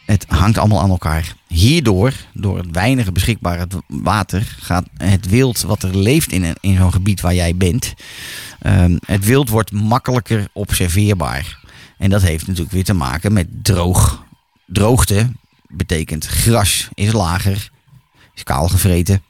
Het 0.05 0.25
hangt 0.27 0.57
allemaal 0.57 0.81
aan 0.81 0.89
elkaar. 0.89 1.35
Hierdoor, 1.47 2.13
door 2.33 2.57
het 2.57 2.71
weinige 2.71 3.11
beschikbare 3.11 3.67
water, 3.87 4.55
gaat 4.59 4.85
het 4.97 5.29
wild 5.29 5.61
wat 5.61 5.83
er 5.83 5.97
leeft 5.97 6.31
in, 6.31 6.55
in 6.59 6.77
zo'n 6.77 6.93
gebied 6.93 7.21
waar 7.21 7.33
jij 7.33 7.55
bent, 7.55 7.93
ehm, 8.59 8.97
het 9.05 9.25
wild 9.25 9.49
wordt 9.49 9.71
makkelijker 9.71 10.47
observeerbaar. 10.53 11.59
En 11.97 12.09
dat 12.09 12.21
heeft 12.21 12.47
natuurlijk 12.47 12.73
weer 12.73 12.83
te 12.83 12.93
maken 12.93 13.33
met 13.33 13.47
droog. 13.61 14.23
Droogte 14.65 15.31
betekent 15.67 16.25
gras 16.25 16.89
is 16.93 17.11
lager, 17.11 17.69
is 18.39 18.53
kaal 18.53 18.67
gevreten. 18.67 19.23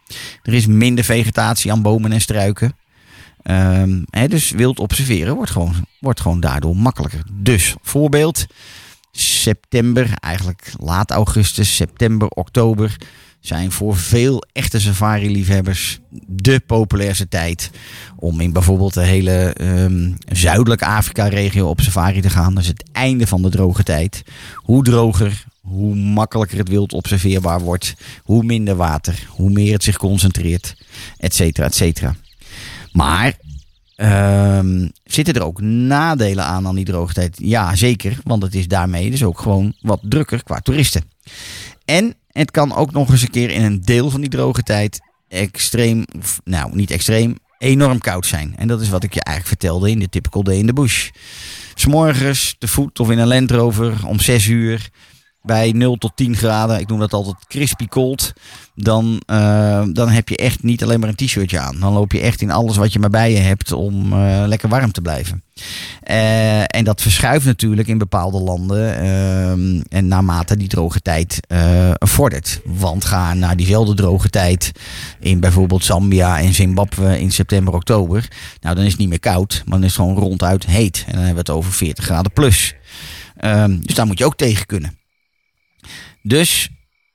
Er 0.43 0.53
is 0.53 0.65
minder 0.65 1.03
vegetatie 1.03 1.71
aan 1.71 1.81
bomen 1.81 2.11
en 2.11 2.21
struiken. 2.21 2.75
Ehm, 3.41 4.03
dus 4.27 4.51
wild 4.51 4.79
observeren 4.79 5.35
wordt 5.35 5.51
gewoon, 5.51 5.75
wordt 5.99 6.21
gewoon 6.21 6.39
daardoor 6.39 6.75
makkelijker. 6.75 7.21
Dus, 7.33 7.75
voorbeeld, 7.81 8.45
september, 9.11 10.09
eigenlijk 10.19 10.73
laat 10.77 11.11
augustus, 11.11 11.75
september, 11.75 12.27
oktober 12.27 12.95
zijn 13.39 13.71
voor 13.71 13.97
veel 13.97 14.43
echte 14.51 14.79
safari-liefhebbers 14.79 15.99
de 16.27 16.59
populairste 16.59 17.27
tijd 17.27 17.71
om 18.15 18.39
in 18.39 18.53
bijvoorbeeld 18.53 18.93
de 18.93 19.03
hele 19.03 19.53
ehm, 19.53 20.11
zuidelijke 20.31 20.85
Afrika-regio 20.85 21.67
op 21.67 21.81
safari 21.81 22.21
te 22.21 22.29
gaan. 22.29 22.53
Dat 22.53 22.63
is 22.63 22.69
het 22.69 22.83
einde 22.91 23.27
van 23.27 23.41
de 23.41 23.49
droge 23.49 23.83
tijd. 23.83 24.23
Hoe 24.55 24.83
droger, 24.83 25.45
hoe 25.69 25.95
makkelijker 25.95 26.57
het 26.57 26.69
wild 26.69 26.93
observeerbaar 26.93 27.59
wordt, 27.61 27.93
hoe 28.23 28.43
minder 28.43 28.75
water, 28.75 29.27
hoe 29.29 29.49
meer 29.49 29.73
het 29.73 29.83
zich 29.83 29.97
concentreert, 29.97 30.75
et 31.17 31.33
cetera, 31.35 31.65
et 31.65 31.75
cetera. 31.75 32.15
Maar 32.91 33.37
Ehm, 33.99 34.87
zitten 35.03 35.33
er 35.33 35.43
ook 35.43 35.61
nadelen 35.61 36.45
aan 36.45 36.67
aan 36.67 36.75
die 36.75 36.85
droogtijd? 36.85 37.37
Ja, 37.41 37.75
zeker. 37.75 38.17
Want 38.23 38.43
het 38.43 38.55
is 38.55 38.67
daarmee 38.67 39.11
dus 39.11 39.23
ook 39.23 39.39
gewoon 39.39 39.73
wat 39.81 39.99
drukker 40.03 40.43
qua 40.43 40.59
toeristen. 40.59 41.03
En 41.85 42.15
het 42.31 42.51
kan 42.51 42.75
ook 42.75 42.91
nog 42.91 43.09
eens 43.09 43.21
een 43.21 43.29
keer 43.29 43.49
in 43.49 43.63
een 43.63 43.81
deel 43.81 44.09
van 44.09 44.21
die 44.21 44.29
droge 44.29 44.63
tijd 44.63 44.99
extreem, 45.27 46.05
nou 46.43 46.75
niet 46.75 46.91
extreem, 46.91 47.37
enorm 47.57 47.99
koud 47.99 48.25
zijn. 48.25 48.53
En 48.57 48.67
dat 48.67 48.81
is 48.81 48.89
wat 48.89 49.03
ik 49.03 49.13
je 49.13 49.23
eigenlijk 49.23 49.59
vertelde 49.59 49.91
in 49.91 49.99
de 49.99 50.09
Typical 50.09 50.43
Day 50.43 50.57
in 50.57 50.65
the 50.65 50.73
Bush. 50.73 51.09
S'morgens 51.73 52.55
te 52.59 52.67
voet 52.67 52.99
of 52.99 53.09
in 53.09 53.17
een 53.17 53.27
Land 53.27 53.51
Rover 53.51 54.05
om 54.05 54.19
6 54.19 54.47
uur 54.47 54.89
bij 55.49 55.71
0 55.71 55.97
tot 55.97 56.11
10 56.15 56.35
graden. 56.35 56.79
Ik 56.79 56.87
noem 56.87 56.99
dat 56.99 57.13
altijd 57.13 57.47
crispy 57.47 57.87
cold. 57.87 58.33
Dan, 58.75 59.21
eh, 59.25 59.83
dan 59.91 60.09
heb 60.09 60.29
je 60.29 60.37
echt 60.37 60.63
niet 60.63 60.83
alleen 60.83 60.99
maar 60.99 61.09
een 61.09 61.15
t-shirtje 61.15 61.59
aan. 61.59 61.79
Dan 61.79 61.93
loop 61.93 62.11
je 62.11 62.19
echt 62.19 62.41
in 62.41 62.51
alles 62.51 62.77
wat 62.77 62.93
je 62.93 62.99
maar 62.99 63.09
bij 63.09 63.31
je 63.31 63.37
hebt 63.37 63.71
om 63.71 64.13
eh, 64.13 64.43
lekker 64.45 64.69
warm 64.69 64.91
te 64.91 65.01
blijven. 65.01 65.43
Eh, 66.01 66.75
en 66.75 66.83
dat 66.83 67.01
verschuift 67.01 67.45
natuurlijk 67.45 67.87
in 67.87 67.97
bepaalde 67.97 68.39
landen. 68.39 68.97
ehm, 68.99 69.81
en 69.89 70.07
naarmate 70.07 70.57
die 70.57 70.67
droge 70.67 71.01
tijd 71.01 71.39
vordert. 71.99 72.61
Want 72.65 73.05
ga 73.05 73.33
naar 73.33 73.55
diezelfde 73.55 73.93
droge 73.93 74.29
tijd 74.29 74.71
in 75.19 75.39
bijvoorbeeld 75.39 75.85
Zambia 75.85 76.39
en 76.39 76.53
Zimbabwe 76.53 77.19
in 77.19 77.31
september, 77.31 77.73
oktober. 77.73 78.27
Nou, 78.61 78.75
dan 78.75 78.83
is 78.83 78.91
het 78.91 78.99
niet 78.99 79.09
meer 79.09 79.19
koud, 79.19 79.61
maar 79.65 79.77
dan 79.79 79.87
is 79.87 79.95
het 79.95 80.05
gewoon 80.05 80.23
ronduit 80.23 80.65
heet. 80.65 81.03
En 81.05 81.13
dan 81.13 81.23
hebben 81.23 81.45
we 81.45 81.51
het 81.51 81.57
over 81.59 81.71
40 81.71 82.05
graden 82.05 82.31
plus. 82.31 82.75
Ehm, 83.37 83.77
dus 83.81 83.95
daar 83.95 84.07
moet 84.07 84.17
je 84.17 84.25
ook 84.25 84.37
tegen 84.37 84.65
kunnen. 84.65 84.98
Dus 86.21 86.69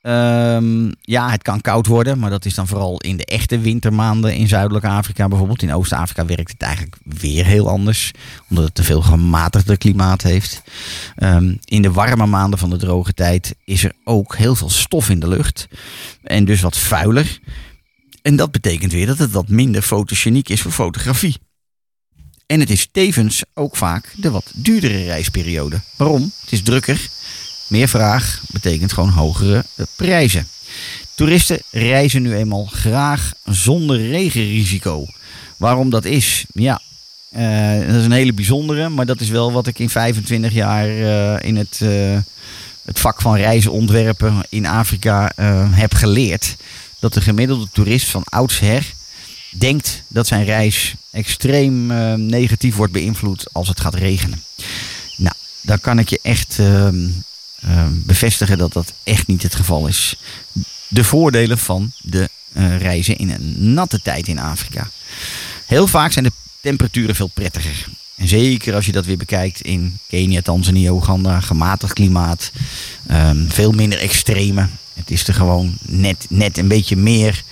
Ehm, 0.05 0.91
ja, 1.01 1.31
het 1.31 1.43
kan 1.43 1.61
koud 1.61 1.87
worden, 1.87 2.19
maar 2.19 2.31
dat 2.31 2.45
is 2.45 2.55
dan 2.55 2.67
vooral 2.67 3.01
in 3.01 3.17
de 3.17 3.25
echte 3.25 3.59
wintermaanden 3.59 4.35
in 4.35 4.49
Zuidelijk 4.49 4.85
Afrika. 4.85 5.29
Bijvoorbeeld 5.29 5.63
in 5.63 5.75
Oost-Afrika 5.75 6.27
werkt 6.27 6.51
het 6.51 6.63
eigenlijk 6.63 6.97
weer 7.05 7.45
heel 7.45 7.69
anders, 7.69 8.11
omdat 8.49 8.65
het 8.65 8.75
te 8.75 8.83
veel 8.83 9.03
gematigder 9.03 9.79
klimaat 9.79 10.23
heeft. 10.23 10.63
Ehm, 11.17 11.57
in 11.65 11.83
de 11.83 11.91
warme 11.93 12.27
maanden 12.27 12.59
van 12.59 12.71
de 12.71 12.77
droge 12.77 13.15
tijd 13.15 13.55
is 13.65 13.85
er 13.85 13.93
ook 14.05 14.37
heel 14.37 14.55
veel 14.55 14.71
stof 14.71 15.11
in 15.11 15.21
de 15.21 15.29
lucht 15.29 15.69
en 16.23 16.45
dus 16.45 16.61
wat 16.61 16.79
vuiler. 16.79 17.39
En 18.23 18.37
dat 18.37 18.51
betekent 18.51 18.93
weer 18.93 19.07
dat 19.07 19.19
het 19.19 19.31
wat 19.31 19.49
minder 19.49 19.83
fotogeniek 19.83 20.49
is 20.49 20.61
voor 20.61 20.73
fotografie. 20.73 21.37
En 22.47 22.61
het 22.61 22.71
is 22.71 22.89
tevens 22.93 23.43
ook 23.55 23.77
vaak 23.77 24.15
de 24.17 24.31
wat 24.31 24.53
duurdere 24.55 25.05
reisperiode. 25.05 25.81
Waarom? 25.97 26.23
Het 26.41 26.53
is 26.53 26.63
drukker. 26.63 27.09
Meer 27.67 27.89
vraag 27.89 28.41
betekent 28.53 28.93
gewoon 28.93 29.11
hogere 29.11 29.65
prijzen. 29.97 30.49
Toeristen 31.15 31.63
reizen 31.71 32.23
nu 32.23 32.35
eenmaal 32.35 32.65
graag 32.65 33.33
zonder 33.45 34.09
regenrisico. 34.09 35.07
Waarom 35.57 35.91
dat 35.91 36.05
is? 36.05 36.45
Ja, 36.53 36.81
eh, 37.35 37.87
dat 37.87 37.97
is 37.97 38.05
een 38.05 38.13
hele 38.13 38.33
bijzondere, 38.33 38.89
maar 38.89 39.07
dat 39.07 39.21
is 39.21 39.29
wel 39.29 39.53
wat 39.53 39.67
ik 39.67 39.79
in 39.79 39.91
25 39.91 40.53
jaar 40.53 40.89
eh, 40.89 41.49
in 41.49 41.57
het, 41.57 41.81
eh, 41.83 42.19
het 42.85 42.99
vak 42.99 43.21
van 43.21 43.37
reizen 43.37 43.73
ontwerpen 43.73 44.47
in 44.49 44.67
Afrika 44.67 45.33
heb 45.71 45.95
geleerd. 45.95 46.57
Dat 46.99 47.15
de 47.15 47.21
gemiddelde 47.21 47.69
toerist 47.73 48.09
van 48.09 48.23
oudsher 48.25 48.95
denkt 49.51 50.03
dat 50.09 50.27
zijn 50.27 50.45
reis 50.45 50.95
extreem 51.11 51.87
negatief 52.27 52.77
wordt 52.77 52.93
beïnvloed 52.93 53.47
als 53.53 53.69
het 53.69 53.81
gaat 53.81 53.95
regenen. 53.95 54.43
Nou, 55.17 55.35
dan 55.61 55.81
kan 55.81 55.99
ik 55.99 56.09
je 56.09 56.19
echt 56.23 56.59
ehm, 56.59 57.09
bevestigen 57.89 58.59
dat 58.59 58.73
dat 58.73 58.93
echt 59.03 59.27
niet 59.27 59.43
het 59.43 59.55
geval 59.55 59.87
is. 59.87 60.17
De 60.89 61.05
voordelen 61.05 61.59
van 61.59 61.93
de 62.01 62.29
eh, 62.53 62.79
reizen 62.79 63.17
in 63.17 63.31
een 63.31 63.73
natte 63.75 64.01
tijd 64.03 64.29
in 64.29 64.39
Afrika. 64.39 64.91
Heel 65.67 65.87
vaak 65.87 66.13
zijn 66.13 66.25
de 66.25 66.33
temperaturen 66.61 67.15
veel 67.15 67.31
prettiger. 67.35 67.87
En 68.15 68.29
zeker 68.29 68.75
als 68.75 68.87
je 68.87 68.93
dat 68.93 69.07
weer 69.07 69.17
bekijkt 69.17 69.61
in 69.61 69.99
Kenia, 70.09 70.43
Tanzania, 70.43 70.91
Oeganda, 70.91 71.41
gematigd 71.41 71.93
klimaat. 71.93 72.53
ehm, 73.07 73.49
veel 73.49 73.73
minder 73.73 73.99
extreme. 73.99 74.69
Het 74.95 75.11
is 75.11 75.29
er 75.29 75.35
gewoon 75.35 75.77
net, 75.83 76.27
net 76.29 76.59
een 76.59 76.69
beetje 76.69 76.97
meer 76.97 77.43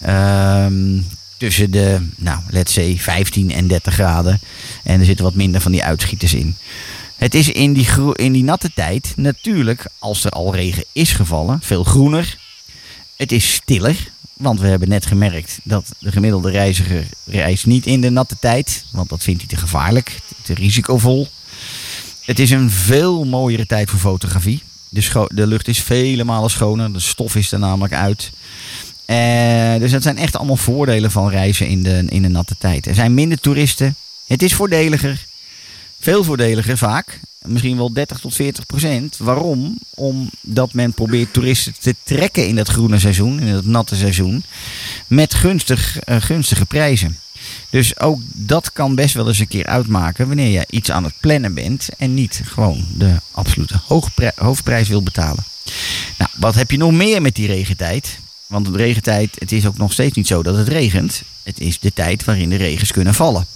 ehm, 0.00 1.00
tussen 1.36 1.70
de, 1.70 2.06
nou, 2.16 2.40
let's 2.48 2.72
say 2.72 2.96
15 2.98 3.52
en 3.52 3.66
30 3.66 3.94
graden. 3.94 4.40
En 4.82 5.00
er 5.00 5.06
zitten 5.06 5.24
wat 5.24 5.34
minder 5.34 5.60
van 5.60 5.72
die 5.72 5.84
uitschieters 5.84 6.34
in. 6.34 6.56
Het 7.22 7.34
is 7.34 7.48
in 7.48 7.72
die, 7.72 7.86
in 8.14 8.32
die 8.32 8.44
natte 8.44 8.70
tijd 8.74 9.12
natuurlijk, 9.16 9.86
als 9.98 10.24
er 10.24 10.30
al 10.30 10.54
regen 10.54 10.84
is 10.92 11.12
gevallen, 11.12 11.58
veel 11.62 11.84
groener. 11.84 12.38
Het 13.16 13.32
is 13.32 13.52
stiller, 13.52 13.96
want 14.32 14.60
we 14.60 14.66
hebben 14.66 14.88
net 14.88 15.06
gemerkt 15.06 15.58
dat 15.62 15.94
de 15.98 16.12
gemiddelde 16.12 16.50
reiziger 16.50 17.06
reist 17.24 17.66
niet 17.66 17.86
in 17.86 18.00
de 18.00 18.10
natte 18.10 18.36
tijd, 18.40 18.84
want 18.92 19.08
dat 19.08 19.22
vindt 19.22 19.40
hij 19.40 19.48
te 19.48 19.56
gevaarlijk, 19.56 20.18
te 20.42 20.54
risicovol. 20.54 21.28
Het 22.20 22.38
is 22.38 22.50
een 22.50 22.70
veel 22.70 23.24
mooiere 23.24 23.66
tijd 23.66 23.90
voor 23.90 23.98
fotografie. 23.98 24.62
De 25.28 25.46
lucht 25.46 25.68
is 25.68 25.82
vele 25.82 26.24
malen 26.24 26.50
schoner, 26.50 26.92
de 26.92 27.00
stof 27.00 27.36
is 27.36 27.52
er 27.52 27.58
namelijk 27.58 27.94
uit. 27.94 28.30
Eh, 29.04 29.74
dus 29.78 29.90
dat 29.90 30.02
zijn 30.02 30.18
echt 30.18 30.36
allemaal 30.36 30.56
voordelen 30.56 31.10
van 31.10 31.30
reizen 31.30 31.68
in 31.68 31.82
de, 31.82 32.04
in 32.08 32.22
de 32.22 32.28
natte 32.28 32.56
tijd. 32.58 32.86
Er 32.86 32.94
zijn 32.94 33.14
minder 33.14 33.40
toeristen. 33.40 33.96
Het 34.26 34.42
is 34.42 34.54
voordeliger. 34.54 35.30
Veel 36.02 36.24
voordeliger 36.24 36.78
vaak. 36.78 37.20
Misschien 37.44 37.76
wel 37.76 37.92
30 37.92 38.18
tot 38.18 38.34
40 38.34 38.66
procent. 38.66 39.16
Waarom? 39.16 39.78
Omdat 39.94 40.72
men 40.72 40.92
probeert 40.92 41.32
toeristen 41.32 41.74
te 41.78 41.94
trekken 42.02 42.46
in 42.46 42.56
dat 42.56 42.68
groene 42.68 42.98
seizoen, 42.98 43.40
in 43.40 43.52
dat 43.52 43.64
natte 43.64 43.96
seizoen. 43.96 44.44
Met 45.06 45.34
gunstig, 45.34 45.98
eh, 45.98 46.16
gunstige 46.20 46.66
prijzen. 46.66 47.18
Dus 47.70 47.98
ook 47.98 48.20
dat 48.32 48.72
kan 48.72 48.94
best 48.94 49.14
wel 49.14 49.28
eens 49.28 49.38
een 49.38 49.48
keer 49.48 49.66
uitmaken 49.66 50.26
wanneer 50.26 50.50
je 50.50 50.66
iets 50.70 50.90
aan 50.90 51.04
het 51.04 51.14
plannen 51.20 51.54
bent 51.54 51.88
en 51.98 52.14
niet 52.14 52.42
gewoon 52.44 52.86
de 52.94 53.16
absolute 53.30 53.80
hoofdprijs 54.36 54.88
wil 54.88 55.02
betalen. 55.02 55.44
Nou, 56.18 56.30
wat 56.36 56.54
heb 56.54 56.70
je 56.70 56.76
nog 56.76 56.92
meer 56.92 57.22
met 57.22 57.34
die 57.34 57.46
regentijd? 57.46 58.18
Want 58.52 58.66
de 58.66 58.76
regentijd, 58.76 59.36
het 59.38 59.52
is 59.52 59.66
ook 59.66 59.76
nog 59.76 59.92
steeds 59.92 60.16
niet 60.16 60.26
zo 60.26 60.42
dat 60.42 60.56
het 60.56 60.68
regent. 60.68 61.22
Het 61.42 61.60
is 61.60 61.78
de 61.78 61.92
tijd 61.92 62.24
waarin 62.24 62.48
de 62.48 62.56
regens 62.56 62.92
kunnen 62.92 63.14
vallen. 63.14 63.46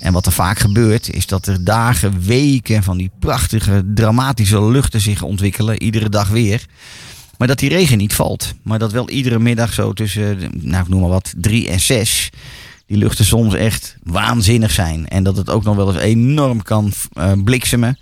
En 0.00 0.12
wat 0.12 0.26
er 0.26 0.32
vaak 0.32 0.58
gebeurt, 0.58 1.14
is 1.14 1.26
dat 1.26 1.46
er 1.46 1.64
dagen, 1.64 2.22
weken 2.22 2.82
van 2.82 2.96
die 2.96 3.10
prachtige, 3.18 3.84
dramatische 3.94 4.64
luchten 4.64 5.00
zich 5.00 5.22
ontwikkelen. 5.22 5.82
Iedere 5.82 6.08
dag 6.08 6.28
weer. 6.28 6.66
Maar 7.38 7.48
dat 7.48 7.58
die 7.58 7.68
regen 7.68 7.98
niet 7.98 8.14
valt. 8.14 8.54
Maar 8.62 8.78
dat 8.78 8.92
wel 8.92 9.10
iedere 9.10 9.38
middag 9.38 9.72
zo 9.72 9.92
tussen, 9.92 10.38
nou 10.60 10.82
ik 10.82 10.88
noem 10.88 11.00
maar 11.00 11.10
wat, 11.10 11.34
drie 11.36 11.68
en 11.68 11.80
zes. 11.80 12.30
Die 12.86 12.96
luchten 12.96 13.24
soms 13.24 13.54
echt 13.54 13.96
waanzinnig 14.02 14.70
zijn. 14.70 15.08
En 15.08 15.22
dat 15.22 15.36
het 15.36 15.50
ook 15.50 15.64
nog 15.64 15.76
wel 15.76 15.94
eens 15.94 16.02
enorm 16.02 16.62
kan 16.62 16.92
eh, 17.12 17.32
bliksemen. 17.44 17.98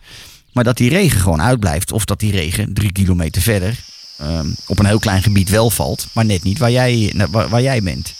Maar 0.52 0.64
dat 0.64 0.76
die 0.76 0.90
regen 0.90 1.20
gewoon 1.20 1.42
uitblijft. 1.42 1.92
Of 1.92 2.04
dat 2.04 2.20
die 2.20 2.32
regen 2.32 2.74
drie 2.74 2.92
kilometer 2.92 3.42
verder 3.42 3.90
ehm, 4.22 4.48
op 4.66 4.78
een 4.78 4.86
heel 4.86 4.98
klein 4.98 5.22
gebied 5.22 5.48
wel 5.48 5.70
valt. 5.70 6.06
Maar 6.12 6.24
net 6.24 6.42
niet 6.42 6.58
waar 6.58 6.70
jij, 6.70 7.12
nou, 7.14 7.30
waar, 7.30 7.62
jij 7.62 7.82
bent. 7.82 8.14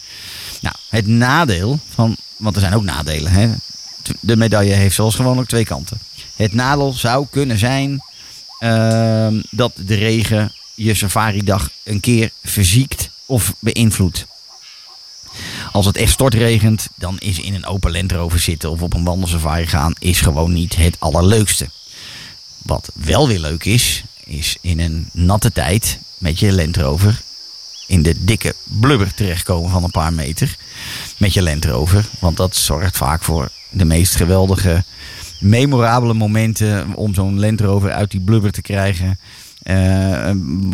Nou, 0.61 0.75
het 0.89 1.07
nadeel 1.07 1.79
van. 1.95 2.17
Want 2.37 2.55
er 2.55 2.61
zijn 2.61 2.75
ook 2.75 2.83
nadelen. 2.83 3.33
Hè? 3.33 3.51
De 4.21 4.37
medaille 4.37 4.73
heeft 4.73 4.95
zoals 4.95 5.15
gewoon 5.15 5.39
ook 5.39 5.49
twee 5.49 5.65
kanten. 5.65 5.99
Het 6.37 6.53
nadeel 6.53 6.93
zou 6.93 7.27
kunnen 7.31 7.59
zijn 7.59 8.03
ehm, 8.59 9.41
dat 9.51 9.73
de 9.77 9.95
regen 9.95 10.53
je 10.75 10.95
safari-dag 10.95 11.71
een 11.83 12.01
keer 12.01 12.31
verziekt 12.43 13.11
of 13.27 13.55
beïnvloedt. 13.59 14.27
Als 15.73 15.87
het 15.87 15.97
echt 15.97 16.13
stortregent, 16.13 16.89
dan 16.95 17.19
is 17.19 17.39
in 17.41 17.55
een 17.55 17.67
open 17.67 17.93
Land 17.93 18.13
Rover 18.13 18.39
zitten 18.39 18.71
of 18.71 18.83
op 18.83 18.95
een 18.95 19.05
wandelsafari 19.05 19.67
gaan 19.67 19.95
is 19.99 20.21
gewoon 20.21 20.53
niet 20.53 20.77
het 20.77 20.97
allerleukste. 20.99 21.69
Wat 22.59 22.91
wel 22.95 23.29
weer 23.29 23.39
leuk 23.39 23.65
is, 23.65 24.03
is 24.25 24.57
in 24.61 24.81
een 24.81 25.09
natte 25.13 25.53
tijd 25.53 25.99
met 26.19 26.39
je 26.39 26.53
Land 26.53 26.77
Rover 26.77 27.23
in 27.87 28.03
de 28.03 28.25
dikke 28.25 28.55
blubber 28.81 29.15
terechtkomen 29.15 29.71
van 29.71 29.85
een 29.85 29.91
paar 29.91 30.13
meter 30.13 30.57
met 31.17 31.33
je 31.33 31.43
Land 31.43 31.65
Rover. 31.65 32.05
Want 32.19 32.37
dat 32.37 32.57
zorgt 32.57 32.97
vaak 32.97 33.23
voor 33.23 33.49
de 33.71 33.85
meest 33.85 34.17
geweldige, 34.17 34.85
memorabele 35.41 36.15
momenten 36.15 36.95
om 36.95 37.15
zo'n 37.15 37.41
Land 37.41 37.61
Rover 37.61 37.93
uit 37.93 38.11
die 38.11 38.21
blubber 38.21 38.53
te 38.53 38.63
krijgen. 38.63 39.19
Eh, 39.63 40.31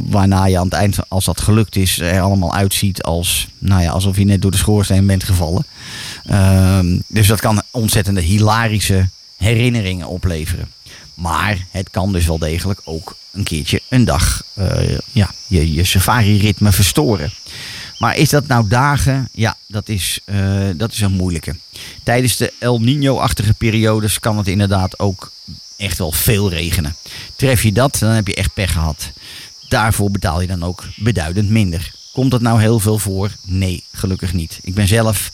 waarna 0.09 0.47
je 0.47 0.59
aan 0.59 0.65
het 0.65 0.75
eind, 0.75 0.99
als 1.09 1.25
dat 1.25 1.41
gelukt 1.41 1.77
is, 1.77 2.01
er 2.01 2.21
allemaal 2.21 2.55
uitziet 2.55 3.03
als, 3.03 3.49
nou 3.59 3.83
ja, 3.83 3.91
alsof 3.91 4.17
je 4.17 4.25
net 4.25 4.43
door 4.43 4.51
de 4.51 4.57
schoorsteen 4.57 5.07
bent 5.07 5.25
gevallen. 5.25 5.67
Ehm, 6.25 6.99
dus 7.07 7.27
dat 7.27 7.41
kan 7.41 7.63
ontzettende 7.71 8.21
hilarische 8.21 9.09
herinneringen 9.37 10.07
opleveren. 10.07 10.69
Maar 11.19 11.67
het 11.71 11.91
kan 11.91 12.13
dus 12.13 12.27
wel 12.27 12.39
degelijk 12.39 12.81
ook 12.85 13.17
een 13.31 13.45
keertje 13.45 13.81
een 13.89 14.05
dag 14.05 14.43
eh, 14.55 14.99
ja, 15.13 15.31
je, 15.47 15.73
je 15.73 15.85
safari-ritme 15.85 16.73
verstoren. 16.73 17.33
Maar 17.99 18.17
is 18.17 18.31
dat 18.31 18.47
nou 18.47 18.69
dagen? 18.69 19.29
Ja, 19.33 19.57
dat 19.67 19.89
is, 19.89 20.21
eh, 20.25 20.69
dat 20.75 20.93
is 20.93 21.01
een 21.01 21.13
moeilijke. 21.13 21.57
Tijdens 22.03 22.37
de 22.37 22.53
El 22.59 22.81
Nino-achtige 22.81 23.55
periodes 23.55 24.21
kan 24.21 24.39
het 24.39 24.49
inderdaad 24.49 24.99
ook 24.99 25.33
echt 25.77 25.99
wel 25.99 26.13
veel 26.13 26.51
regenen. 26.51 26.97
Tref 27.37 27.63
je 27.63 27.73
dat, 27.73 27.99
dan 27.99 28.11
heb 28.11 28.27
je 28.27 28.35
echt 28.35 28.55
pech 28.55 28.73
gehad. 28.73 29.11
Daarvoor 29.69 30.11
betaal 30.11 30.41
je 30.41 30.47
dan 30.47 30.63
ook 30.63 30.85
beduidend 30.97 31.51
minder. 31.51 31.93
Komt 32.13 32.31
dat 32.31 32.41
nou 32.41 32.61
heel 32.61 32.81
veel 32.81 32.99
voor? 32.99 33.31
Nee, 33.45 33.85
gelukkig 33.93 34.33
niet. 34.33 34.59
Ik 34.63 34.75
ben 34.75 34.89
zelf 34.89 35.31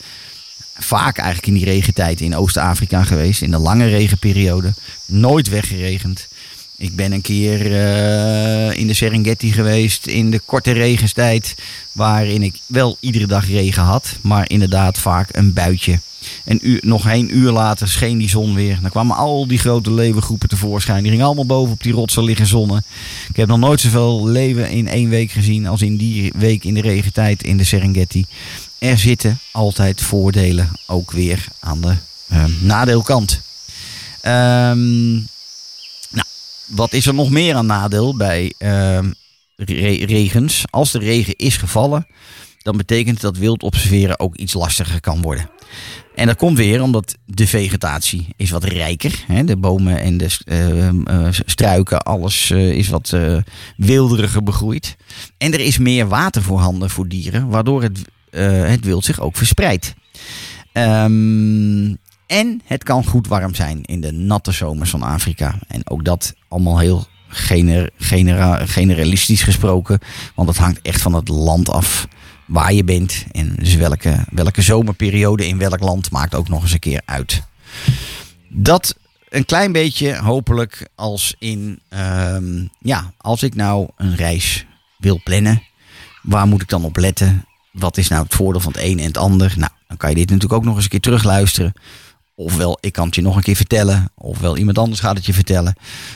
vaak 0.74 1.18
eigenlijk 1.18 1.46
in 1.46 1.54
die 1.54 1.64
regentijd 1.64 2.20
in 2.20 2.36
Oost-Afrika 2.36 3.04
geweest. 3.04 3.42
In 3.42 3.50
de 3.50 3.58
lange 3.58 3.86
regenperiode. 3.86 4.74
Nooit 5.06 5.48
weggeregend. 5.48 6.28
Ik 6.76 6.96
ben 6.96 7.12
een 7.12 7.20
keer 7.20 7.60
eh, 7.60 8.78
in 8.78 8.86
de 8.86 8.94
Serengeti 8.94 9.52
geweest 9.52 10.06
in 10.06 10.30
de 10.30 10.40
korte 10.44 10.72
regenstijd. 10.72 11.54
Waarin 11.92 12.42
ik 12.42 12.60
wel 12.66 12.96
iedere 13.00 13.26
dag 13.26 13.46
regen 13.46 13.82
had. 13.82 14.16
Maar 14.20 14.50
inderdaad 14.50 14.98
vaak 14.98 15.28
een 15.32 15.52
buitje. 15.52 15.98
Een 16.44 16.68
uur, 16.68 16.80
nog 16.82 17.10
een 17.10 17.36
uur 17.36 17.50
later 17.50 17.88
scheen 17.88 18.18
die 18.18 18.28
zon 18.28 18.54
weer. 18.54 18.78
Dan 18.80 18.90
kwamen 18.90 19.16
al 19.16 19.46
die 19.46 19.58
grote 19.58 19.92
leeuwengroepen 19.92 20.48
tevoorschijn. 20.48 21.02
Die 21.02 21.10
gingen 21.10 21.26
allemaal 21.26 21.46
boven 21.46 21.72
op 21.72 21.82
die 21.82 21.92
rotsen 21.92 22.24
liggen 22.24 22.46
zonnen. 22.46 22.84
Ik 23.28 23.36
heb 23.36 23.48
nog 23.48 23.58
nooit 23.58 23.80
zoveel 23.80 24.26
leeuwen 24.26 24.70
in 24.70 24.88
één 24.88 25.08
week 25.08 25.30
gezien 25.30 25.66
als 25.66 25.82
in 25.82 25.96
die 25.96 26.32
week 26.36 26.64
in 26.64 26.74
de 26.74 26.80
regentijd 26.80 27.42
in 27.42 27.56
de 27.56 27.64
Serengeti. 27.64 28.26
Er 28.78 28.98
zitten 28.98 29.38
altijd 29.52 30.02
voordelen 30.02 30.70
ook 30.86 31.10
weer 31.10 31.46
aan 31.60 31.80
de 31.80 31.94
eh, 32.28 32.44
nadeelkant. 32.60 33.40
Ehm, 34.20 35.12
nou, 36.10 36.26
wat 36.66 36.92
is 36.92 37.06
er 37.06 37.14
nog 37.14 37.30
meer 37.30 37.54
aan 37.54 37.66
nadeel 37.66 38.16
bij 38.16 38.54
ehm, 38.58 39.10
re- 39.56 40.04
regens? 40.04 40.62
Als 40.70 40.90
de 40.90 40.98
regen 40.98 41.36
is 41.36 41.56
gevallen, 41.56 42.06
dan 42.62 42.76
betekent 42.76 43.20
dat 43.20 43.36
wild 43.36 43.62
observeren 43.62 44.18
ook 44.20 44.36
iets 44.36 44.52
lastiger 44.54 45.00
kan 45.00 45.22
worden. 45.22 45.50
En 46.14 46.26
dat 46.26 46.36
komt 46.36 46.56
weer 46.56 46.82
omdat 46.82 47.14
de 47.26 47.46
vegetatie 47.46 48.26
is 48.36 48.50
wat 48.50 48.64
rijker. 48.64 49.24
Hè? 49.26 49.44
De 49.44 49.56
bomen 49.56 50.00
en 50.00 50.16
de 50.16 50.36
eh, 51.04 51.28
struiken, 51.30 52.02
alles 52.02 52.50
eh, 52.50 52.70
is 52.70 52.88
wat 52.88 53.12
eh, 53.12 53.36
wilderiger 53.76 54.42
begroeid. 54.42 54.96
En 55.38 55.52
er 55.52 55.60
is 55.60 55.78
meer 55.78 56.08
water 56.08 56.42
voorhanden 56.42 56.90
voor 56.90 57.08
dieren, 57.08 57.48
waardoor 57.48 57.82
het, 57.82 57.98
het 58.42 58.84
wild 58.84 59.04
zich 59.04 59.20
ook 59.20 59.36
verspreidt. 59.36 59.94
Ehm, 60.72 61.94
en 62.26 62.60
het 62.64 62.82
kan 62.82 63.04
goed 63.04 63.26
warm 63.26 63.54
zijn 63.54 63.82
in 63.82 64.00
de 64.00 64.12
natte 64.12 64.52
zomers 64.52 64.90
van 64.90 65.02
Afrika. 65.02 65.58
En 65.68 65.90
ook 65.90 66.04
dat 66.04 66.34
allemaal 66.48 66.78
heel 66.78 67.06
gener, 67.28 67.90
genera- 67.96 68.66
generalistisch 68.66 69.42
gesproken. 69.42 69.98
Want 70.34 70.48
het 70.48 70.58
hangt 70.58 70.82
echt 70.82 71.02
van 71.02 71.14
het 71.14 71.28
land 71.28 71.68
af 71.70 72.08
waar 72.46 72.72
je 72.72 72.84
bent. 72.84 73.24
En 73.30 73.54
dus 73.58 73.74
welke, 73.74 74.24
welke 74.30 74.62
zomerperiode 74.62 75.46
in 75.46 75.58
welk 75.58 75.80
land 75.80 76.10
maakt 76.10 76.34
ook 76.34 76.48
nog 76.48 76.62
eens 76.62 76.72
een 76.72 76.78
keer 76.78 77.02
uit. 77.04 77.42
Dat 78.48 78.96
een 79.28 79.44
klein 79.44 79.72
beetje 79.72 80.16
hopelijk 80.16 80.88
als 80.94 81.34
in... 81.38 81.80
ehm, 81.88 82.66
ja, 82.80 83.12
als 83.16 83.42
ik 83.42 83.54
nou 83.54 83.88
een 83.96 84.16
reis 84.16 84.66
wil 84.98 85.20
plannen. 85.24 85.62
Waar 86.22 86.46
moet 86.46 86.62
ik 86.62 86.68
dan 86.68 86.84
op 86.84 86.96
letten? 86.96 87.44
Wat 87.74 87.96
is 87.96 88.08
nou 88.08 88.22
het 88.22 88.34
voordeel 88.34 88.60
van 88.60 88.72
het 88.72 88.82
een 88.82 88.98
en 88.98 89.04
het 89.04 89.16
ander? 89.16 89.54
Nou, 89.56 89.70
dan 89.88 89.96
kan 89.96 90.08
je 90.10 90.16
dit 90.16 90.26
natuurlijk 90.26 90.52
ook 90.52 90.64
nog 90.64 90.74
eens 90.74 90.84
een 90.84 90.90
keer 90.90 91.00
terugluisteren. 91.00 91.72
Ofwel, 92.34 92.78
ik 92.80 92.92
kan 92.92 93.06
het 93.06 93.14
je 93.14 93.22
nog 93.22 93.36
een 93.36 93.42
keer 93.42 93.56
vertellen. 93.56 94.10
Ofwel, 94.14 94.56
iemand 94.56 94.78
anders 94.78 95.00
gaat 95.00 95.16
het 95.16 95.26
je 95.26 95.32
vertellen. 95.34 95.74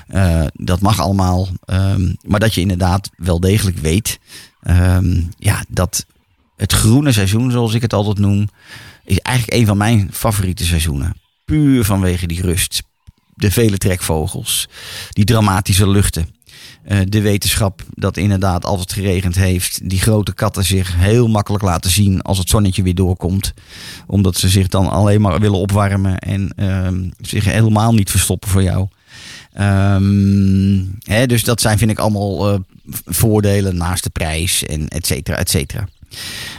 Eh, 0.09 0.45
dat 0.53 0.81
mag 0.81 1.01
allemaal. 1.01 1.49
Ehm, 1.65 2.15
maar 2.23 2.41
dat 2.41 2.55
je 2.55 2.61
inderdaad 2.61 3.11
wel 3.17 3.41
degelijk 3.41 3.79
weet. 3.79 4.19
ehm, 4.63 5.23
ja, 5.39 5.65
dat 5.69 6.07
het 6.57 6.73
groene 6.73 7.13
seizoen, 7.13 7.51
zoals 7.51 7.75
ik 7.75 7.83
het 7.83 7.93
altijd 7.93 8.19
noem. 8.19 8.49
Is 9.05 9.19
eigenlijk 9.19 9.61
een 9.61 9.67
van 9.67 9.77
mijn 9.77 10.09
favoriete 10.13 10.65
seizoenen. 10.65 11.15
Puur 11.45 11.85
vanwege 11.85 12.27
die 12.27 12.43
rust. 12.43 12.83
De 13.35 13.51
vele 13.51 13.79
trekvogels. 13.79 14.69
Die 15.11 15.25
dramatische 15.25 15.89
luchten. 15.89 16.29
Eh, 16.83 16.99
de 17.09 17.21
wetenschap 17.21 17.83
dat 17.95 18.17
inderdaad 18.17 18.65
als 18.65 18.81
het 18.81 18.93
geregend 18.93 19.35
heeft, 19.35 19.89
die 19.89 20.01
grote 20.01 20.35
katten 20.35 20.65
zich 20.65 20.97
heel 20.97 21.29
makkelijk 21.29 21.65
laten 21.65 21.91
zien 21.91 22.23
als 22.23 22.39
het 22.39 22.49
zonnetje 22.49 22.83
weer 22.83 22.95
doorkomt. 22.95 23.53
Omdat 24.07 24.37
ze 24.37 24.49
zich 24.49 24.69
dan 24.69 24.91
alleen 24.91 25.21
maar 25.21 25.41
willen 25.41 25.59
opwarmen 25.59 26.19
en 26.19 26.53
ehm, 26.57 27.09
zich 27.21 27.45
helemaal 27.45 27.95
niet 27.95 28.11
verstoppen 28.11 28.51
voor 28.51 28.63
jou. 28.63 28.89
Ehm, 29.53 30.85
hè, 31.03 31.27
dus 31.27 31.45
dat 31.45 31.61
zijn 31.61 31.79
vind 31.79 31.91
ik 31.91 31.99
allemaal 31.99 32.53
eh, 32.53 32.59
voordelen 33.05 33.77
naast 33.77 34.03
de 34.03 34.11
prijs 34.11 34.65
en 34.65 34.89
et 34.89 35.07
cetera, 35.07 35.37
et 35.37 35.51
cetera. 35.51 35.89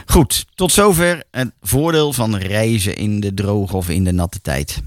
Goed, 0.06 0.46
tot 0.54 0.72
zover 0.72 1.22
het 1.30 1.50
voordeel 1.62 2.12
van 2.12 2.36
reizen 2.36 2.96
in 2.96 3.20
de 3.20 3.34
droge 3.34 3.76
of 3.76 3.88
in 3.88 4.04
de 4.04 4.12
natte 4.12 4.40
tijd. 4.40 4.82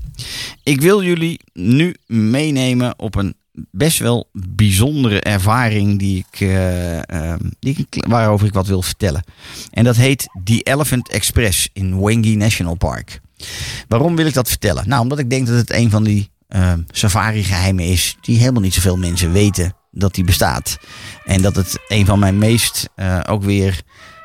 Ik 0.63 0.81
wil 0.81 1.03
jullie 1.03 1.39
nu 1.53 1.95
meenemen 2.05 2.99
op 2.99 3.15
een 3.15 3.35
best 3.71 3.99
wel 3.99 4.29
bijzondere 4.31 5.21
ervaring 5.21 5.99
die 5.99 6.25
ik, 6.29 6.39
eh, 6.39 7.09
ehm, 7.09 7.49
die 7.59 7.87
waarover 8.07 8.47
ik 8.47 8.53
wat 8.53 8.67
wil 8.67 8.81
vertellen. 8.81 9.23
En 9.71 9.83
dat 9.83 9.95
heet 9.95 10.27
The 10.43 10.61
Elephant 10.61 11.09
Express 11.09 11.69
in 11.73 12.01
Wengi 12.01 12.35
National 12.35 12.75
Park. 12.75 13.21
Waarom 13.87 14.15
wil 14.15 14.25
ik 14.25 14.33
dat 14.33 14.49
vertellen? 14.49 14.87
Nou, 14.87 15.01
omdat 15.01 15.19
ik 15.19 15.29
denk 15.29 15.47
dat 15.47 15.55
het 15.55 15.73
een 15.73 15.89
van 15.89 16.03
die 16.03 16.31
ehm, 16.47 16.81
safari-geheimen 16.91 17.85
is 17.85 18.17
die 18.21 18.37
helemaal 18.37 18.61
niet 18.61 18.73
zoveel 18.73 18.97
mensen 18.97 19.31
weten 19.31 19.75
dat 19.91 20.13
die 20.13 20.23
bestaat. 20.23 20.77
En 21.25 21.41
dat 21.41 21.55
het 21.55 21.79
een 21.87 22.05
van 22.05 22.19
mijn 22.19 22.37
meest 22.37 22.89
eh, 22.95 23.19
ook 23.29 23.43
weer 23.43 23.81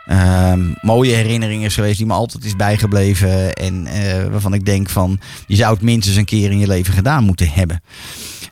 ehm, 0.07 0.73
mooie 0.81 1.15
herinneringen 1.15 1.67
is 1.67 1.75
geweest 1.75 1.99
die 1.99 2.07
me 2.07 2.13
altijd 2.13 2.45
is 2.45 2.57
bijgebleven. 2.57 3.53
En 3.53 3.87
eh, 3.87 4.27
waarvan 4.27 4.55
ik 4.55 4.65
denk 4.65 4.89
van, 4.89 5.21
je 5.47 5.57
zou 5.57 5.73
het 5.75 5.83
minstens 5.83 6.17
een 6.17 6.25
keer 6.25 6.51
in 6.51 6.59
je 6.59 6.67
leven 6.67 6.95
gedaan 6.95 7.25
moeten 7.25 7.49
hebben. 7.49 7.83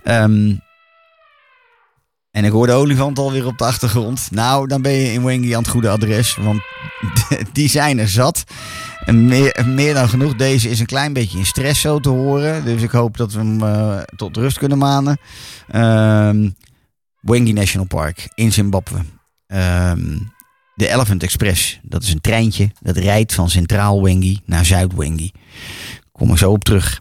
Ehm, 0.02 0.54
en 2.36 2.44
ik 2.44 2.50
hoor 2.50 2.66
de 2.66 2.72
olifant 2.72 3.18
alweer 3.18 3.46
op 3.46 3.58
de 3.58 3.64
achtergrond. 3.64 4.28
Nou, 4.30 4.66
dan 4.66 4.82
ben 4.82 4.92
je 4.92 5.12
in 5.12 5.24
Wengi 5.24 5.52
aan 5.52 5.62
het 5.62 5.70
goede 5.70 5.88
adres. 5.88 6.36
Want 6.36 6.60
die 7.52 7.68
zijn 7.68 7.98
er 7.98 8.08
zat. 8.08 8.44
En 9.04 9.24
meer, 9.24 9.64
meer 9.66 9.94
dan 9.94 10.08
genoeg. 10.08 10.34
Deze 10.34 10.70
is 10.70 10.80
een 10.80 10.86
klein 10.86 11.12
beetje 11.12 11.38
in 11.38 11.46
stress 11.46 11.80
zo 11.80 12.00
te 12.00 12.08
horen. 12.08 12.64
Dus 12.64 12.82
ik 12.82 12.90
hoop 12.90 13.16
dat 13.16 13.32
we 13.32 13.38
hem 13.38 13.62
eh, 13.62 13.98
tot 14.16 14.36
rust 14.36 14.58
kunnen 14.58 14.78
manen. 14.78 15.18
Ehm 15.68 16.48
Wengi 17.20 17.52
National 17.52 17.86
Park 17.86 18.28
in 18.34 18.52
Zimbabwe. 18.52 18.98
Ehm, 19.46 20.18
de 20.74 20.88
Elephant 20.88 21.22
Express. 21.22 21.78
Dat 21.82 22.02
is 22.02 22.12
een 22.12 22.20
treintje. 22.20 22.70
Dat 22.80 22.96
rijdt 22.96 23.34
van 23.34 23.50
Centraal 23.50 24.02
Wengi 24.02 24.40
naar 24.44 24.64
Zuid 24.64 24.94
Wengi. 24.94 25.32
Kom 26.12 26.30
ik 26.30 26.38
zo 26.38 26.50
op 26.50 26.64
terug. 26.64 27.00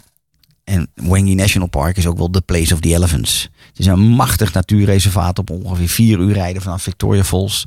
En 0.63 0.91
Wengi 0.93 1.35
National 1.35 1.67
Park 1.67 1.97
is 1.97 2.07
ook 2.07 2.17
wel 2.17 2.31
de 2.31 2.41
place 2.41 2.73
of 2.73 2.79
the 2.79 2.93
elephants. 2.93 3.49
Het 3.75 3.85
is 3.85 3.91
een 3.91 3.99
machtig 3.99 4.53
natuurreservaat 4.53 5.39
op 5.39 5.49
ongeveer 5.49 5.87
vier 5.89 6.19
uur 6.19 6.33
rijden 6.33 6.61
vanaf 6.61 6.83
Victoria 6.83 7.23
Falls. 7.23 7.65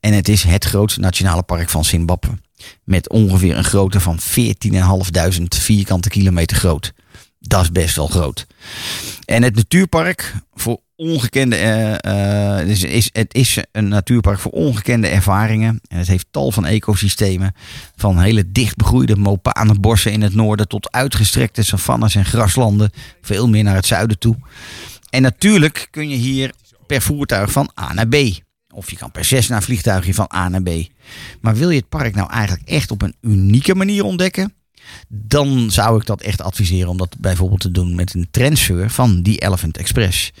En 0.00 0.12
het 0.12 0.28
is 0.28 0.42
het 0.42 0.64
grootste 0.64 1.00
nationale 1.00 1.42
park 1.42 1.70
van 1.70 1.84
Zimbabwe. 1.84 2.30
Met 2.84 3.08
ongeveer 3.08 3.56
een 3.56 3.64
grootte 3.64 4.00
van 4.00 4.18
14.500 4.20 5.42
vierkante 5.48 6.08
kilometer 6.08 6.56
groot. 6.56 6.92
Dat 7.40 7.62
is 7.62 7.72
best 7.72 7.96
wel 7.96 8.06
groot. 8.06 8.46
En 9.24 9.42
het 9.42 9.54
natuurpark 9.54 10.34
voor 10.54 10.80
ongekende. 10.96 11.56
eh, 11.56 12.58
eh, 12.60 12.66
dus 12.66 12.82
is, 12.82 13.10
het 13.12 13.34
is 13.34 13.58
een 13.72 13.88
natuurpark 13.88 14.38
voor 14.38 14.52
ongekende 14.52 15.08
ervaringen. 15.08 15.80
En 15.88 15.98
het 15.98 16.06
heeft 16.06 16.26
tal 16.30 16.52
van 16.52 16.66
ecosystemen. 16.66 17.54
Van 17.96 18.18
hele 18.20 18.52
dicht 18.52 18.76
begroeide 18.76 19.16
mopanenbossen 19.16 20.12
in 20.12 20.22
het 20.22 20.34
noorden. 20.34 20.68
tot 20.68 20.92
uitgestrekte 20.92 21.62
savannes 21.62 22.14
en 22.14 22.24
graslanden. 22.24 22.90
Veel 23.22 23.48
meer 23.48 23.62
naar 23.62 23.74
het 23.74 23.86
zuiden 23.86 24.18
toe. 24.18 24.36
En 25.16 25.22
natuurlijk 25.22 25.88
kun 25.90 26.08
je 26.08 26.16
hier 26.16 26.52
per 26.86 27.02
voertuig 27.02 27.52
van 27.52 27.70
A 27.80 27.92
naar 27.92 28.08
B. 28.08 28.16
Of 28.74 28.90
je 28.90 28.96
kan 28.96 29.10
per 29.10 29.24
Cessna 29.24 29.60
vliegtuigje 29.60 30.14
van 30.14 30.30
A 30.34 30.48
naar 30.48 30.62
B. 30.62 30.70
Maar 31.40 31.56
wil 31.56 31.70
je 31.70 31.78
het 31.78 31.88
park 31.88 32.14
nou 32.14 32.30
eigenlijk 32.30 32.68
echt 32.68 32.90
op 32.90 33.02
een 33.02 33.14
unieke 33.20 33.74
manier 33.74 34.04
ontdekken? 34.04 34.54
Dan 35.08 35.70
zou 35.70 36.00
ik 36.00 36.06
dat 36.06 36.20
echt 36.20 36.40
adviseren 36.40 36.88
om 36.88 36.96
dat 36.96 37.16
bijvoorbeeld 37.18 37.60
te 37.60 37.70
doen 37.70 37.94
met 37.94 38.14
een 38.14 38.28
transfer 38.30 38.90
van 38.90 39.22
die 39.22 39.38
Elephant 39.38 39.76
Express. 39.76 40.32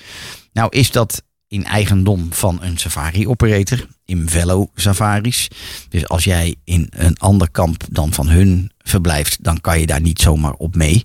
Nou 0.52 0.68
is 0.70 0.90
dat 0.90 1.22
in 1.48 1.64
eigendom 1.64 2.32
van 2.32 2.62
een 2.62 2.78
safari 2.78 3.28
operator, 3.28 3.86
Imvello 4.04 4.70
Safaris. 4.74 5.48
Dus 5.88 6.08
als 6.08 6.24
jij 6.24 6.54
in 6.64 6.86
een 6.90 7.16
ander 7.16 7.50
kamp 7.50 7.84
dan 7.90 8.12
van 8.12 8.28
hun 8.28 8.70
verblijft, 8.88 9.44
dan 9.44 9.60
kan 9.60 9.80
je 9.80 9.86
daar 9.86 10.00
niet 10.00 10.20
zomaar 10.20 10.52
op 10.52 10.74
mee. 10.74 11.04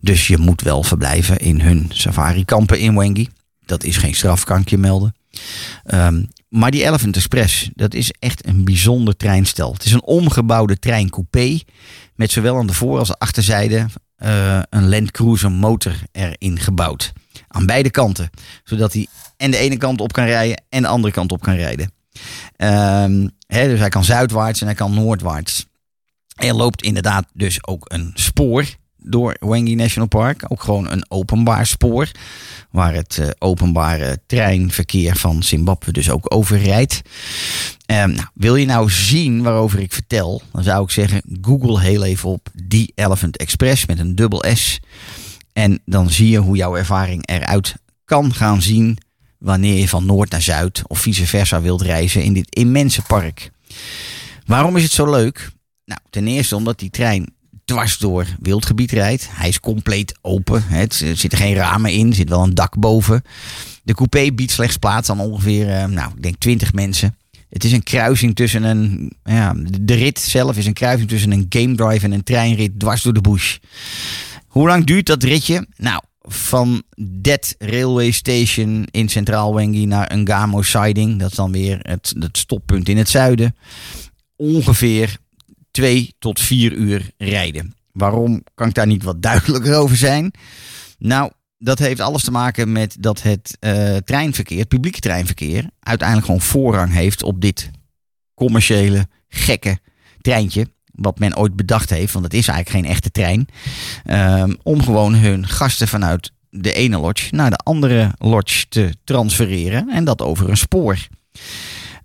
Dus 0.00 0.26
je 0.26 0.38
moet 0.38 0.62
wel 0.62 0.82
verblijven 0.82 1.38
in 1.38 1.60
hun 1.60 1.90
safari 1.92 2.44
kampen 2.44 2.78
in 2.78 2.96
Wengi. 2.96 3.28
Dat 3.64 3.84
is 3.84 3.96
geen 3.96 4.14
straf, 4.14 4.44
kan 4.44 4.60
ik 4.60 4.70
je 4.70 4.78
melden. 4.78 5.14
Ehm, 5.84 6.22
maar 6.48 6.70
die 6.70 6.84
Elephant 6.84 7.16
Express, 7.16 7.70
dat 7.74 7.94
is 7.94 8.10
echt 8.18 8.46
een 8.46 8.64
bijzonder 8.64 9.16
treinstel. 9.16 9.72
Het 9.72 9.84
is 9.84 9.92
een 9.92 10.04
omgebouwde 10.04 10.78
treincoupé 10.78 11.60
met 12.14 12.30
zowel 12.30 12.56
aan 12.56 12.66
de 12.66 12.72
voor- 12.72 12.98
als 12.98 13.08
de 13.08 13.18
achterzijde 13.18 13.86
eh, 14.16 14.60
een 14.70 14.88
Land 14.88 15.10
Cruiser 15.10 15.52
motor 15.52 15.94
erin 16.12 16.58
gebouwd. 16.58 17.12
Aan 17.48 17.66
beide 17.66 17.90
kanten. 17.90 18.30
Zodat 18.64 18.92
hij 18.92 19.06
en 19.36 19.50
de 19.50 19.56
ene 19.56 19.76
kant 19.76 20.00
op 20.00 20.12
kan 20.12 20.24
rijden 20.24 20.62
en 20.68 20.82
de 20.82 20.88
andere 20.88 21.12
kant 21.12 21.32
op 21.32 21.40
kan 21.40 21.54
rijden. 21.54 21.92
Ehm, 22.56 23.26
dus 23.46 23.78
hij 23.78 23.88
kan 23.88 24.04
zuidwaarts 24.04 24.60
en 24.60 24.66
hij 24.66 24.74
kan 24.74 24.94
noordwaarts. 24.94 25.66
Er 26.40 26.54
loopt 26.54 26.82
inderdaad 26.82 27.26
dus 27.32 27.66
ook 27.66 27.84
een 27.88 28.10
spoor 28.14 28.64
door 28.96 29.36
Wengi 29.40 29.74
National 29.74 30.08
Park. 30.08 30.44
Ook 30.48 30.62
gewoon 30.62 30.90
een 30.90 31.04
openbaar 31.08 31.66
spoor. 31.66 32.10
Waar 32.70 32.94
het 32.94 33.18
eh, 33.18 33.28
openbare 33.38 34.20
treinverkeer 34.26 35.16
van 35.16 35.42
Zimbabwe 35.42 35.92
dus 35.92 36.10
ook 36.10 36.34
over 36.34 36.58
rijdt. 36.58 37.02
Ehm, 37.86 38.10
nou, 38.10 38.28
wil 38.34 38.56
je 38.56 38.66
nou 38.66 38.90
zien 38.90 39.42
waarover 39.42 39.78
ik 39.78 39.92
vertel? 39.92 40.42
Dan 40.52 40.62
zou 40.62 40.84
ik 40.84 40.90
zeggen, 40.90 41.22
google 41.40 41.80
heel 41.80 42.04
even 42.04 42.28
op 42.28 42.48
The 42.68 42.92
Elephant 42.94 43.36
Express 43.36 43.86
met 43.86 43.98
een 43.98 44.14
dubbel 44.14 44.44
S. 44.54 44.80
En 45.52 45.80
dan 45.84 46.10
zie 46.10 46.30
je 46.30 46.38
hoe 46.38 46.56
jouw 46.56 46.76
ervaring 46.76 47.26
eruit 47.26 47.74
kan 48.04 48.34
gaan 48.34 48.62
zien 48.62 48.98
wanneer 49.38 49.78
je 49.78 49.88
van 49.88 50.06
noord 50.06 50.30
naar 50.30 50.42
zuid 50.42 50.82
of 50.86 50.98
vice 50.98 51.26
versa 51.26 51.60
wilt 51.60 51.82
reizen 51.82 52.22
in 52.22 52.32
dit 52.32 52.54
immense 52.54 53.02
park. 53.02 53.50
Waarom 54.46 54.76
is 54.76 54.82
het 54.82 54.92
zo 54.92 55.10
leuk? 55.10 55.50
Nou, 55.90 56.02
ten 56.10 56.26
eerste 56.26 56.56
omdat 56.56 56.78
die 56.78 56.90
trein 56.90 57.34
dwars 57.64 57.98
door 57.98 58.26
wildgebied 58.40 58.90
rijdt. 58.90 59.28
Hij 59.30 59.48
is 59.48 59.60
compleet 59.60 60.18
open. 60.20 60.62
hè. 60.66 60.78
Het, 60.78 61.00
er 61.00 61.16
zitten 61.16 61.38
geen 61.38 61.54
ramen 61.54 61.92
in, 61.92 62.08
er 62.08 62.14
zit 62.14 62.28
wel 62.28 62.42
een 62.42 62.54
dak 62.54 62.78
boven. 62.78 63.22
De 63.82 63.94
coupé 63.94 64.32
biedt 64.32 64.50
slechts 64.50 64.76
plaats 64.76 65.10
aan 65.10 65.20
ongeveer, 65.20 65.70
eh, 65.70 65.84
nou, 65.84 66.12
ik 66.16 66.22
denk 66.22 66.36
20 66.38 66.72
mensen. 66.72 67.16
Het 67.48 67.64
is 67.64 67.72
een 67.72 67.82
kruising 67.82 68.36
tussen 68.36 68.62
een. 68.62 69.12
Ja, 69.24 69.54
de 69.80 69.94
rit 69.94 70.18
zelf 70.18 70.56
is 70.56 70.66
een 70.66 70.72
kruising 70.72 71.08
tussen 71.08 71.32
een 71.32 71.46
game 71.48 71.74
drive 71.74 72.04
en 72.04 72.12
een 72.12 72.22
treinrit 72.22 72.78
dwars 72.78 73.02
door 73.02 73.12
de 73.12 73.20
bush. 73.20 73.56
Hoe 74.46 74.66
lang 74.66 74.84
duurt 74.84 75.06
dat 75.06 75.22
ritje? 75.22 75.66
Nou, 75.76 76.02
van 76.20 76.82
Dead 76.96 77.54
Railway 77.58 78.10
Station 78.10 78.86
in 78.90 79.08
Centraal 79.08 79.54
Wengi 79.54 79.86
naar 79.86 80.18
Ngamo 80.18 80.62
Siding. 80.62 81.18
Dat 81.18 81.30
is 81.30 81.36
dan 81.36 81.52
weer 81.52 81.78
het, 81.82 82.14
het 82.18 82.38
stoppunt 82.38 82.88
in 82.88 82.96
het 82.96 83.08
zuiden. 83.08 83.56
ongeveer 84.36 85.18
twee 85.70 86.14
tot 86.18 86.40
vier 86.40 86.72
uur 86.72 87.10
rijden. 87.18 87.74
Waarom 87.92 88.44
kan 88.54 88.68
ik 88.68 88.74
daar 88.74 88.86
niet 88.86 89.02
wat 89.02 89.22
duidelijker 89.22 89.76
over 89.76 89.96
zijn? 89.96 90.32
Nou, 90.98 91.30
dat 91.58 91.78
heeft 91.78 92.00
alles 92.00 92.24
te 92.24 92.30
maken 92.30 92.72
met 92.72 92.96
dat 92.98 93.22
het 93.22 93.56
eh, 93.60 93.96
treinverkeer, 93.96 94.58
het 94.58 94.68
publieke 94.68 95.00
treinverkeer, 95.00 95.70
uiteindelijk 95.80 96.26
gewoon 96.26 96.42
voorrang 96.42 96.92
heeft 96.92 97.22
op 97.22 97.40
dit 97.40 97.70
commerciële, 98.34 99.08
gekke 99.28 99.78
treintje. 100.20 100.66
Wat 100.92 101.18
men 101.18 101.36
ooit 101.36 101.56
bedacht 101.56 101.90
heeft, 101.90 102.12
want 102.12 102.24
het 102.24 102.34
is 102.34 102.48
eigenlijk 102.48 102.84
geen 102.84 102.94
echte 102.94 103.10
trein. 103.10 103.48
ehm, 104.04 104.54
om 104.62 104.82
gewoon 104.82 105.14
hun 105.14 105.46
gasten 105.46 105.88
vanuit 105.88 106.32
de 106.50 106.72
ene 106.72 106.98
lodge 106.98 107.34
naar 107.34 107.50
de 107.50 107.56
andere 107.56 108.14
lodge 108.18 108.68
te 108.68 108.94
transfereren. 109.04 109.88
En 109.88 110.04
dat 110.04 110.22
over 110.22 110.50
een 110.50 110.56
spoor. 110.56 111.08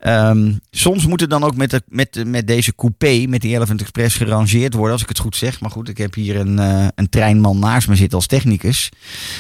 Ehm, 0.06 0.54
soms 0.72 1.06
moet 1.06 1.20
het 1.20 1.30
dan 1.30 1.44
ook 1.44 1.56
met, 1.56 1.70
de, 1.70 1.82
met, 1.88 2.24
met 2.26 2.48
deze 2.48 2.76
coupé, 2.76 3.26
met 3.28 3.42
die 3.42 3.56
Elephant 3.56 3.82
Express, 3.82 4.16
gerangeerd 4.16 4.74
worden, 4.74 4.92
als 4.92 5.02
ik 5.02 5.10
het 5.10 5.20
goed 5.20 5.36
zeg. 5.36 5.60
Maar 5.60 5.72
goed, 5.72 5.90
ik 5.90 5.98
heb 5.98 6.14
hier 6.14 6.36
een, 6.36 6.60
eh, 6.60 6.88
een 6.96 7.10
treinman 7.10 7.60
naast 7.60 7.88
me 7.88 7.96
zitten 7.96 8.18
als 8.18 8.28
technicus. 8.28 8.90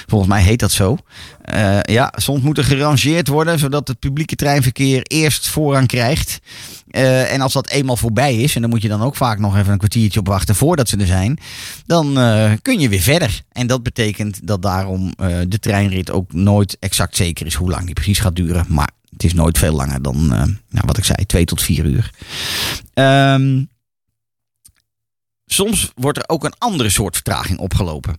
Volgens 0.05 0.29
mij 0.29 0.41
heet 0.41 0.59
dat 0.59 0.71
zo. 0.71 0.97
Eh, 1.41 1.79
ja, 1.81 2.13
soms 2.15 2.41
moet 2.41 2.57
er 2.57 2.63
gerangeerd 2.63 3.27
worden, 3.27 3.59
zodat 3.59 3.87
het 3.87 3.99
publieke 3.99 4.35
treinverkeer 4.35 5.01
eerst 5.01 5.47
voorrang 5.47 5.87
krijgt. 5.87 6.39
Eh, 6.87 7.33
en 7.33 7.41
als 7.41 7.53
dat 7.53 7.67
eenmaal 7.67 7.97
voorbij 7.97 8.35
is, 8.35 8.55
en 8.55 8.61
dan 8.61 8.69
moet 8.69 8.81
je 8.81 8.87
dan 8.87 9.01
ook 9.01 9.15
vaak 9.15 9.39
nog 9.39 9.57
even 9.57 9.71
een 9.71 9.77
kwartiertje 9.77 10.19
op 10.19 10.27
wachten 10.27 10.55
voordat 10.55 10.89
ze 10.89 10.97
er 10.97 11.05
zijn, 11.05 11.39
dan 11.85 12.13
kun 12.61 12.79
je 12.79 12.89
weer 12.89 12.99
verder. 12.99 13.41
En 13.51 13.67
dat 13.67 13.83
betekent 13.83 14.47
dat 14.47 14.61
daarom 14.61 15.13
de 15.47 15.59
treinrit 15.59 16.11
ook 16.11 16.33
nooit 16.33 16.77
exact 16.79 17.15
zeker 17.15 17.45
is 17.45 17.53
hoe 17.53 17.69
lang 17.69 17.85
die 17.85 17.93
precies 17.93 18.19
gaat 18.19 18.35
duren. 18.35 18.65
Maar 18.67 18.89
het 19.15 19.23
is 19.23 19.33
nooit 19.33 19.57
veel 19.57 19.73
langer 19.73 20.01
dan, 20.01 20.15
eh, 20.15 20.43
nou, 20.69 20.85
wat 20.85 20.97
ik 20.97 21.03
zei, 21.03 21.25
twee 21.25 21.45
tot 21.45 21.61
vier 21.61 21.85
uur. 21.85 22.09
Ehm, 22.93 23.63
soms 25.45 25.91
wordt 25.95 26.17
er 26.17 26.23
ook 26.27 26.43
een 26.43 26.57
andere 26.57 26.89
soort 26.89 27.13
vertraging 27.13 27.59
opgelopen. 27.59 28.17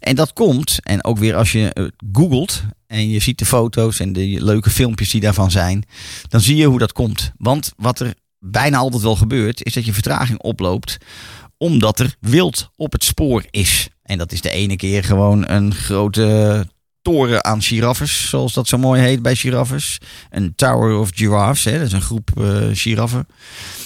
En 0.00 0.16
dat 0.16 0.32
komt, 0.32 0.78
en 0.82 1.04
ook 1.04 1.18
weer 1.18 1.36
als 1.36 1.52
je 1.52 1.72
eh, 1.72 1.84
googelt 2.12 2.62
en 2.86 3.08
je 3.10 3.18
ziet 3.18 3.38
de 3.38 3.46
foto's 3.46 4.00
en 4.00 4.12
de 4.12 4.44
leuke 4.44 4.70
filmpjes 4.70 5.10
die 5.10 5.20
daarvan 5.20 5.50
zijn, 5.50 5.84
dan 6.28 6.40
zie 6.40 6.56
je 6.56 6.66
hoe 6.66 6.78
dat 6.78 6.92
komt. 6.92 7.32
Want 7.36 7.72
wat 7.76 8.00
er 8.00 8.14
bijna 8.38 8.76
altijd 8.76 9.02
wel 9.02 9.16
gebeurt, 9.16 9.64
is 9.64 9.74
dat 9.74 9.84
je 9.84 9.92
vertraging 9.92 10.38
oploopt 10.38 10.98
omdat 11.58 12.00
er 12.00 12.16
wild 12.20 12.70
op 12.76 12.92
het 12.92 13.04
spoor 13.04 13.44
is. 13.50 13.88
En 14.02 14.18
dat 14.18 14.32
is 14.32 14.40
de 14.40 14.50
ene 14.50 14.76
keer 14.76 15.04
gewoon 15.04 15.48
een 15.48 15.74
grote 15.74 16.66
toren 17.02 17.44
aan 17.44 17.62
giraffes, 17.62 18.28
zoals 18.28 18.52
dat 18.52 18.68
zo 18.68 18.78
mooi 18.78 19.02
heet 19.02 19.22
bij 19.22 19.34
giraffes. 19.34 19.98
Een 20.30 20.54
Tower 20.54 20.98
of 20.98 21.10
Giraffes, 21.14 21.64
hè, 21.64 21.78
dat 21.78 21.86
is 21.86 21.92
een 21.92 22.02
groep 22.02 22.30
eh 22.36 22.66
giraffen, 22.72 23.26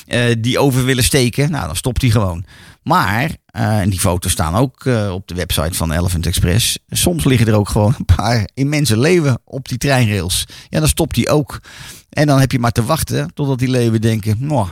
eh, 0.06 0.34
die 0.38 0.58
over 0.58 0.84
willen 0.84 1.04
steken. 1.04 1.50
Nou, 1.50 1.66
dan 1.66 1.76
stopt 1.76 2.02
hij 2.02 2.10
gewoon. 2.10 2.44
Maar, 2.82 3.36
eh, 3.46 3.80
en 3.80 3.90
die 3.90 4.00
foto's 4.00 4.32
staan 4.32 4.54
ook 4.54 4.86
op 5.10 5.28
de 5.28 5.34
website 5.34 5.74
van 5.74 5.92
Elephant 5.92 6.26
Express. 6.26 6.78
Soms 6.88 7.24
liggen 7.24 7.46
er 7.46 7.54
ook 7.54 7.68
gewoon 7.68 7.94
een 7.98 8.14
paar 8.16 8.48
immense 8.54 8.98
leeuwen 8.98 9.40
op 9.44 9.68
die 9.68 9.78
treinrails. 9.78 10.44
Ja, 10.68 10.78
dan 10.78 10.88
stopt 10.88 11.14
die 11.14 11.28
ook. 11.28 11.60
En 12.08 12.26
dan 12.26 12.40
heb 12.40 12.52
je 12.52 12.58
maar 12.58 12.72
te 12.72 12.84
wachten 12.84 13.34
totdat 13.34 13.58
die 13.58 13.68
leeuwen 13.68 14.00
denken, 14.00 14.36
nou, 14.38 14.68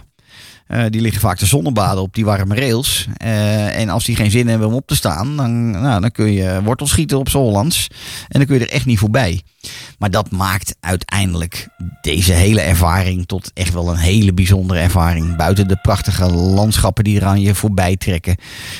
eh, 0.70 0.84
die 0.90 1.00
liggen 1.00 1.20
vaak 1.20 1.36
te 1.36 1.46
zonnebaden 1.46 2.02
op 2.02 2.14
die 2.14 2.24
warme 2.24 2.54
rails. 2.54 3.06
Eh, 3.16 3.78
en 3.78 3.88
als 3.88 4.04
die 4.04 4.16
geen 4.16 4.30
zin 4.30 4.48
hebben 4.48 4.68
om 4.68 4.74
op 4.74 4.86
te 4.86 4.94
staan, 4.94 5.36
dan, 5.36 5.70
nou, 5.70 6.00
dan 6.00 6.10
kun 6.10 6.32
je 6.32 6.60
wortel 6.62 6.86
schieten 6.86 7.18
op 7.18 7.28
z'n 7.28 7.38
Hollands. 7.38 7.88
En 8.28 8.38
dan 8.38 8.46
kun 8.46 8.58
je 8.58 8.64
er 8.64 8.72
echt 8.72 8.86
niet 8.86 8.98
voorbij. 8.98 9.42
Maar 9.98 10.10
dat 10.10 10.30
maakt 10.30 10.76
uiteindelijk 10.80 11.68
deze 12.00 12.32
hele 12.32 12.60
ervaring 12.60 13.26
tot 13.26 13.50
echt 13.54 13.72
wel 13.72 13.90
een 13.90 13.96
hele 13.96 14.32
bijzondere 14.32 14.80
ervaring. 14.80 15.36
Buiten 15.36 15.68
de 15.68 15.78
prachtige 15.82 16.30
landschappen 16.32 17.04
die 17.04 17.20
er 17.20 17.26
aan 17.26 17.40
je 17.40 17.54
voorbij 17.54 17.96
trekken. 17.96 18.36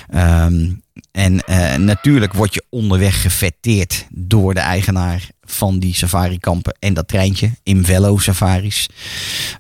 Ehm, 0.09 0.71
en 1.13 1.41
eh, 1.41 1.75
natuurlijk 1.75 2.33
word 2.33 2.55
je 2.55 2.65
onderweg 2.69 3.23
gefetteerd 3.23 4.07
door 4.11 4.55
de 4.55 4.61
eigenaar 4.61 5.29
van 5.51 5.79
die 5.79 5.95
safarikampen 5.95 6.77
en 6.79 6.95
dat 6.95 7.09
treintje, 7.09 7.51
Imvello 7.63 8.19
Safaris. 8.19 8.89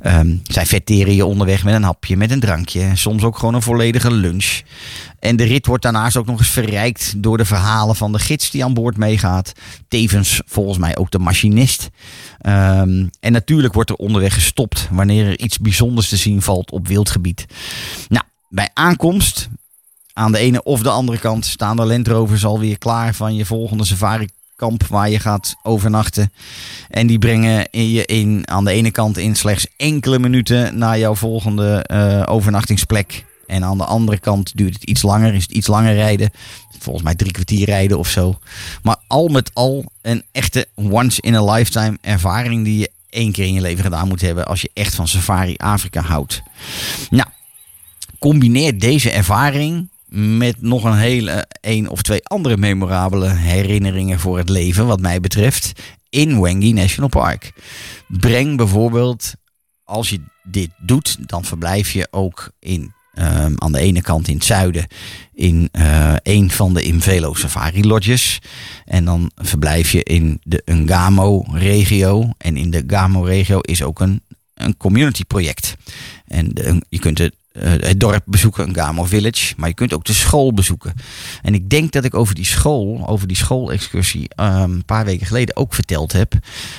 Ehm, 0.00 0.36
zij 0.42 0.66
vetteren 0.66 1.14
je 1.14 1.24
onderweg 1.24 1.64
met 1.64 1.74
een 1.74 1.82
hapje, 1.82 2.16
met 2.16 2.30
een 2.30 2.40
drankje, 2.40 2.90
soms 2.94 3.22
ook 3.22 3.38
gewoon 3.38 3.54
een 3.54 3.62
volledige 3.62 4.10
lunch. 4.10 4.60
En 5.18 5.36
de 5.36 5.44
rit 5.44 5.66
wordt 5.66 5.82
daarnaast 5.82 6.16
ook 6.16 6.26
nog 6.26 6.38
eens 6.38 6.48
verrijkt 6.48 7.22
door 7.22 7.36
de 7.36 7.44
verhalen 7.44 7.96
van 7.96 8.12
de 8.12 8.18
gids 8.18 8.50
die 8.50 8.64
aan 8.64 8.74
boord 8.74 8.96
meegaat. 8.96 9.52
Tevens 9.88 10.40
volgens 10.46 10.78
mij 10.78 10.96
ook 10.96 11.10
de 11.10 11.18
machinist. 11.18 11.88
Ehm, 12.38 13.06
en 13.20 13.32
natuurlijk 13.32 13.74
wordt 13.74 13.90
er 13.90 13.96
onderweg 13.96 14.34
gestopt 14.34 14.88
wanneer 14.90 15.26
er 15.26 15.38
iets 15.38 15.58
bijzonders 15.58 16.08
te 16.08 16.16
zien 16.16 16.42
valt 16.42 16.70
op 16.70 16.88
wildgebied. 16.88 17.46
Nou, 18.08 18.24
bij 18.48 18.70
aankomst 18.74 19.48
aan 20.12 20.32
de 20.32 20.38
ene 20.38 20.62
of 20.62 20.82
de 20.82 20.90
andere 20.90 21.18
kant 21.18 21.46
staan 21.46 21.76
de 21.76 21.84
Land 21.84 22.08
Rovers 22.08 22.44
alweer 22.44 22.78
klaar 22.78 23.14
van 23.14 23.34
je 23.34 23.44
volgende 23.44 23.84
safari-kamp 24.60 24.86
waar 24.86 25.10
je 25.10 25.18
gaat 25.18 25.56
overnachten. 25.62 26.32
En 26.88 27.06
die 27.06 27.18
brengen 27.18 27.68
je 27.70 28.06
in, 28.06 28.48
aan 28.48 28.64
de 28.64 28.70
ene 28.70 28.90
kant 28.90 29.18
in 29.18 29.36
slechts 29.36 29.66
enkele 29.76 30.18
minuten 30.18 30.78
naar 30.78 30.98
jouw 30.98 31.14
volgende 31.14 31.84
eh, 31.86 32.22
overnachtingsplek. 32.26 33.24
En 33.46 33.64
aan 33.64 33.78
de 33.78 33.84
andere 33.84 34.18
kant 34.18 34.56
duurt 34.56 34.74
het 34.74 34.84
iets 34.84 35.02
langer, 35.02 35.34
is 35.34 35.42
het 35.42 35.52
iets 35.52 35.66
langer 35.66 35.94
rijden. 35.94 36.30
Volgens 36.78 37.04
mij 37.04 37.14
drie 37.14 37.32
kwartier 37.32 37.66
rijden 37.66 37.98
of 37.98 38.08
zo. 38.08 38.38
Maar 38.82 38.96
al 39.06 39.28
met 39.28 39.50
al 39.54 39.84
een 40.02 40.22
echte 40.32 40.66
once 40.74 41.22
in 41.22 41.34
a 41.34 41.52
lifetime 41.52 41.98
ervaring 42.00 42.64
die 42.64 42.78
je 42.78 42.90
één 43.10 43.32
keer 43.32 43.46
in 43.46 43.54
je 43.54 43.60
leven 43.60 43.84
gedaan 43.84 44.08
moet 44.08 44.20
hebben 44.20 44.46
als 44.46 44.60
je 44.60 44.70
echt 44.74 44.94
van 44.94 45.08
Safari 45.08 45.54
Afrika 45.56 46.00
houdt. 46.00 46.42
Nou, 47.10 47.28
combineer 48.18 48.78
deze 48.78 49.10
ervaring 49.10 49.88
met 50.10 50.62
nog 50.62 50.84
een 50.84 50.98
hele 50.98 51.46
één 51.60 51.88
of 51.88 52.02
twee 52.02 52.24
andere 52.24 52.56
memorabele 52.56 53.28
herinneringen 53.28 54.20
voor 54.20 54.38
het 54.38 54.48
leven, 54.48 54.86
wat 54.86 55.00
mij 55.00 55.20
betreft, 55.20 55.72
in 56.08 56.40
Wengi 56.40 56.72
National 56.72 57.08
Park. 57.08 57.52
Breng 58.08 58.56
bijvoorbeeld, 58.56 59.32
als 59.84 60.10
je 60.10 60.20
dit 60.42 60.70
doet, 60.78 61.28
dan 61.28 61.44
verblijf 61.44 61.92
je 61.92 62.08
ook 62.10 62.50
in, 62.58 62.92
ehm, 63.14 63.52
aan 63.56 63.72
de 63.72 63.78
ene 63.78 64.02
kant 64.02 64.28
in 64.28 64.34
het 64.34 64.44
zuiden 64.44 64.86
in 65.34 65.68
eh, 65.72 66.14
een 66.22 66.50
van 66.50 66.74
de 66.74 66.82
Invelo 66.82 67.34
Safari 67.34 67.86
Lodges. 67.86 68.38
En 68.84 69.04
dan 69.04 69.30
verblijf 69.34 69.92
je 69.92 70.02
in 70.02 70.40
de 70.42 70.62
Ngamo-regio. 70.64 72.32
En 72.38 72.56
in 72.56 72.70
de 72.70 72.82
Ngamo-regio 72.86 73.58
is 73.60 73.82
ook 73.82 74.00
een, 74.00 74.22
een 74.54 74.76
community 74.76 75.24
project. 75.24 75.76
En 76.26 76.52
je 76.88 76.98
kunt 76.98 77.18
het, 77.18 77.34
het 77.58 78.00
dorp 78.00 78.22
bezoeken, 78.26 78.70
Ngamo 78.70 79.04
Village. 79.04 79.54
Maar 79.56 79.68
je 79.68 79.74
kunt 79.74 79.92
ook 79.92 80.04
de 80.04 80.12
school 80.12 80.54
bezoeken. 80.54 80.94
En 81.42 81.54
ik 81.54 81.70
denk 81.70 81.92
dat 81.92 82.04
ik 82.04 82.14
over 82.14 82.34
die 82.34 82.44
school, 82.44 83.06
over 83.06 83.28
die 83.28 83.36
schoolexcursie, 83.36 84.28
ehm, 84.28 84.62
een 84.62 84.84
paar 84.84 85.04
weken 85.04 85.26
geleden 85.26 85.56
ook 85.56 85.74
verteld 85.74 86.12
heb. 86.12 86.34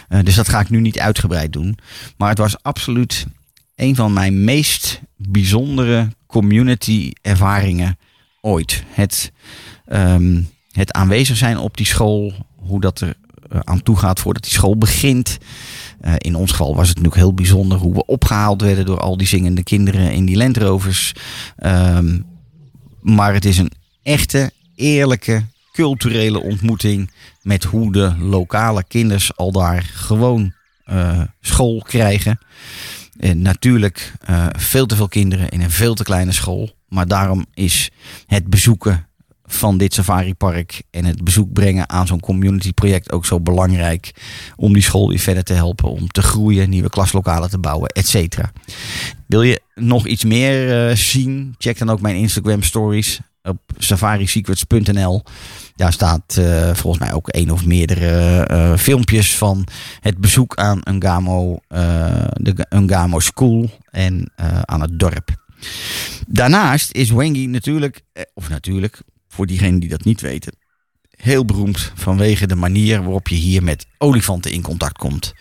Eh, 0.08 0.20
dus 0.24 0.36
dat 0.36 0.50
ga 0.50 0.60
ik 0.60 0.70
nu 0.70 0.80
niet 0.80 1.00
uitgebreid 1.00 1.54
doen. 1.54 1.78
Maar 2.18 2.30
het 2.30 2.38
was 2.38 2.64
absoluut 2.64 3.26
een 3.76 3.96
van 3.96 4.14
mijn 4.14 4.44
meest 4.44 5.02
bijzondere 5.16 6.08
community 6.28 7.12
ervaringen 7.22 7.98
ooit. 8.42 8.84
Het, 8.88 9.32
ehm, 9.86 10.42
het 10.72 10.92
aanwezig 10.92 11.38
zijn 11.38 11.58
op 11.58 11.78
die 11.78 11.86
school, 11.86 12.34
hoe 12.56 12.82
dat 12.82 13.02
er 13.02 13.16
eh, 13.50 13.60
aan 13.64 13.84
toe 13.84 13.98
gaat 13.98 14.20
voordat 14.20 14.44
die 14.44 14.52
school 14.52 14.78
begint. 14.78 15.38
Eh, 16.02 16.14
in 16.18 16.36
ons 16.36 16.52
geval 16.52 16.76
was 16.76 16.88
het 16.88 16.98
natuurlijk 16.98 17.24
heel 17.24 17.34
bijzonder 17.34 17.78
hoe 17.78 17.94
we 17.94 18.06
opgehaald 18.06 18.62
werden 18.62 18.86
door 18.86 19.00
al 19.00 19.18
die 19.18 19.28
zingende 19.28 19.64
kinderen 19.64 20.12
in 20.12 20.26
die 20.26 20.38
Land 20.38 20.58
Rovers. 20.58 21.14
Ehm, 21.56 22.20
maar 23.02 23.34
het 23.34 23.46
is 23.46 23.58
een 23.58 23.72
echte, 24.04 24.52
eerlijke, 24.76 25.44
culturele 25.72 26.42
ontmoeting 26.42 27.12
met 27.42 27.64
hoe 27.64 27.92
de 27.92 28.16
lokale 28.20 28.84
kinders 28.84 29.38
al 29.38 29.52
daar 29.52 29.84
gewoon 29.94 30.54
eh, 30.86 31.22
school 31.42 31.82
krijgen. 31.82 32.40
En 33.20 33.42
natuurlijk 33.42 34.14
eh, 34.26 34.48
veel 34.58 34.86
te 34.86 34.96
veel 34.96 35.08
kinderen 35.08 35.50
in 35.50 35.62
een 35.62 35.72
veel 35.72 35.94
te 35.94 36.04
kleine 36.04 36.32
school. 36.32 36.70
Maar 36.88 37.08
daarom 37.08 37.46
is 37.54 37.92
het 38.26 38.48
bezoeken 38.48 39.08
van 39.54 39.78
dit 39.78 39.94
safaripark 39.94 40.84
en 40.90 41.06
het 41.06 41.24
bezoek 41.24 41.54
brengen 41.54 41.90
aan 41.90 42.08
zo'n 42.08 42.20
community 42.20 42.74
project 42.74 43.12
ook 43.12 43.26
zo 43.26 43.40
belangrijk 43.40 44.12
om 44.56 44.74
die 44.74 44.84
school 44.84 45.10
weer 45.10 45.20
verder 45.20 45.44
te 45.44 45.54
helpen, 45.54 45.90
om 45.90 46.08
te 46.08 46.22
groeien, 46.22 46.70
nieuwe 46.70 46.90
klaslokalen 46.90 47.50
te 47.50 47.58
bouwen, 47.58 47.90
et 47.90 48.08
cetera. 48.08 48.52
Wil 49.28 49.42
je 49.42 49.62
nog 49.76 50.08
iets 50.08 50.24
meer 50.24 50.90
eh, 50.90 50.96
zien? 50.96 51.56
Check 51.58 51.78
dan 51.78 51.90
ook 51.90 52.02
mijn 52.02 52.16
Instagram 52.16 52.64
stories 52.64 53.20
op 53.44 53.58
safarisecrets.nl. 53.78 55.24
Daar 55.76 55.94
staat 55.94 56.38
eh, 56.38 56.74
volgens 56.74 57.04
mij 57.04 57.14
ook 57.14 57.30
één 57.30 57.50
of 57.50 57.66
meerdere 57.66 58.44
eh, 58.46 58.78
filmpjes 58.78 59.38
van 59.38 59.68
het 60.00 60.18
bezoek 60.18 60.56
aan 60.56 60.80
Ngamo, 60.84 61.60
eh 61.68 62.28
de 62.34 62.66
Ngamo 62.70 63.20
School 63.20 63.70
en 63.92 64.32
aan 64.66 64.82
het 64.82 65.00
dorp. 65.00 65.30
Daarnaast 66.28 66.92
is 66.92 67.12
Wengi 67.12 67.48
natuurlijk, 67.48 68.02
of 68.34 68.50
natuurlijk, 68.50 69.02
voor 69.32 69.48
diegenen 69.48 69.80
die 69.80 69.90
dat 69.90 70.04
niet 70.04 70.22
weten, 70.22 70.54
heel 71.22 71.46
beroemd 71.46 71.92
vanwege 71.96 72.48
de 72.48 72.56
manier 72.56 73.04
waarop 73.04 73.28
je 73.28 73.36
hier 73.36 73.64
met 73.64 73.88
olifanten 73.98 74.52
in 74.52 74.62
contact 74.62 74.98
komt. 74.98 75.34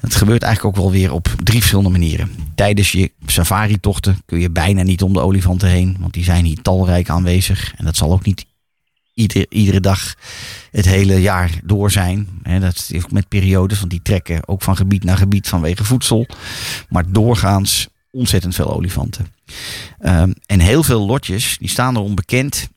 Dat 0.00 0.14
gebeurt 0.14 0.42
eigenlijk 0.42 0.76
ook 0.76 0.82
wel 0.82 0.92
weer 0.92 1.12
op 1.12 1.34
drie 1.42 1.58
verschillende 1.58 1.90
manieren. 1.90 2.30
Tijdens 2.54 2.92
je 2.92 3.12
safari-tochten 3.26 4.22
kun 4.26 4.40
je 4.40 4.50
bijna 4.50 4.82
niet 4.82 5.02
om 5.02 5.12
de 5.12 5.20
olifanten 5.20 5.68
heen, 5.68 5.96
want 5.98 6.12
die 6.12 6.24
zijn 6.24 6.44
hier 6.44 6.62
talrijk 6.62 7.08
aanwezig. 7.08 7.74
En 7.76 7.84
dat 7.84 7.96
zal 7.96 8.12
ook 8.12 8.24
niet 8.24 8.46
ieder, 9.14 9.46
iedere 9.48 9.80
dag 9.80 10.14
het 10.70 10.84
hele 10.84 11.20
jaar 11.20 11.60
door 11.64 11.90
zijn. 11.90 12.28
Dat 12.60 12.88
is 12.92 13.06
met 13.06 13.28
periodes, 13.28 13.78
want 13.78 13.90
die 13.90 14.02
trekken 14.02 14.48
ook 14.48 14.62
van 14.62 14.76
gebied 14.76 15.04
naar 15.04 15.16
gebied 15.16 15.48
vanwege 15.48 15.84
voedsel. 15.84 16.26
Maar 16.88 17.12
doorgaans 17.12 17.88
ontzettend 18.10 18.54
veel 18.54 18.74
olifanten. 18.74 19.26
Ehm, 19.98 20.32
en 20.46 20.60
heel 20.60 20.82
veel 20.82 21.06
lotjes 21.06 21.56
die 21.58 21.68
staan 21.68 21.96
erom 21.96 22.14
bekend 22.14 22.68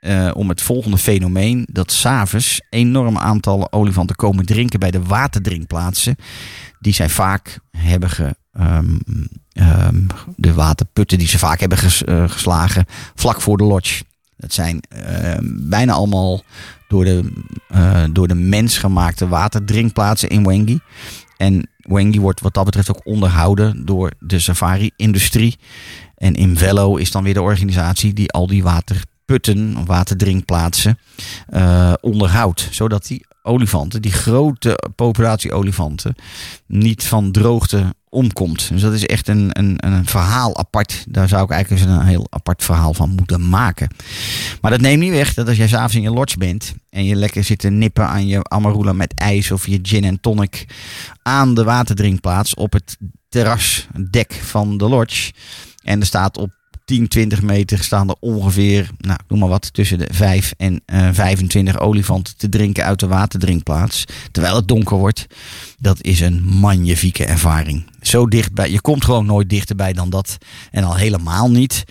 eh, 0.00 0.30
om 0.34 0.48
het 0.48 0.62
volgende 0.62 0.98
fenomeen. 0.98 1.66
Dat 1.72 1.92
s'avonds 1.92 2.60
enorme 2.70 3.18
aantallen 3.18 3.72
olifanten 3.72 4.16
komen 4.16 4.46
drinken 4.46 4.80
bij 4.80 4.90
de 4.90 5.02
waterdrinkplaatsen. 5.02 6.16
Die 6.78 6.92
zij 6.92 7.08
vaak 7.08 7.58
hebben 7.70 8.10
ge, 8.10 8.34
ehm, 8.52 8.98
ehm, 9.52 10.06
de 10.36 10.54
waterputten 10.54 11.18
die 11.18 11.28
ze 11.28 11.38
vaak 11.38 11.60
hebben 11.60 11.78
eh, 11.78 12.28
geslagen 12.28 12.86
vlak 13.14 13.40
voor 13.40 13.56
de 13.56 13.64
lodge. 13.64 14.04
Dat 14.36 14.52
zijn 14.52 14.80
ehm, 14.88 15.44
bijna 15.68 15.92
allemaal 15.92 16.42
door 16.88 17.04
de, 17.04 17.32
eh, 17.68 18.04
door 18.12 18.28
de 18.28 18.34
mens 18.34 18.78
gemaakte 18.78 19.28
waterdrinkplaatsen 19.28 20.28
in 20.28 20.44
Wengi. 20.44 20.80
En 21.36 21.70
Wengi 21.76 22.20
wordt 22.20 22.40
wat 22.40 22.54
dat 22.54 22.64
betreft 22.64 22.90
ook 22.90 23.06
onderhouden 23.06 23.84
door 23.84 24.12
de 24.18 24.38
safari-industrie. 24.38 25.58
En 26.14 26.34
Invello 26.34 26.96
is 26.96 27.10
dan 27.10 27.22
weer 27.22 27.34
de 27.34 27.42
organisatie 27.42 28.12
die 28.12 28.30
al 28.30 28.46
die 28.46 28.62
waterputten, 28.62 29.09
of 29.30 29.86
waterdrinkplaatsen, 29.86 30.98
eh, 31.48 31.92
onderhoudt. 32.00 32.68
Zodat 32.70 33.06
die 33.06 33.26
olifanten, 33.42 34.02
die 34.02 34.12
grote 34.12 34.90
populatie 34.94 35.52
olifanten, 35.52 36.14
niet 36.66 37.04
van 37.04 37.32
droogte 37.32 37.94
omkomt. 38.08 38.68
Dus 38.68 38.80
dat 38.80 38.92
is 38.92 39.06
echt 39.06 39.28
een, 39.28 39.50
een, 39.52 39.76
een 39.86 40.06
verhaal 40.06 40.56
apart. 40.56 41.04
Daar 41.08 41.28
zou 41.28 41.44
ik 41.44 41.50
eigenlijk 41.50 41.82
eens 41.82 41.90
een 41.90 42.06
heel 42.06 42.26
apart 42.30 42.64
verhaal 42.64 42.94
van 42.94 43.10
moeten 43.10 43.48
maken. 43.48 43.88
Maar 44.60 44.70
dat 44.70 44.80
neemt 44.80 45.02
niet 45.02 45.10
weg 45.10 45.34
dat 45.34 45.48
als 45.48 45.56
jij 45.56 45.68
s'avonds 45.68 45.94
in 45.94 46.02
je 46.02 46.10
lodge 46.10 46.38
bent 46.38 46.74
en 46.90 47.04
je 47.04 47.14
lekker 47.14 47.44
zit 47.44 47.58
te 47.58 47.68
nippen 47.68 48.06
aan 48.06 48.26
je 48.26 48.44
amarula 48.48 48.92
met 48.92 49.14
ijs 49.14 49.50
of 49.50 49.66
je 49.66 49.78
gin 49.82 50.04
en 50.04 50.20
tonic 50.20 50.66
aan 51.22 51.54
de 51.54 51.64
waterdrinkplaats 51.64 52.54
op 52.54 52.72
het 52.72 52.96
terrasdek 53.28 54.32
van 54.32 54.78
de 54.78 54.88
lodge. 54.88 55.32
En 55.82 56.00
er 56.00 56.06
staat 56.06 56.38
op 56.38 56.59
10, 56.90 57.08
20 57.08 57.42
meter 57.42 57.78
staan 57.78 58.08
er 58.08 58.16
ongeveer, 58.20 58.90
nou, 58.98 59.18
noem 59.28 59.38
maar 59.38 59.48
wat, 59.48 59.74
tussen 59.74 59.98
de 59.98 60.08
5 60.12 60.52
en 60.56 60.80
eh 60.86 61.08
25 61.12 61.78
olifanten 61.78 62.36
te 62.36 62.48
drinken 62.48 62.84
uit 62.84 63.00
de 63.00 63.06
waterdrinkplaats. 63.06 64.04
Terwijl 64.32 64.56
het 64.56 64.68
donker 64.68 64.96
wordt. 64.96 65.26
Dat 65.78 66.02
is 66.02 66.20
een 66.20 66.42
magnifieke 66.44 67.24
ervaring. 67.24 67.86
Zo 68.00 68.26
dichtbij. 68.26 68.70
Je 68.70 68.80
komt 68.80 69.04
gewoon 69.04 69.26
nooit 69.26 69.48
dichterbij 69.50 69.92
dan 69.92 70.10
dat. 70.10 70.38
En 70.70 70.84
al 70.84 70.96
helemaal 70.96 71.50
niet 71.50 71.84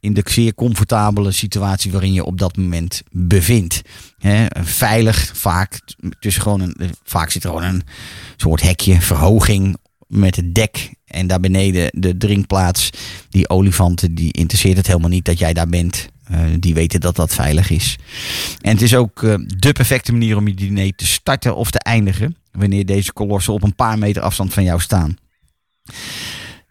in 0.00 0.14
de 0.14 0.22
zeer 0.24 0.54
comfortabele 0.54 1.32
situatie 1.32 1.92
waarin 1.92 2.12
je 2.12 2.24
op 2.24 2.38
dat 2.38 2.56
moment 2.56 3.02
bevindt. 3.10 3.82
Hè, 4.18 4.46
veilig, 4.62 5.30
vaak, 5.34 5.80
tussen 6.20 6.42
gewoon 6.42 6.60
een, 6.60 6.76
vaak 7.04 7.30
zit 7.30 7.44
er 7.44 7.50
gewoon 7.50 7.64
een 7.64 7.82
soort 8.36 8.62
hekje, 8.62 9.00
verhoging 9.00 9.76
met 10.06 10.36
het 10.36 10.54
dek. 10.54 10.94
En 11.12 11.26
daar 11.26 11.40
beneden 11.40 11.90
de 11.94 12.16
drinkplaats. 12.16 12.90
Die 13.30 13.48
olifanten, 13.48 14.14
die 14.14 14.32
interesseert 14.32 14.76
het 14.76 14.86
helemaal 14.86 15.08
niet 15.08 15.24
dat 15.24 15.38
jij 15.38 15.52
daar 15.52 15.68
bent. 15.68 16.08
Eh, 16.24 16.40
die 16.58 16.74
weten 16.74 17.00
dat 17.00 17.16
dat 17.16 17.34
veilig 17.34 17.70
is. 17.70 17.96
En 18.60 18.72
het 18.72 18.82
is 18.82 18.94
ook 18.94 19.22
eh, 19.22 19.34
de 19.46 19.72
perfecte 19.72 20.12
manier 20.12 20.36
om 20.36 20.48
je 20.48 20.54
diner 20.54 20.92
te 20.96 21.06
starten 21.06 21.56
of 21.56 21.70
te 21.70 21.78
eindigen. 21.78 22.36
Wanneer 22.52 22.86
deze 22.86 23.12
kolossen 23.12 23.52
op 23.52 23.62
een 23.62 23.74
paar 23.74 23.98
meter 23.98 24.22
afstand 24.22 24.52
van 24.52 24.64
jou 24.64 24.80
staan. 24.80 25.16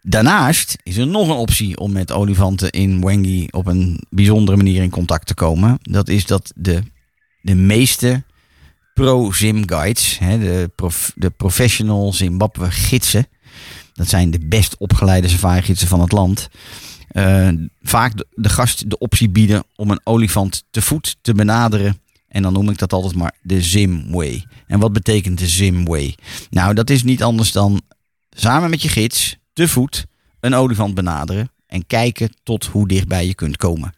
Daarnaast 0.02 0.76
is 0.82 0.96
er 0.96 1.06
nog 1.06 1.28
een 1.28 1.34
optie 1.34 1.78
om 1.78 1.92
met 1.92 2.12
olifanten 2.12 2.70
in 2.70 3.04
Wengi 3.04 3.46
op 3.50 3.66
een 3.66 4.02
bijzondere 4.10 4.56
manier 4.56 4.82
in 4.82 4.90
contact 4.90 5.26
te 5.26 5.34
komen. 5.34 5.78
Dat 5.82 6.08
is 6.08 6.26
dat 6.26 6.52
de, 6.56 6.82
de 7.40 7.54
meeste 7.54 8.22
pro-Zim 8.94 9.68
guides, 9.68 10.18
hè, 10.18 10.38
de, 10.38 10.70
prof, 10.76 11.12
de 11.14 11.30
professional 11.30 12.12
Zimbabwe 12.12 12.70
gidsen, 12.70 13.26
dat 14.02 14.10
zijn 14.10 14.30
de 14.30 14.46
best 14.46 14.76
opgeleide 14.76 15.28
safari 15.28 15.62
gidsen 15.62 15.88
van 15.88 16.00
het 16.00 16.12
land, 16.12 16.48
eh, 17.08 17.48
vaak 17.82 18.16
de, 18.16 18.26
de 18.30 18.48
gast 18.48 18.90
de 18.90 18.98
optie 18.98 19.28
bieden 19.28 19.64
om 19.76 19.90
een 19.90 20.00
olifant 20.04 20.64
te 20.70 20.82
voet 20.82 21.16
te 21.20 21.34
benaderen. 21.34 22.00
En 22.28 22.42
dan 22.42 22.52
noem 22.52 22.70
ik 22.70 22.78
dat 22.78 22.92
altijd 22.92 23.14
maar 23.14 23.34
de 23.42 23.62
Zimway. 23.62 24.44
En 24.66 24.78
wat 24.78 24.92
betekent 24.92 25.38
de 25.38 25.48
Zimway? 25.48 26.14
Nou, 26.50 26.74
dat 26.74 26.90
is 26.90 27.02
niet 27.02 27.22
anders 27.22 27.52
dan 27.52 27.82
samen 28.30 28.70
met 28.70 28.82
je 28.82 28.88
gids 28.88 29.36
te 29.52 29.68
voet 29.68 30.06
een 30.40 30.54
olifant 30.54 30.94
benaderen 30.94 31.50
en 31.66 31.86
kijken 31.86 32.34
tot 32.42 32.64
hoe 32.64 32.88
dichtbij 32.88 33.26
je 33.26 33.34
kunt 33.34 33.56
komen. 33.56 33.94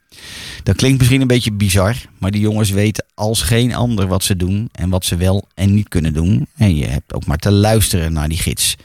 Dat 0.63 0.77
klinkt 0.77 0.99
misschien 0.99 1.21
een 1.21 1.27
beetje 1.27 1.53
bizar, 1.53 1.97
maar 2.19 2.31
die 2.31 2.41
jongens 2.41 2.71
weten 2.71 3.07
als 3.15 3.43
geen 3.43 3.75
ander 3.75 4.07
wat 4.07 4.25
ze 4.25 4.37
doen 4.37 4.69
en 4.73 4.89
wat 4.89 5.05
ze 5.05 5.17
wel 5.17 5.49
en 5.55 5.75
niet 5.75 5.89
kunnen 5.89 6.13
doen. 6.13 6.47
En 6.57 6.77
je 6.77 6.87
hebt 6.87 7.15
ook 7.15 7.27
maar 7.27 7.39
te 7.39 7.51
luisteren 7.51 8.13
naar 8.13 8.29
die 8.29 8.39
gids. 8.39 8.77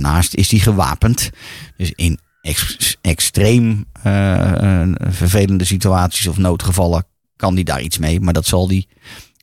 Daarnaast 0.00 0.34
is 0.34 0.48
die 0.48 0.60
gewapend. 0.60 1.30
Dus 1.76 1.92
in 1.94 2.18
ex- 2.40 2.96
extreem 3.00 3.84
eh, 4.02 4.82
eh, 4.82 4.88
vervelende 4.98 5.64
situaties 5.64 6.26
of 6.26 6.36
noodgevallen 6.36 7.06
kan 7.36 7.54
die 7.54 7.64
daar 7.64 7.82
iets 7.82 7.98
mee. 7.98 8.20
Maar 8.20 8.32
dat 8.32 8.46
zal 8.46 8.68
die 8.68 8.88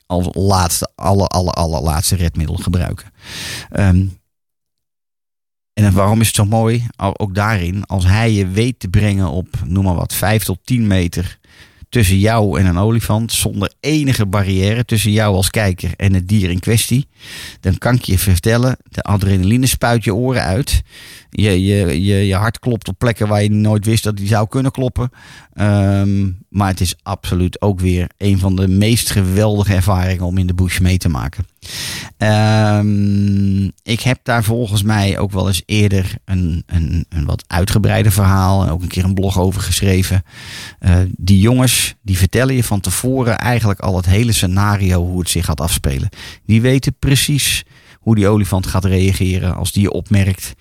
als 0.06 0.28
laatste, 0.32 0.92
aller, 0.96 1.28
aller, 1.28 1.54
allerlaatste 1.54 2.16
redmiddel 2.16 2.56
gebruiken. 2.56 3.12
Ehm, 3.70 4.06
en 5.74 5.94
waarom 5.94 6.22
is 6.22 6.28
het 6.28 6.36
zo 6.36 6.46
mooi? 6.46 6.88
Ook 6.98 7.36
daarin, 7.36 7.86
als 7.86 8.06
hij 8.06 8.32
je 8.32 8.48
weet 8.48 8.80
te 8.80 8.88
brengen 8.88 9.30
op, 9.30 9.48
noem 9.66 9.84
maar 9.84 9.96
wat, 9.96 10.14
5 10.14 10.44
tot 10.44 10.60
10 10.64 10.88
meter 10.88 11.40
tussen 11.92 12.20
jou 12.20 12.60
en 12.60 12.66
een 12.66 12.78
olifant, 12.78 13.32
zonder 13.32 13.74
enige 13.80 14.26
barrière 14.26 14.86
tussen 14.86 15.12
jou 15.12 15.36
als 15.36 15.50
kijker 15.50 15.92
en 15.96 16.14
het 16.14 16.28
dier 16.28 16.50
in 16.50 16.60
kwestie, 16.60 17.08
dan 17.60 17.78
kan 17.78 17.96
ik 17.96 18.04
je 18.04 18.18
vertellen, 18.18 18.78
de 18.90 19.02
adrenaline 19.02 19.66
spuit 19.66 20.04
je 20.04 20.16
oren 20.16 20.42
uit. 20.42 20.82
Je, 21.30 21.64
je, 21.64 22.04
je, 22.04 22.28
je 22.28 22.36
hart 22.36 22.60
klopt 22.60 22.88
op 22.88 22.98
plekken 22.98 23.28
waar 23.28 23.44
je 23.44 23.52
nooit 23.52 23.86
wist 23.86 24.04
dat 24.04 24.18
die 24.18 24.28
zou 24.28 24.48
kunnen 24.48 24.72
kloppen. 24.72 25.12
Ehm, 25.54 26.30
maar 26.52 26.68
het 26.68 26.82
is 26.82 26.96
absoluut 27.04 27.62
ook 27.62 27.80
weer 27.80 28.10
een 28.18 28.40
van 28.40 28.56
de 28.56 28.68
meest 28.68 29.10
geweldige 29.10 29.74
ervaringen 29.74 30.26
om 30.26 30.38
in 30.38 30.48
de 30.48 30.54
bush 30.54 30.80
mee 30.80 30.98
te 30.98 31.10
maken. 31.10 31.46
Ehm, 32.18 33.64
ik 33.84 34.02
heb 34.02 34.20
daar 34.24 34.44
volgens 34.44 34.84
mij 34.84 35.18
ook 35.18 35.32
wel 35.32 35.48
eens 35.48 35.64
eerder 35.66 36.16
een, 36.26 36.64
een, 36.66 37.06
een 37.10 37.26
wat 37.26 37.44
uitgebreider 37.48 38.12
verhaal 38.12 38.64
en 38.64 38.70
ook 38.70 38.82
een 38.82 38.88
keer 38.88 39.04
een 39.04 39.14
blog 39.14 39.40
over 39.40 39.62
geschreven. 39.62 40.24
Eh, 40.80 40.96
die 41.18 41.40
jongens 41.40 41.96
die 42.02 42.18
vertellen 42.18 42.56
je 42.56 42.64
van 42.64 42.80
tevoren 42.80 43.38
eigenlijk 43.40 43.80
al 43.80 43.96
het 43.96 44.06
hele 44.06 44.32
scenario 44.32 45.06
hoe 45.06 45.20
het 45.20 45.30
zich 45.30 45.46
gaat 45.46 45.62
afspelen. 45.62 46.10
Die 46.46 46.62
weten 46.62 46.96
precies 47.00 47.64
hoe 48.02 48.16
die 48.16 48.28
olifant 48.28 48.68
gaat 48.68 48.86
reageren 48.86 49.56
als 49.56 49.72
die 49.72 49.82
je 49.82 49.92
opmerkt. 49.92 50.54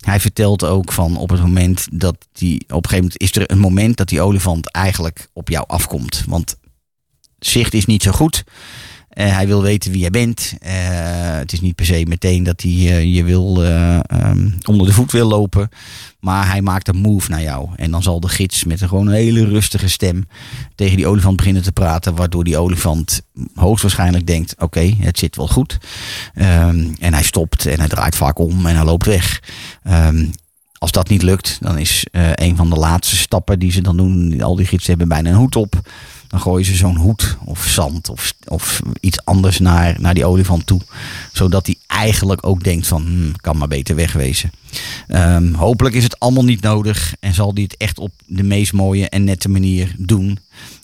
Hij 0.00 0.20
vertelt 0.20 0.64
ook 0.64 0.92
van 0.92 1.16
op 1.16 1.30
het 1.30 1.40
moment 1.40 1.88
dat 1.92 2.16
die 2.32 2.64
op 2.68 2.84
een 2.84 2.90
gegeven 2.90 2.96
moment 2.96 3.20
is 3.20 3.32
er 3.32 3.50
een 3.50 3.58
moment 3.58 3.96
dat 3.96 4.08
die 4.08 4.20
olifant 4.20 4.70
eigenlijk 4.70 5.28
op 5.32 5.48
jou 5.48 5.64
afkomt. 5.66 6.24
Want 6.26 6.56
zicht 7.38 7.74
is 7.74 7.86
niet 7.86 8.02
zo 8.02 8.12
goed. 8.12 8.44
Eh, 9.18 9.34
hij 9.34 9.46
wil 9.46 9.62
weten 9.62 9.90
wie 9.90 10.00
jij 10.00 10.10
bent. 10.10 10.54
Eh, 10.60 10.72
het 11.38 11.52
is 11.52 11.60
niet 11.60 11.74
per 11.74 11.84
se 11.84 12.04
meteen 12.08 12.42
dat 12.42 12.62
hij 12.62 12.70
eh, 12.70 13.14
je 13.14 13.24
wil 13.24 13.64
eh, 13.64 13.98
ehm, 14.06 14.50
onder 14.64 14.86
de 14.86 14.92
voet 14.92 15.12
wil 15.12 15.28
lopen. 15.28 15.68
Maar 16.20 16.48
hij 16.48 16.62
maakt 16.62 16.88
een 16.88 16.96
move 16.96 17.30
naar 17.30 17.42
jou. 17.42 17.68
En 17.76 17.90
dan 17.90 18.02
zal 18.02 18.20
de 18.20 18.28
gids 18.28 18.64
met 18.64 18.80
een 18.80 18.88
gewoon 18.88 19.08
hele 19.08 19.44
rustige 19.44 19.88
stem 19.88 20.28
tegen 20.74 20.96
die 20.96 21.06
olifant 21.06 21.36
beginnen 21.36 21.62
te 21.62 21.72
praten. 21.72 22.14
Waardoor 22.14 22.44
die 22.44 22.58
olifant 22.58 23.20
hoogstwaarschijnlijk 23.54 24.26
denkt: 24.26 24.54
oké, 24.58 24.94
het 24.98 25.18
zit 25.18 25.36
wel 25.36 25.48
goed. 25.48 25.78
Ehm, 26.34 26.86
en 26.98 27.12
hij 27.12 27.22
stopt 27.22 27.66
en 27.66 27.78
hij 27.78 27.88
draait 27.88 28.16
vaak 28.16 28.38
om 28.38 28.66
en 28.66 28.76
hij 28.76 28.84
loopt 28.84 29.06
weg. 29.06 29.42
Ehm, 29.82 30.26
als 30.78 30.92
dat 30.92 31.08
niet 31.08 31.22
lukt, 31.22 31.58
dan 31.60 31.78
is 31.78 32.06
een 32.34 32.56
van 32.56 32.70
de 32.70 32.76
laatste 32.76 33.16
stappen 33.16 33.58
die 33.58 33.72
ze 33.72 33.80
dan 33.80 33.96
doen. 33.96 34.42
Al 34.42 34.56
die 34.56 34.66
gidsen 34.66 34.90
hebben 34.90 35.08
bijna 35.08 35.30
een 35.30 35.36
hoed 35.36 35.56
op. 35.56 35.80
Dan 36.28 36.40
gooien 36.40 36.66
ze 36.66 36.74
zo'n 36.74 36.96
hoed 36.96 37.36
of 37.44 37.64
zand 37.64 38.08
of, 38.08 38.32
of 38.46 38.82
iets 39.00 39.24
anders 39.24 39.58
naar, 39.58 40.00
naar 40.00 40.14
die 40.14 40.24
olifant 40.24 40.66
toe. 40.66 40.80
Zodat 41.32 41.66
hij 41.66 41.76
eigenlijk 41.86 42.46
ook 42.46 42.64
denkt 42.64 42.86
van, 42.86 43.02
hmm, 43.02 43.36
kan 43.40 43.56
maar 43.56 43.68
beter 43.68 43.94
wegwezen. 43.94 44.50
Ehm, 45.08 45.52
hopelijk 45.52 45.94
is 45.94 46.02
het 46.02 46.18
allemaal 46.18 46.44
niet 46.44 46.60
nodig 46.60 47.14
en 47.20 47.34
zal 47.34 47.50
hij 47.54 47.62
het 47.62 47.76
echt 47.76 47.98
op 47.98 48.12
de 48.26 48.42
meest 48.42 48.72
mooie 48.72 49.08
en 49.08 49.24
nette 49.24 49.48
manier 49.48 49.94
doen. 49.98 50.38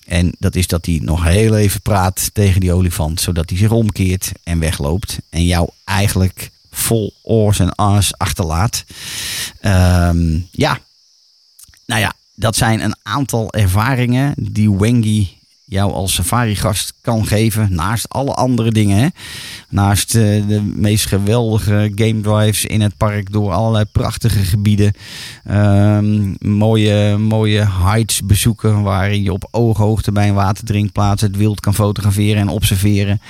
En 0.06 0.32
dat 0.38 0.56
is 0.56 0.66
dat 0.66 0.86
hij 0.86 1.00
nog 1.02 1.24
heel 1.24 1.56
even 1.56 1.80
praat 1.80 2.30
tegen 2.32 2.60
die 2.60 2.72
olifant, 2.72 3.20
zodat 3.20 3.48
hij 3.48 3.58
zich 3.58 3.70
omkeert 3.70 4.32
en 4.42 4.58
wegloopt. 4.58 5.18
En 5.30 5.44
jou 5.44 5.68
eigenlijk 5.84 6.50
vol 6.70 7.14
oors 7.22 7.58
en 7.58 7.78
aas 7.78 8.18
achterlaat. 8.18 8.84
Ehm, 9.60 10.38
ja, 10.50 10.78
nou 11.86 12.00
ja, 12.00 12.12
dat 12.34 12.56
zijn 12.56 12.80
een 12.80 12.96
aantal 13.02 13.52
ervaringen 13.52 14.34
die 14.36 14.76
Wengi 14.76 15.42
jou 15.64 15.92
als 15.92 16.14
safari-gast 16.14 16.92
kan 17.00 17.26
geven. 17.26 17.74
Naast 17.74 18.08
alle 18.08 18.34
andere 18.34 18.72
dingen. 18.72 18.98
Hè? 18.98 19.06
Naast 19.68 20.14
eh, 20.14 20.22
de 20.48 20.60
meest 20.74 21.06
geweldige 21.06 21.92
game 21.94 22.20
drives 22.20 22.64
in 22.64 22.80
het 22.80 22.96
park 22.96 23.32
door 23.32 23.52
allerlei 23.52 23.84
prachtige 23.84 24.38
gebieden. 24.38 24.92
Ehm, 25.44 26.34
mooie, 26.38 27.16
mooie 27.18 27.66
heights 27.70 28.22
bezoeken 28.24 28.82
waar 28.82 29.14
je 29.14 29.32
op 29.32 29.48
ooghoogte 29.50 30.12
bij 30.12 30.28
een 30.28 30.34
waterdrinkplaats 30.34 31.22
het 31.22 31.36
wild 31.36 31.60
kan 31.60 31.74
fotograferen 31.74 32.40
en 32.40 32.48
observeren. 32.48 33.20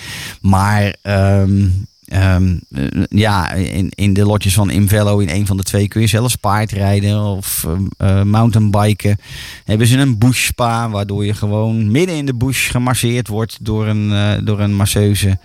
Maar 0.41 0.95
ehm, 1.03 1.69
ehm, 2.15 2.57
eh, 2.71 3.03
ja, 3.09 3.53
in, 3.53 3.91
in 3.95 4.13
de 4.13 4.25
lotjes 4.25 4.55
van 4.55 4.71
Invello, 4.71 5.19
in 5.19 5.29
een 5.29 5.47
van 5.47 5.57
de 5.57 5.63
twee, 5.63 5.89
kun 5.89 6.01
je 6.01 6.07
zelfs 6.07 6.37
paardrijden 6.37 7.23
of 7.23 7.67
eh, 7.67 8.19
eh, 8.19 8.25
mountainbiken. 8.25 9.19
Hebben 9.65 9.87
ze 9.87 9.99
een 9.99 10.19
bush 10.19 10.51
waardoor 10.57 11.25
je 11.25 11.35
gewoon 11.35 11.91
midden 11.91 12.17
in 12.17 12.27
de 12.27 12.35
bush 12.35 12.71
gemasseerd 12.71 13.29
wordt 13.29 13.59
door 13.61 13.87
een, 13.87 14.13
eh, 14.13 14.47
door 14.47 14.61
een 14.61 14.75
masseuse. 14.75 15.39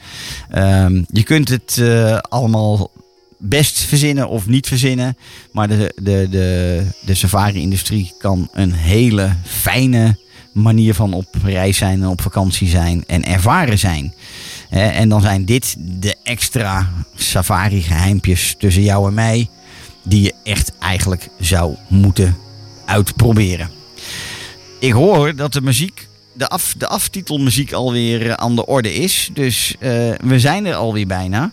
Ehm, 0.49 1.03
je 1.11 1.23
kunt 1.23 1.49
het 1.49 1.81
allemaal 2.29 2.91
best 3.37 3.79
verzinnen 3.79 4.29
of 4.29 4.47
niet 4.47 4.67
verzinnen. 4.67 5.17
Maar 5.51 5.67
de, 5.67 5.93
de, 5.95 6.27
de, 6.31 6.83
de 7.05 7.15
safari-industrie 7.15 8.13
kan 8.19 8.49
een 8.53 8.73
hele 8.73 9.35
fijne 9.43 10.17
manier 10.53 10.93
van 10.93 11.13
op 11.13 11.35
reis 11.43 11.77
zijn 11.77 12.01
en 12.01 12.07
op 12.07 12.21
vakantie 12.21 12.67
zijn 12.67 13.03
en 13.07 13.25
ervaren 13.25 13.79
zijn. 13.79 14.13
En 14.69 15.09
dan 15.09 15.21
zijn 15.21 15.45
dit 15.45 15.75
de 15.79 16.15
extra 16.23 16.89
safari-geheimpjes 17.15 18.55
tussen 18.57 18.83
jou 18.83 19.07
en 19.07 19.13
mij, 19.13 19.49
die 20.03 20.21
je 20.21 20.33
echt 20.43 20.71
eigenlijk 20.79 21.27
zou 21.39 21.75
moeten 21.87 22.37
uitproberen. 22.85 23.69
Ik 24.79 24.91
hoor 24.91 25.35
dat 25.35 25.53
de 25.53 25.61
muziek, 25.61 26.07
de, 26.33 26.47
af, 26.47 26.73
de 26.77 26.87
aftitelmuziek 26.87 27.73
alweer 27.73 28.29
eh, 28.29 28.33
aan 28.33 28.55
de 28.55 28.65
orde 28.65 28.93
is. 28.93 29.29
Dus 29.33 29.75
eh, 29.79 29.89
we 30.23 30.39
zijn 30.39 30.65
er 30.65 30.75
alweer 30.75 31.07
bijna. 31.07 31.51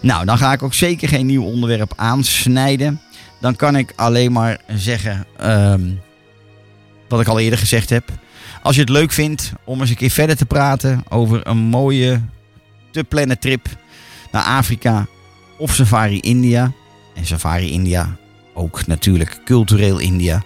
Nou, 0.00 0.24
dan 0.24 0.38
ga 0.38 0.52
ik 0.52 0.62
ook 0.62 0.74
zeker 0.74 1.08
geen 1.08 1.26
nieuw 1.26 1.44
onderwerp 1.44 1.92
aansnijden. 1.96 3.00
Dan 3.40 3.56
kan 3.56 3.76
ik 3.76 3.92
alleen 3.96 4.32
maar 4.32 4.60
zeggen 4.74 5.26
ehm, 5.38 5.90
wat 7.08 7.20
ik 7.20 7.28
al 7.28 7.38
eerder 7.38 7.58
gezegd 7.58 7.90
heb. 7.90 8.04
Als 8.62 8.74
je 8.74 8.80
het 8.80 8.90
leuk 8.90 9.12
vindt 9.12 9.52
om 9.64 9.80
eens 9.80 9.90
een 9.90 9.96
keer 9.96 10.10
verder 10.10 10.36
te 10.36 10.46
praten 10.46 11.04
over 11.08 11.46
een 11.46 11.56
mooie 11.56 12.20
plannen 13.04 13.38
trip 13.38 13.66
naar 14.32 14.42
Afrika 14.42 15.06
of 15.58 15.74
Safari 15.74 16.20
India. 16.20 16.72
En 17.14 17.26
Safari 17.26 17.70
India 17.70 18.16
ook 18.54 18.86
natuurlijk 18.86 19.40
cultureel 19.44 19.98
India. 19.98 20.42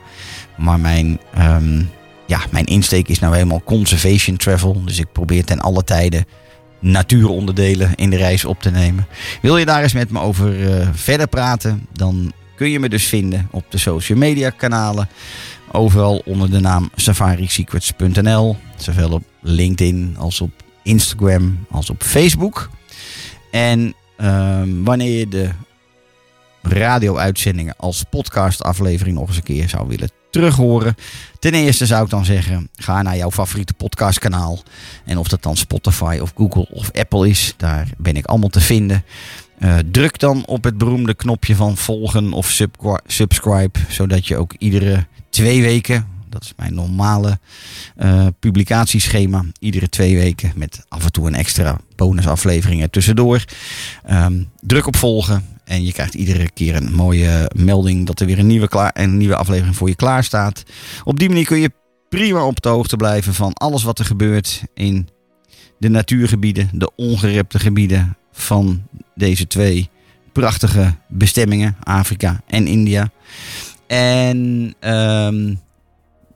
Maar 0.57 0.81
mijn, 0.81 1.21
ehm, 1.35 1.83
ja, 2.27 2.41
mijn 2.51 2.65
insteek 2.65 3.09
is 3.09 3.19
nou 3.19 3.35
helemaal 3.35 3.63
conservation 3.65 4.37
travel. 4.37 4.85
Dus 4.85 4.99
ik 4.99 5.13
probeer 5.13 5.45
ten 5.45 5.61
alle 5.61 5.85
tijden 5.85 6.25
natuuronderdelen 6.79 7.95
in 7.95 8.11
de 8.11 8.17
reis 8.17 8.45
op 8.45 8.61
te 8.63 8.71
nemen. 8.71 9.07
Wil 9.43 9.57
je 9.57 9.65
daar 9.65 9.83
eens 9.83 9.93
met 9.93 10.11
me 10.11 10.21
over 10.21 10.81
eh, 10.81 10.89
verder 10.93 11.27
praten? 11.27 11.87
Dan 11.93 12.33
kun 12.57 12.71
je 12.71 12.81
me 12.81 12.89
dus 12.89 13.05
vinden 13.05 13.49
op 13.51 13.65
de 13.69 13.79
social 13.79 14.19
media 14.19 14.51
kanalen. 14.51 15.09
Overal 15.73 16.23
onder 16.25 16.51
de 16.51 16.61
naam 16.61 16.91
safarisecrets.nl. 16.95 18.57
Zowel 18.77 19.11
op 19.11 19.23
LinkedIn 19.41 20.15
als 20.19 20.41
op 20.41 20.51
Instagram 20.91 21.67
als 21.71 21.91
op 21.91 22.03
Facebook. 22.03 22.71
En 23.51 23.95
ehm, 24.17 24.83
wanneer 24.83 25.19
je 25.19 25.29
de 25.29 25.51
radio-uitzendingen 26.63 27.75
als 27.77 28.05
podcastaflevering 28.11 29.17
nog 29.17 29.29
eens 29.29 29.37
een 29.37 29.43
keer 29.43 29.69
zou 29.69 29.89
willen 29.89 30.11
terughoren. 30.31 30.95
Ten 31.39 31.55
eerste 31.55 31.87
zou 31.87 32.05
ik 32.05 32.11
dan 32.11 32.25
zeggen, 32.25 32.69
ga 32.75 33.03
naar 33.03 33.17
jouw 33.17 33.31
favoriete 33.31 33.75
podcastkanaal. 33.75 34.63
En 35.05 35.19
of 35.19 35.29
dat 35.29 35.43
dan 35.43 35.57
Spotify 35.57 36.19
of 36.23 36.33
Google 36.37 36.67
of 36.71 36.91
Apple 36.93 37.29
is, 37.29 37.55
daar 37.57 37.89
ben 37.99 38.17
ik 38.17 38.27
allemaal 38.27 38.49
te 38.49 38.61
vinden. 38.61 39.05
Eh, 39.59 39.79
druk 39.91 40.19
dan 40.19 40.47
op 40.47 40.65
het 40.65 40.79
beroemde 40.79 41.15
knopje 41.15 41.57
van 41.57 41.77
volgen 41.77 42.33
of 42.33 42.51
subscri- 42.51 43.01
subscribe, 43.07 43.79
zodat 43.89 44.27
je 44.27 44.37
ook 44.37 44.55
iedere 44.59 45.07
twee 45.31 45.63
weken, 45.63 46.07
dat 46.31 46.43
is 46.43 46.53
mijn 46.57 46.75
normale 46.75 47.39
eh, 47.97 48.27
publicatieschema, 48.39 49.45
iedere 49.59 49.89
twee 49.89 50.17
weken 50.17 50.53
met 50.55 50.85
af 50.89 51.05
en 51.05 51.13
toe 51.13 51.27
een 51.27 51.35
extra 51.35 51.79
bonusaflevering 51.97 52.83
er 52.83 52.91
tussendoor. 52.91 53.45
Ehm, 54.05 54.43
druk 54.61 54.87
op 54.87 54.97
volgen 54.97 55.45
en 55.65 55.85
je 55.85 55.93
krijgt 55.93 56.15
iedere 56.15 56.51
keer 56.51 56.77
een 56.77 56.93
mooie 56.93 57.51
melding 57.55 58.07
dat 58.07 58.21
er 58.21 58.27
weer 58.27 58.39
een 58.39 58.47
nieuwe, 58.47 58.69
klaar, 58.69 58.91
een 58.95 59.17
nieuwe 59.17 59.37
aflevering 59.37 59.77
voor 59.77 59.89
je 59.89 59.95
klaar 59.95 60.25
staat. 60.25 60.63
Op 61.05 61.19
die 61.19 61.29
manier 61.29 61.47
kun 61.47 61.61
je 61.61 61.73
prima 62.09 62.47
op 62.47 62.63
de 62.63 62.69
hoogte 62.69 62.97
blijven 62.97 63.35
van 63.35 63.53
alles 63.53 63.83
wat 63.83 63.99
er 63.99 64.05
gebeurt 64.05 64.63
in 64.75 65.09
de 65.79 65.89
natuurgebieden, 65.89 66.71
de 66.73 66.91
ongerepte 66.97 67.59
gebieden 67.59 68.17
van 68.33 68.83
deze 69.15 69.47
twee 69.47 69.89
prachtige 70.33 70.95
bestemmingen, 71.09 71.77
Afrika 71.83 72.41
en 72.47 72.67
India. 72.67 73.11
En 73.87 74.75
ehm, 74.81 75.55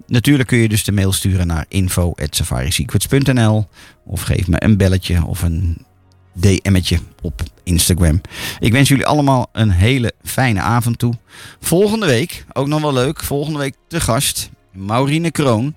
natuurlijk 0.07 0.49
kun 0.49 0.59
je 0.59 0.69
dus 0.69 0.85
de 0.85 0.93
mail 0.93 1.13
sturen 1.13 1.47
naar 1.47 1.65
info.safarisecrets.nl 1.69 3.67
of 4.05 4.23
geef 4.23 4.49
me 4.49 4.65
een 4.65 4.77
belletje 4.77 5.27
of 5.27 5.43
een 5.43 5.85
DM'tje 6.33 6.99
op 7.23 7.43
Instagram. 7.63 8.21
Ik 8.59 8.73
wens 8.73 8.89
jullie 8.89 9.07
allemaal 9.07 9.49
een 9.53 9.71
hele 9.71 10.13
fijne 10.23 10.61
avond 10.61 10.99
toe. 10.99 11.15
Volgende 11.61 12.07
week, 12.07 12.45
ook 12.53 12.67
nog 12.67 12.81
wel 12.81 12.93
leuk, 12.93 13.23
volgende 13.23 13.59
week 13.59 13.75
te 13.89 14.01
gast 14.01 14.51
Maurine 14.73 15.31
Kroon 15.31 15.75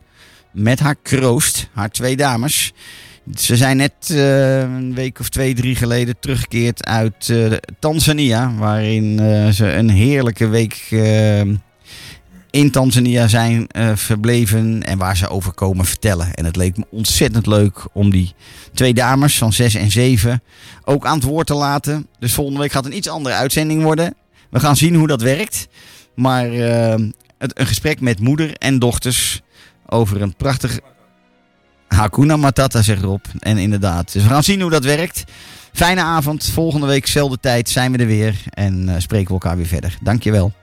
met 0.52 0.80
haar 0.80 0.96
kroost, 0.96 1.70
haar 1.74 1.92
twee 1.92 2.16
dames. 2.16 2.74
Ze 3.36 3.56
zijn 3.56 3.78
net 3.78 3.94
eh, 4.10 4.60
een 4.60 4.94
week 4.94 5.20
of 5.20 5.30
twee, 5.30 5.54
drie 5.54 5.76
geleden 5.76 6.20
teruggekeerd 6.20 6.86
uit 6.86 7.30
eh, 7.30 7.52
Tanzania, 7.80 8.54
waarin 8.54 9.20
eh, 9.20 9.50
ze 9.50 9.72
een 9.72 9.90
heerlijke 9.90 10.48
week 10.48 10.88
in 12.58 12.72
Tanzania 12.72 13.28
zijn 13.28 13.68
eh, 13.68 13.92
verbleven 13.96 14.84
en 14.84 14.98
waar 14.98 15.18
ze 15.18 15.28
over 15.28 15.52
komen 15.52 15.86
vertellen. 15.86 16.34
En 16.34 16.46
het 16.46 16.56
leek 16.56 16.78
me 16.78 16.86
ontzettend 16.90 17.46
leuk 17.46 17.88
om 17.94 18.10
die 18.10 18.34
twee 18.74 18.94
dames 18.94 19.38
van 19.38 19.54
zes 19.54 19.76
en 19.76 19.92
zeven 19.92 20.44
ook 20.84 21.06
aan 21.06 21.16
het 21.16 21.24
woord 21.24 21.48
te 21.48 21.54
laten. 21.54 22.08
Dus 22.20 22.34
volgende 22.34 22.60
week 22.60 22.72
gaat 22.72 22.86
een 22.86 22.96
iets 22.96 23.10
andere 23.10 23.36
uitzending 23.36 23.84
worden. 23.84 24.16
We 24.50 24.60
gaan 24.60 24.76
zien 24.76 24.96
hoe 24.96 25.08
dat 25.08 25.22
werkt. 25.22 25.68
Maar 26.16 26.52
eh, 26.52 26.96
het, 27.38 27.60
een 27.60 27.68
gesprek 27.68 28.02
met 28.02 28.20
moeder 28.20 28.54
en 28.54 28.80
dochters 28.80 29.42
over 29.86 30.22
een 30.22 30.36
prachtig... 30.36 30.80
Hakuna 31.88 32.38
Matata, 32.38 32.82
zegt 32.82 33.02
Rob. 33.02 33.26
En 33.40 33.58
inderdaad. 33.58 34.14
Dus 34.14 34.24
we 34.24 34.30
gaan 34.30 34.44
zien 34.44 34.62
hoe 34.62 34.72
dat 34.72 34.84
werkt. 34.84 35.24
Fijne 35.74 36.02
avond. 36.02 36.50
Volgende 36.54 36.88
week, 36.88 37.08
zelfde 37.08 37.38
tijd, 37.40 37.70
zijn 37.70 37.92
we 37.92 37.98
er 37.98 38.06
weer. 38.06 38.36
En 38.50 38.90
eh, 38.90 38.96
spreken 39.00 39.28
we 39.28 39.34
elkaar 39.34 39.58
weer 39.58 39.66
verder. 39.66 39.98
Dankjewel. 40.02 40.54